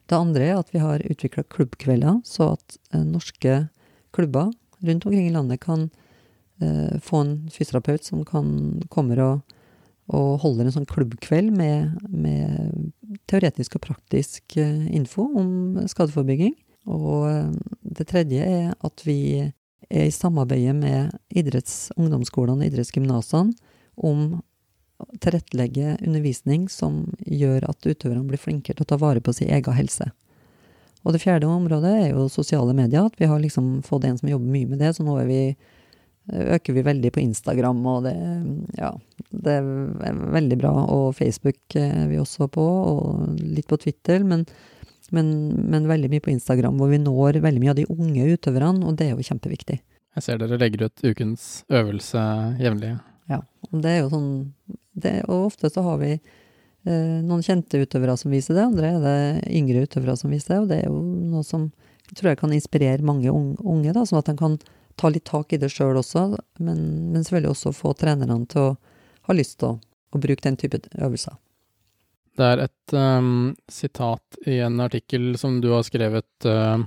Det 0.09 0.17
andre 0.17 0.45
er 0.45 0.61
at 0.61 0.71
vi 0.73 0.83
har 0.83 1.05
utvikla 1.05 1.45
klubbkvelder, 1.53 2.21
så 2.25 2.55
at 2.57 2.79
norske 2.93 3.69
klubber 4.15 4.51
rundt 4.79 5.07
omkring 5.07 5.27
i 5.27 5.35
landet 5.35 5.61
kan 5.61 5.89
eh, 6.61 6.99
få 7.03 7.23
en 7.25 7.33
fysioterapeut 7.51 8.05
som 8.05 8.25
kan 8.25 8.83
kommer 8.89 9.23
og, 9.25 9.55
og 10.15 10.39
holder 10.45 10.69
en 10.69 10.77
sånn 10.79 10.89
klubbkveld 10.89 11.53
med, 11.57 11.99
med 12.09 12.91
teoretisk 13.31 13.79
og 13.79 13.87
praktisk 13.89 14.57
eh, 14.61 14.89
info 14.95 15.29
om 15.39 15.81
skadeforebygging. 15.91 16.55
Og 16.89 17.29
eh, 17.31 17.55
det 17.99 18.09
tredje 18.11 18.45
er 18.45 18.75
at 18.75 19.07
vi 19.07 19.21
er 19.89 20.05
i 20.05 20.13
samarbeidet 20.15 20.77
med 20.77 21.15
idretts- 21.33 21.89
ungdomsskolene 21.97 22.65
og 22.65 22.73
idrettsgymnasene 22.73 23.57
om 24.09 24.39
tilrettelegge 25.23 25.97
undervisning 26.03 26.67
som 26.73 27.05
gjør 27.23 27.69
at 27.71 27.87
utøverne 27.87 28.27
blir 28.29 28.41
flinkere 28.41 28.79
til 28.79 28.87
å 28.87 28.91
ta 28.93 28.99
vare 29.01 29.23
på 29.23 29.35
sin 29.37 29.51
egen 29.55 29.77
helse. 29.77 30.11
Og 31.05 31.15
det 31.15 31.23
fjerde 31.23 31.49
området 31.51 31.93
er 31.95 32.09
jo 32.13 32.29
sosiale 32.33 32.75
medier. 32.77 33.07
At 33.07 33.19
vi 33.21 33.29
har 33.31 33.41
liksom 33.43 33.79
fått 33.87 34.07
en 34.09 34.19
som 34.19 34.31
jobber 34.31 34.55
mye 34.55 34.71
med 34.71 34.83
det. 34.83 34.95
Så 34.97 35.07
nå 35.07 35.17
vi, 35.29 35.43
øker 36.29 36.77
vi 36.77 36.87
veldig 36.87 37.13
på 37.15 37.23
Instagram, 37.23 37.85
og 37.87 38.09
det, 38.09 38.17
ja, 38.81 38.93
det 39.31 39.59
er 39.61 40.25
veldig 40.39 40.59
bra. 40.61 40.73
Og 40.95 41.13
Facebook 41.19 41.79
er 41.79 42.09
vi 42.11 42.19
også 42.21 42.51
på, 42.53 42.65
og 42.65 43.39
litt 43.43 43.69
på 43.71 43.79
Twitter. 43.81 44.27
Men, 44.27 44.47
men, 45.15 45.31
men 45.71 45.89
veldig 45.91 46.11
mye 46.13 46.25
på 46.25 46.35
Instagram, 46.35 46.81
hvor 46.81 46.91
vi 46.93 47.03
når 47.03 47.41
veldig 47.45 47.63
mye 47.63 47.77
av 47.77 47.81
de 47.81 47.87
unge 47.95 48.35
utøverne, 48.35 48.85
og 48.85 48.99
det 48.99 49.09
er 49.09 49.15
jo 49.17 49.31
kjempeviktig. 49.31 49.79
Jeg 50.19 50.25
ser 50.25 50.41
dere 50.41 50.59
legger 50.59 50.89
ut 50.89 51.05
ukens 51.07 51.63
øvelse 51.71 52.21
jevnlig. 52.59 52.97
Ja, 53.31 53.43
og 53.71 53.83
det 53.85 53.93
er 53.93 54.01
jo 54.03 54.13
sånn 54.13 54.31
det, 54.99 55.21
Og 55.29 55.53
ofte 55.53 55.69
så 55.71 55.85
har 55.85 56.01
vi 56.01 56.15
eh, 56.17 56.39
noen 56.87 57.43
kjente 57.43 57.81
utøvere 57.83 58.15
som 58.17 58.31
viser 58.33 58.55
det, 58.55 58.63
andre 58.65 58.93
er 58.95 59.03
det 59.03 59.57
yngre 59.59 59.83
utøvere 59.89 60.15
som 60.17 60.31
viser 60.31 60.55
det, 60.55 60.59
og 60.63 60.69
det 60.71 60.77
er 60.79 60.87
jo 60.87 61.01
noe 61.33 61.43
som 61.45 61.67
jeg 62.09 62.17
tror 62.17 62.31
jeg 62.31 62.41
kan 62.41 62.55
inspirere 62.57 63.05
mange 63.05 63.33
unge, 63.33 63.93
da, 63.93 64.05
sånn 64.09 64.23
at 64.23 64.31
de 64.31 64.37
kan 64.39 64.57
ta 64.99 65.11
litt 65.13 65.27
tak 65.29 65.53
i 65.53 65.61
det 65.61 65.71
sjøl 65.73 66.01
også, 66.01 66.31
men, 66.65 66.81
men, 67.13 67.21
selvfølgelig 67.23 67.53
også 67.53 67.75
få 67.77 67.93
trenerne 67.99 68.41
til 68.51 68.71
å 68.71 68.77
ha 69.29 69.37
lyst 69.37 69.59
til 69.61 69.75
å, 69.75 69.79
å 70.17 70.21
bruke 70.23 70.45
den 70.47 70.57
type 70.59 70.81
øvelser. 70.97 71.37
Det 72.39 72.47
er 72.47 72.63
et 72.69 72.95
um, 72.95 73.53
sitat 73.71 74.39
i 74.47 74.61
en 74.65 74.79
artikkel 74.81 75.33
som 75.39 75.59
du 75.63 75.73
har 75.75 75.85
skrevet 75.87 76.47
uh, 76.47 76.79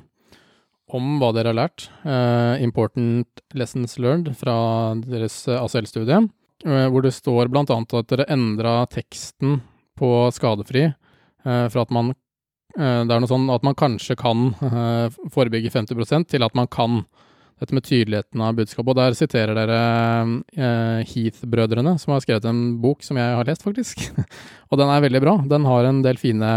om 0.92 1.18
hva 1.20 1.32
dere 1.36 1.52
har 1.52 1.60
lært. 1.60 1.90
Uh, 2.06 2.56
important 2.64 3.44
lessons 3.54 3.98
learned 4.00 4.32
fra 4.40 4.56
deres 5.04 5.44
ACL-studie. 5.52 6.24
Hvor 6.62 7.02
det 7.02 7.10
står 7.16 7.50
annet 7.50 7.94
at 7.98 8.10
dere 8.12 8.28
endra 8.30 8.84
teksten 8.86 9.64
på 10.02 10.12
skadefri 10.36 10.88
uh, 10.90 11.68
fra 11.70 11.86
at 11.86 11.94
man 11.94 12.14
Det 12.72 12.80
er 12.88 13.20
noe 13.20 13.28
sånn 13.28 13.50
at 13.52 13.66
man 13.68 13.76
kanskje 13.76 14.16
kan 14.16 14.54
forebygge 15.36 15.74
50% 15.74 16.30
til 16.32 16.46
at 16.46 16.54
man 16.56 16.70
kan. 16.72 17.02
Dette 17.60 17.76
med 17.76 17.84
tydeligheten 17.84 18.42
av 18.42 18.56
budskapet. 18.56 18.94
Og 18.94 18.96
der 18.96 19.18
siterer 19.20 19.52
dere 19.54 21.04
Heath-brødrene, 21.04 21.98
som 22.00 22.14
har 22.16 22.24
skrevet 22.24 22.48
en 22.48 22.62
bok 22.82 23.04
som 23.04 23.20
jeg 23.20 23.36
har 23.36 23.46
lest, 23.46 23.66
faktisk. 23.68 24.08
og 24.72 24.80
den 24.80 24.88
er 24.88 25.04
veldig 25.04 25.22
bra. 25.22 25.36
Den 25.52 25.68
har 25.68 25.90
en 25.90 26.00
del 26.02 26.18
fine 26.18 26.54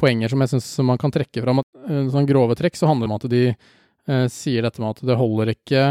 poenger 0.00 0.32
som 0.32 0.42
jeg 0.42 0.54
syns 0.54 0.70
man 0.86 1.00
kan 1.00 1.12
trekke 1.14 1.44
fram. 1.44 1.62
Eh, 1.88 2.06
sånn 2.12 2.28
grove 2.28 2.56
trekk 2.58 2.78
så 2.78 2.90
handler 2.90 3.06
det 3.06 3.12
om 3.12 3.18
at 3.18 3.28
de 3.32 3.42
eh, 3.50 4.26
sier 4.32 4.66
dette 4.66 4.82
med 4.82 4.94
at 4.94 5.04
det 5.10 5.18
holder 5.20 5.52
ikke 5.54 5.84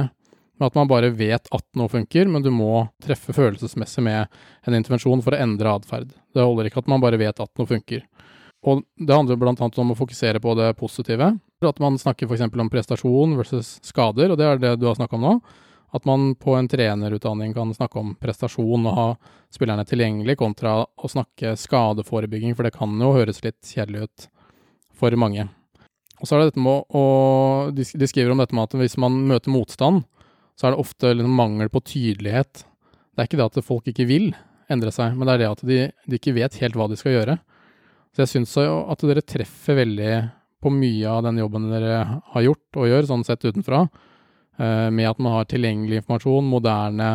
med 0.60 0.70
at 0.70 0.78
man 0.78 0.90
bare 0.90 1.12
vet 1.16 1.48
at 1.56 1.66
noe 1.80 1.90
funker, 1.92 2.28
men 2.28 2.44
du 2.44 2.52
må 2.54 2.88
treffe 3.04 3.34
følelsesmessig 3.36 4.04
med 4.06 4.40
en 4.68 4.76
intervensjon 4.78 5.24
for 5.26 5.36
å 5.36 5.42
endre 5.42 5.76
atferd. 5.80 6.12
Det 6.36 6.44
holder 6.44 6.70
ikke 6.70 6.84
at 6.84 6.92
man 6.92 7.04
bare 7.04 7.20
vet 7.22 7.40
at 7.40 7.52
noe 7.60 7.70
funker. 7.70 8.04
Og 8.68 8.84
det 9.00 9.16
handler 9.16 9.40
annet 9.54 9.80
om 9.80 9.94
å 9.94 9.98
fokusere 9.98 10.42
på 10.44 10.54
det 10.60 10.74
positive. 10.80 11.32
At 11.64 11.80
man 11.80 11.98
snakker 12.00 12.28
f.eks. 12.28 12.44
om 12.52 12.72
prestasjon 12.72 13.38
versus 13.40 13.78
skader, 13.88 14.32
og 14.32 14.40
det 14.40 14.48
er 14.48 14.60
det 14.60 14.76
du 14.82 14.88
har 14.90 15.00
snakka 15.00 15.16
om 15.16 15.26
nå. 15.26 15.36
At 15.96 16.06
man 16.06 16.34
på 16.38 16.54
en 16.54 16.68
trenerutdanning 16.70 17.54
kan 17.56 17.72
snakke 17.74 18.02
om 18.02 18.12
prestasjon 18.20 18.86
og 18.86 18.98
ha 18.98 19.08
spillerne 19.54 19.88
tilgjengelig, 19.88 20.38
kontra 20.38 20.84
å 20.84 21.10
snakke 21.10 21.56
skadeforebygging, 21.58 22.54
for 22.54 22.68
det 22.68 22.76
kan 22.76 22.94
jo 23.00 23.16
høres 23.16 23.42
litt 23.46 23.58
kjedelig 23.66 24.06
ut 24.06 24.28
for 25.00 25.16
mange. 25.18 25.48
Og 26.20 26.28
så 26.28 26.36
er 26.36 26.44
det 26.44 26.52
dette 26.52 26.62
med 26.64 26.84
å 26.92 27.04
De 27.72 27.86
skriver 28.12 28.34
om 28.34 28.42
dette 28.42 28.56
med 28.56 28.68
at 28.68 28.76
hvis 28.76 28.98
man 29.00 29.16
møter 29.30 29.54
motstand, 29.54 30.04
så 30.60 30.68
er 30.68 30.76
det 30.76 30.84
ofte 30.84 31.14
liksom 31.16 31.38
mangel 31.40 31.72
på 31.72 31.80
tydelighet. 31.88 32.66
Det 33.16 33.24
er 33.24 33.30
ikke 33.30 33.40
det 33.40 33.48
at 33.48 33.62
folk 33.64 33.88
ikke 33.88 34.08
vil 34.10 34.34
endre 34.70 34.92
seg, 34.92 35.16
men 35.16 35.26
det 35.26 35.38
er 35.38 35.42
det 35.42 35.54
at 35.54 35.64
de, 35.66 35.78
de 36.04 36.20
ikke 36.20 36.36
vet 36.36 36.60
helt 36.60 36.76
hva 36.76 36.90
de 36.92 36.98
skal 37.00 37.16
gjøre. 37.16 37.38
Så 38.12 38.26
jeg 38.26 38.32
syns 38.34 38.58
at 38.60 39.06
dere 39.08 39.24
treffer 39.24 39.80
veldig 39.80 40.14
på 40.60 40.72
mye 40.76 41.08
av 41.08 41.24
den 41.24 41.40
jobben 41.40 41.70
dere 41.72 42.02
har 42.34 42.44
gjort 42.44 42.80
og 42.82 42.90
gjør, 42.90 43.08
sånn 43.08 43.24
sett 43.24 43.46
utenfra. 43.48 43.86
Eh, 44.60 44.90
med 44.92 45.08
at 45.08 45.22
man 45.24 45.38
har 45.38 45.48
tilgjengelig 45.48 46.02
informasjon, 46.02 46.52
moderne 46.52 47.10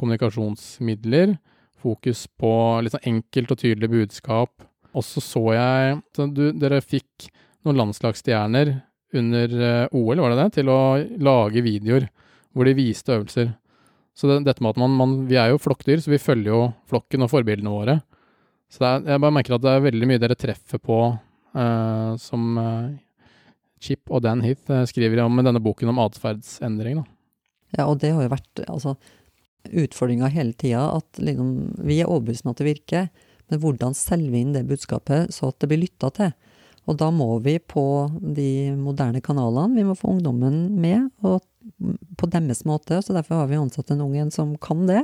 kommunikasjonsmidler, 0.00 1.36
fokus 1.84 2.24
på 2.40 2.52
sånn 2.88 3.08
enkelt 3.12 3.52
og 3.52 3.60
tydelig 3.60 3.92
budskap. 3.92 4.68
Og 4.96 5.04
så 5.04 5.20
så 5.20 5.44
jeg 5.52 5.98
at 6.00 6.22
du, 6.32 6.46
dere 6.56 6.80
fikk 6.80 7.28
noen 7.66 7.82
landslagsstjerner 7.82 8.78
under 9.16 9.58
eh, 9.68 9.92
OL, 9.92 10.22
var 10.24 10.32
det 10.32 10.40
det, 10.40 10.52
til 10.56 10.72
å 10.72 10.80
lage 11.20 11.64
videoer 11.66 12.08
hvor 12.56 12.68
de 12.68 12.76
viste 12.78 13.12
øvelser. 13.12 13.52
Så 14.16 14.30
det, 14.30 14.40
dette 14.46 14.64
med 14.64 14.72
at 14.72 14.80
man, 14.80 14.94
man, 14.96 15.16
Vi 15.28 15.36
er 15.36 15.52
jo 15.52 15.60
flokkdyr, 15.60 16.00
så 16.00 16.12
vi 16.12 16.22
følger 16.22 16.54
jo 16.54 16.60
flokken 16.88 17.26
og 17.26 17.32
forbildene 17.32 17.72
våre. 17.72 17.98
Så 18.72 18.82
er, 18.88 19.04
jeg 19.04 19.22
bare 19.22 19.36
merker 19.36 19.56
at 19.56 19.64
det 19.64 19.74
er 19.74 19.84
veldig 19.84 20.08
mye 20.08 20.22
dere 20.22 20.38
treffer 20.38 20.80
på 20.82 21.00
uh, 21.12 22.16
som 22.18 22.56
uh, 22.56 22.94
Chip 23.82 24.08
og 24.08 24.24
Dan 24.24 24.40
Heath 24.40 24.72
eh, 24.72 24.86
skriver 24.88 25.20
om 25.22 25.36
i 25.38 25.44
denne 25.44 25.60
boken 25.62 25.92
om 25.92 26.00
atferdsendring. 26.00 27.02
Ja, 27.76 27.84
og 27.84 28.00
det 28.00 28.14
har 28.16 28.24
jo 28.24 28.32
vært 28.32 28.62
altså, 28.64 28.94
utfordringa 29.68 30.30
hele 30.32 30.56
tida, 30.56 30.86
at 30.96 31.20
liksom, 31.20 31.52
vi 31.84 32.00
er 32.00 32.08
overbevist 32.08 32.46
om 32.46 32.54
at 32.54 32.62
det 32.62 32.70
virker, 32.70 33.10
men 33.50 33.60
hvordan 33.62 33.94
selger 33.94 34.32
vi 34.32 34.42
inn 34.42 34.54
det 34.56 34.64
budskapet 34.66 35.34
så 35.34 35.52
at 35.52 35.60
det 35.60 35.68
blir 35.70 35.84
lytta 35.84 36.10
til? 36.16 36.32
Og 36.86 36.98
da 36.98 37.10
må 37.14 37.28
vi 37.42 37.58
på 37.58 37.84
de 38.22 38.72
moderne 38.78 39.20
kanalene, 39.24 39.76
vi 39.76 39.86
må 39.86 39.96
få 39.98 40.14
ungdommen 40.14 40.58
med, 40.80 41.10
og 41.26 41.42
på 42.16 42.28
deres 42.32 42.64
måte. 42.68 43.00
Så 43.02 43.16
derfor 43.16 43.42
har 43.42 43.50
vi 43.50 43.58
ansatt 43.60 43.90
en 43.90 44.04
ung 44.04 44.16
en 44.16 44.30
som 44.34 44.54
kan 44.62 44.86
det. 44.88 45.02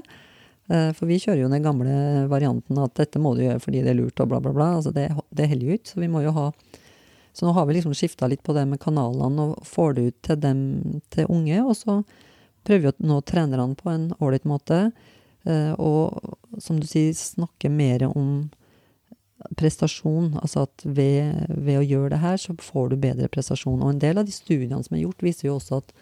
Eh, 0.71 0.91
for 0.97 1.11
vi 1.11 1.21
kjører 1.23 1.45
jo 1.45 1.51
den 1.53 1.65
gamle 1.65 2.27
varianten 2.31 2.79
at 2.83 2.95
dette 3.01 3.23
må 3.23 3.35
du 3.37 3.45
gjøre 3.45 3.63
fordi 3.63 3.83
det 3.83 3.95
er 3.95 3.99
lurt 3.99 4.23
og 4.23 4.31
bla, 4.31 4.41
bla, 4.45 4.55
bla. 4.57 4.71
Altså 4.79 4.95
det, 4.95 5.09
det 5.35 5.51
heller 5.51 5.73
jo 5.73 5.81
ikke. 5.81 5.93
Så 5.95 6.03
vi 6.03 6.11
må 6.13 6.25
jo 6.25 6.35
ha 6.37 6.51
så 7.33 7.47
nå 7.47 7.53
har 7.57 7.67
vi 7.67 7.79
liksom 7.79 7.95
skifta 7.97 8.27
litt 8.29 8.43
på 8.45 8.53
det 8.53 8.67
med 8.69 8.81
kanalene 8.81 9.47
og 9.47 9.67
får 9.67 9.95
det 9.97 10.03
ut 10.03 10.17
til 10.29 10.41
dem 10.41 10.59
til 11.15 11.31
unge. 11.33 11.63
Og 11.65 11.77
så 11.79 12.03
prøver 12.67 12.83
vi 12.83 12.91
å 12.91 13.09
nå 13.09 13.21
trenerne 13.25 13.77
på 13.79 13.89
en 13.89 14.11
ålreit 14.21 14.45
måte. 14.49 14.83
Eh, 15.49 15.73
og 15.81 16.61
som 16.61 16.81
du 16.81 16.87
sier, 16.87 17.15
snakke 17.17 17.73
mer 17.73 18.05
om 18.11 18.51
prestasjon. 19.59 20.35
Altså 20.43 20.67
at 20.67 20.85
ved, 20.85 21.47
ved, 21.49 21.79
å 21.81 21.87
gjøre 21.87 22.13
det 22.15 22.23
her, 22.23 22.39
så 22.41 22.55
får 22.61 22.93
du 22.93 23.01
bedre 23.01 23.31
prestasjon. 23.33 23.81
Og 23.81 23.95
en 23.95 24.03
del 24.03 24.21
av 24.21 24.29
de 24.29 24.35
studiene 24.35 24.83
som 24.85 24.97
er 24.99 25.07
gjort, 25.07 25.25
viser 25.25 25.49
jo 25.49 25.57
også 25.57 25.81
at 25.81 25.95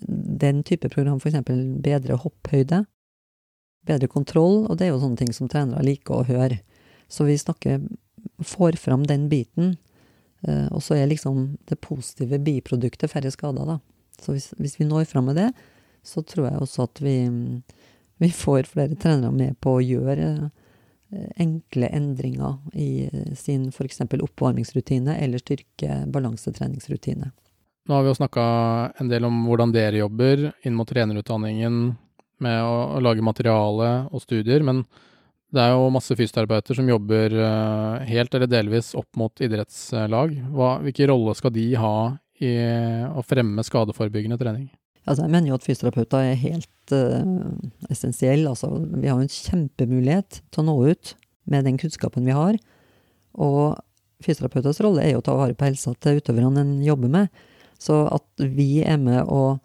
den 0.00 0.62
type 0.66 0.88
program, 0.92 1.20
f.eks. 1.22 1.40
bedre 1.84 2.18
hopphøyde, 2.20 2.84
bedre 3.86 4.08
kontroll, 4.08 4.64
og 4.66 4.78
det 4.78 4.88
er 4.88 4.94
jo 4.94 5.00
sånne 5.02 5.20
ting 5.20 5.32
som 5.36 5.50
trenere 5.50 5.84
liker 5.84 6.18
å 6.18 6.28
høre. 6.28 6.60
Så 7.08 7.26
vi 7.28 7.36
snakker, 7.38 7.82
får 8.42 8.78
fram 8.80 9.04
den 9.06 9.28
biten 9.30 9.74
Eh, 10.48 10.66
og 10.72 10.82
så 10.82 10.98
er 10.98 11.08
liksom 11.08 11.56
det 11.68 11.80
positive 11.80 12.38
biproduktet 12.44 13.12
færre 13.12 13.32
skader, 13.32 13.68
da. 13.74 13.78
Så 14.20 14.34
hvis, 14.34 14.50
hvis, 14.60 14.76
vi 14.80 14.88
når 14.88 15.08
fram 15.10 15.30
med 15.30 15.38
det, 15.40 15.50
så 16.04 16.22
tror 16.22 16.50
jeg 16.50 16.60
også 16.60 16.84
at 16.84 17.00
vi, 17.02 17.16
vi 18.20 18.30
får 18.30 18.68
flere 18.70 18.98
trenere 19.00 19.32
med 19.32 19.56
på 19.64 19.78
å 19.78 19.84
gjøre 19.84 20.28
eh, 20.34 21.30
enkle 21.40 21.88
endringer 21.96 22.58
i 22.76 23.06
eh, 23.08 23.32
sin 23.38 23.70
f.eks. 23.72 24.04
oppvarmingsrutine 24.04 25.16
eller 25.16 25.42
styrke 25.42 26.02
balansetreningsrutine. 26.12 27.32
Nå 27.84 27.94
har 27.94 28.04
vi 28.04 28.08
jo 28.08 28.16
snakka 28.16 28.44
en 29.00 29.10
del 29.10 29.26
om 29.28 29.42
hvordan 29.44 29.72
dere 29.74 30.00
jobber 30.00 30.46
inn 30.64 30.76
mot 30.76 30.88
trenerutdanningen 30.88 31.74
med 32.44 32.60
å, 32.64 32.76
å 32.96 33.02
lage 33.04 33.24
materiale 33.24 33.90
og 34.08 34.22
studier, 34.24 34.64
men 34.64 34.80
det 35.54 35.62
er 35.62 35.74
jo 35.74 35.90
masse 35.92 36.16
fysioterapeuter 36.18 36.78
som 36.78 36.88
jobber 36.88 37.36
uh, 37.36 38.00
helt 38.08 38.32
eller 38.34 38.50
delvis 38.50 38.94
opp 38.98 39.20
mot 39.20 39.44
idrettslag. 39.44 40.32
Hva, 40.50 40.78
hvilken 40.82 41.12
rolle 41.12 41.36
skal 41.38 41.52
de 41.54 41.68
ha 41.78 41.94
i 42.42 42.54
å 43.14 43.22
fremme 43.22 43.62
skadeforebyggende 43.62 44.40
trening? 44.40 44.66
Altså, 45.04 45.26
jeg 45.26 45.34
mener 45.36 45.52
jo 45.52 45.60
at 45.60 45.66
fysioterapeuter 45.68 46.32
er 46.32 46.40
helt 46.40 46.96
uh, 46.96 47.20
essensielle. 47.92 48.48
Altså, 48.50 48.72
vi 48.96 49.06
har 49.06 49.20
jo 49.20 49.28
en 49.28 49.36
kjempemulighet 49.36 50.40
til 50.48 50.64
å 50.64 50.68
nå 50.72 50.78
ut 50.88 51.14
med 51.52 51.68
den 51.68 51.78
kunnskapen 51.78 52.26
vi 52.26 52.34
har. 52.34 52.56
Og 53.36 53.76
fysioterapeuters 54.24 54.80
rolle 54.82 55.04
er 55.04 55.14
jo 55.14 55.20
å 55.20 55.26
ta 55.28 55.36
vare 55.36 55.54
på 55.54 55.68
helsa 55.68 55.92
til 56.00 56.18
utøverne 56.18 56.64
en 56.64 56.78
jobber 56.82 57.12
med. 57.20 57.44
Så 57.80 58.04
at 58.14 58.44
vi 58.44 58.82
er 58.84 58.98
med 59.00 59.24
å 59.28 59.58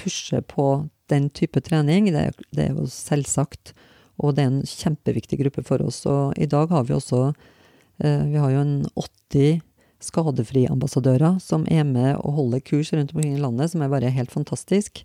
pushe 0.00 0.40
på 0.42 0.86
den 1.12 1.28
type 1.36 1.60
trening, 1.64 2.08
det, 2.14 2.30
det 2.54 2.68
er 2.68 2.78
jo 2.78 2.86
selvsagt. 2.90 3.74
Og 4.22 4.36
det 4.36 4.44
er 4.44 4.52
en 4.52 4.64
kjempeviktig 4.68 5.40
gruppe 5.42 5.64
for 5.66 5.82
oss. 5.84 6.04
Og 6.10 6.38
i 6.40 6.48
dag 6.50 6.70
har 6.72 6.86
vi 6.88 6.96
også 6.96 7.26
eh, 7.28 8.24
Vi 8.30 8.40
har 8.40 8.52
jo 8.54 8.62
en 8.62 8.76
80 8.94 9.62
skadefri-ambassadører 10.04 11.38
som 11.42 11.64
er 11.72 11.86
med 11.88 12.18
og 12.18 12.38
holder 12.38 12.62
kurs 12.64 12.92
rundt 12.92 13.14
omkring 13.14 13.36
i 13.36 13.42
landet, 13.42 13.72
som 13.72 13.82
er 13.82 13.92
bare 13.92 14.12
helt 14.12 14.32
fantastisk. 14.34 15.04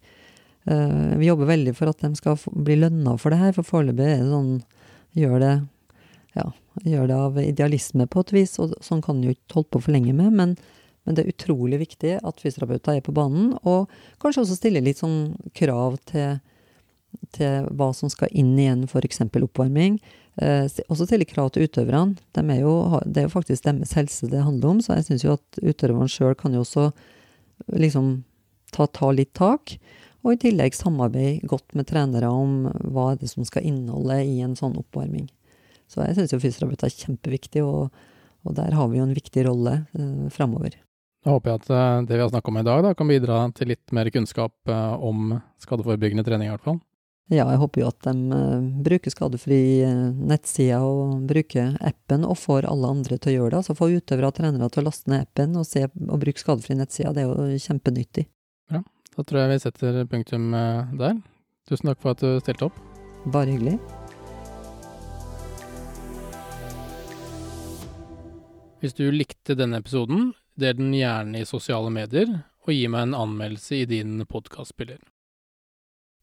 Eh, 0.69 1.17
vi 1.17 1.29
jobber 1.29 1.49
veldig 1.49 1.75
for 1.77 1.91
at 1.91 2.01
de 2.03 2.11
skal 2.19 2.39
bli 2.51 2.79
lønna 2.79 3.15
for 3.17 3.33
det 3.33 3.41
her, 3.41 3.53
for 3.55 3.67
foreløpig 3.67 4.05
er 4.05 4.23
det 4.23 4.33
sånn 4.33 4.53
Gjør 5.17 5.39
det, 5.41 5.53
ja, 6.37 6.43
gjør 6.85 7.07
det 7.09 7.15
av 7.17 7.37
idealisme 7.41 8.05
på 8.05 8.21
et 8.21 8.33
vis, 8.35 8.51
og 8.61 8.75
sånn 8.85 8.99
kan 9.01 9.17
du 9.17 9.25
jo 9.25 9.33
ikke 9.33 9.55
holde 9.55 9.71
på 9.73 9.79
for 9.81 9.95
lenge 9.95 10.13
med, 10.13 10.35
men, 10.37 10.51
men 11.09 11.17
det 11.17 11.25
er 11.25 11.33
utrolig 11.33 11.81
viktig 11.81 12.13
at 12.21 12.43
fysioterapeuter 12.43 12.99
er 12.99 13.03
på 13.05 13.15
banen, 13.17 13.55
og 13.65 13.89
kanskje 14.21 14.45
også 14.45 14.59
stille 14.59 14.85
litt 14.85 15.01
sånn 15.01 15.33
krav 15.57 15.97
til 16.11 16.37
til 17.35 17.67
hva 17.77 17.91
som 17.95 18.09
skal 18.11 18.31
inn 18.37 18.55
igjen, 18.59 18.85
en 18.85 18.89
f.eks. 18.89 19.21
oppvarming. 19.25 19.99
Eh, 20.41 20.65
også 20.87 21.07
stille 21.07 21.27
krav 21.29 21.51
til 21.53 21.67
utøverne. 21.67 22.17
De 22.35 22.43
er 22.53 22.61
jo, 22.63 22.73
det 23.05 23.23
er 23.23 23.27
jo 23.27 23.33
faktisk 23.33 23.65
deres 23.65 23.95
helse 23.97 24.29
det 24.31 24.45
handler 24.45 24.75
om, 24.75 24.83
så 24.83 24.97
jeg 24.97 25.09
syns 25.09 25.25
jo 25.25 25.37
at 25.37 25.61
utøverne 25.61 26.09
sjøl 26.11 26.37
kan 26.39 26.55
jo 26.55 26.63
også 26.65 26.89
liksom 27.75 28.11
ta, 28.73 28.87
ta, 28.87 29.11
litt 29.15 29.33
tak. 29.37 29.75
Og 30.23 30.35
i 30.35 30.41
tillegg 30.41 30.75
samarbeide 30.75 31.47
godt 31.49 31.75
med 31.77 31.89
trenere 31.89 32.29
om 32.31 32.67
hva 32.91 33.13
er 33.13 33.21
det 33.21 33.31
som 33.31 33.45
skal 33.47 33.67
inneholde 33.67 34.19
i 34.27 34.39
en 34.45 34.57
sånn 34.59 34.77
oppvarming. 34.79 35.29
Så 35.89 36.03
jeg 36.05 36.17
syns 36.17 36.35
jo 36.35 36.41
fysioterapeut 36.41 36.85
er 36.85 36.93
kjempeviktig, 36.93 37.63
og, 37.65 37.89
og, 38.45 38.53
der 38.59 38.75
har 38.77 38.91
vi 38.91 38.99
jo 38.99 39.07
en 39.07 39.15
viktig 39.17 39.47
rolle 39.47 39.81
eh, 39.97 40.27
framover. 40.33 40.77
Da 41.25 41.33
håper 41.35 41.51
jeg 41.51 41.59
at 41.59 41.71
eh, 41.75 41.95
det 42.07 42.15
vi 42.15 42.23
har 42.23 42.29
snakka 42.31 42.51
om 42.51 42.59
i 42.61 42.67
dag, 42.67 42.83
da, 42.85 42.93
kan 42.95 43.09
bidra 43.09 43.39
til 43.55 43.73
litt 43.73 43.91
mer 43.95 44.07
kunnskap 44.13 44.71
eh, 44.71 44.93
om 45.03 45.33
skadeforebyggende 45.59 46.23
trening, 46.23 46.47
i 46.47 46.53
hvert 46.53 46.67
fall. 46.67 46.79
Ja, 47.29 47.43
jeg 47.51 47.59
håper 47.61 47.83
jo 47.83 47.89
at 47.91 48.07
de 48.07 48.13
uh, 48.33 48.69
bruker 48.81 49.13
skadefri 49.13 49.59
nettsider 50.17 50.81
og 50.81 51.27
bruker 51.29 51.75
appen, 51.85 52.23
og 52.25 52.39
får 52.41 52.65
alle 52.65 52.89
andre 52.89 53.19
til 53.19 53.29
å 53.29 53.35
gjøre 53.35 53.51
det. 53.51 53.59
Altså 53.59 53.75
få 53.77 53.91
utøvere 53.91 54.31
og 54.31 54.39
trenere 54.39 54.69
til 54.73 54.81
å 54.81 54.85
laste 54.87 55.13
ned 55.13 55.27
appen 55.27 55.53
og, 55.59 55.67
se, 55.69 55.83
og 55.85 56.23
bruke 56.23 56.41
skadefri 56.41 56.79
nettsider. 56.79 57.13
Det 57.13 57.27
er 57.27 57.29
jo 57.29 57.61
kjempenyttig. 57.67 58.25
Ja, 58.73 58.81
da 59.13 59.27
tror 59.29 59.43
jeg 59.43 59.53
vi 59.53 59.61
setter 59.67 60.01
punktum 60.09 60.49
der. 60.97 61.21
Tusen 61.69 61.91
takk 61.91 62.01
for 62.01 62.17
at 62.17 62.25
du 62.25 62.41
stilte 62.41 62.71
opp. 62.71 62.81
Bare 63.29 63.53
hyggelig. 63.53 63.77
Hvis 68.81 68.97
du 68.97 69.05
likte 69.13 69.53
denne 69.59 69.83
episoden, 69.83 70.31
del 70.59 70.77
den 70.77 70.91
gjerne 70.95 71.41
i 71.41 71.47
sosiale 71.47 71.91
medier, 71.93 72.29
og 72.65 72.73
gi 72.75 72.85
meg 72.91 73.07
en 73.07 73.17
anmeldelse 73.17 73.81
i 73.81 73.87
din 73.89 74.19
podkastspiller. 74.29 74.99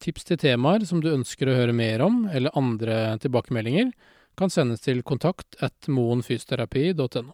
Tips 0.02 0.28
til 0.28 0.38
temaer 0.40 0.84
som 0.86 1.00
du 1.00 1.08
ønsker 1.12 1.48
å 1.48 1.56
høre 1.56 1.74
mer 1.76 2.04
om, 2.04 2.26
eller 2.28 2.54
andre 2.58 3.16
tilbakemeldinger, 3.22 3.90
kan 4.36 4.52
sendes 4.52 4.84
til 4.84 5.00
kontakt 5.06 5.56
at 5.64 5.88
moenfysioterapi.no. 5.88 7.32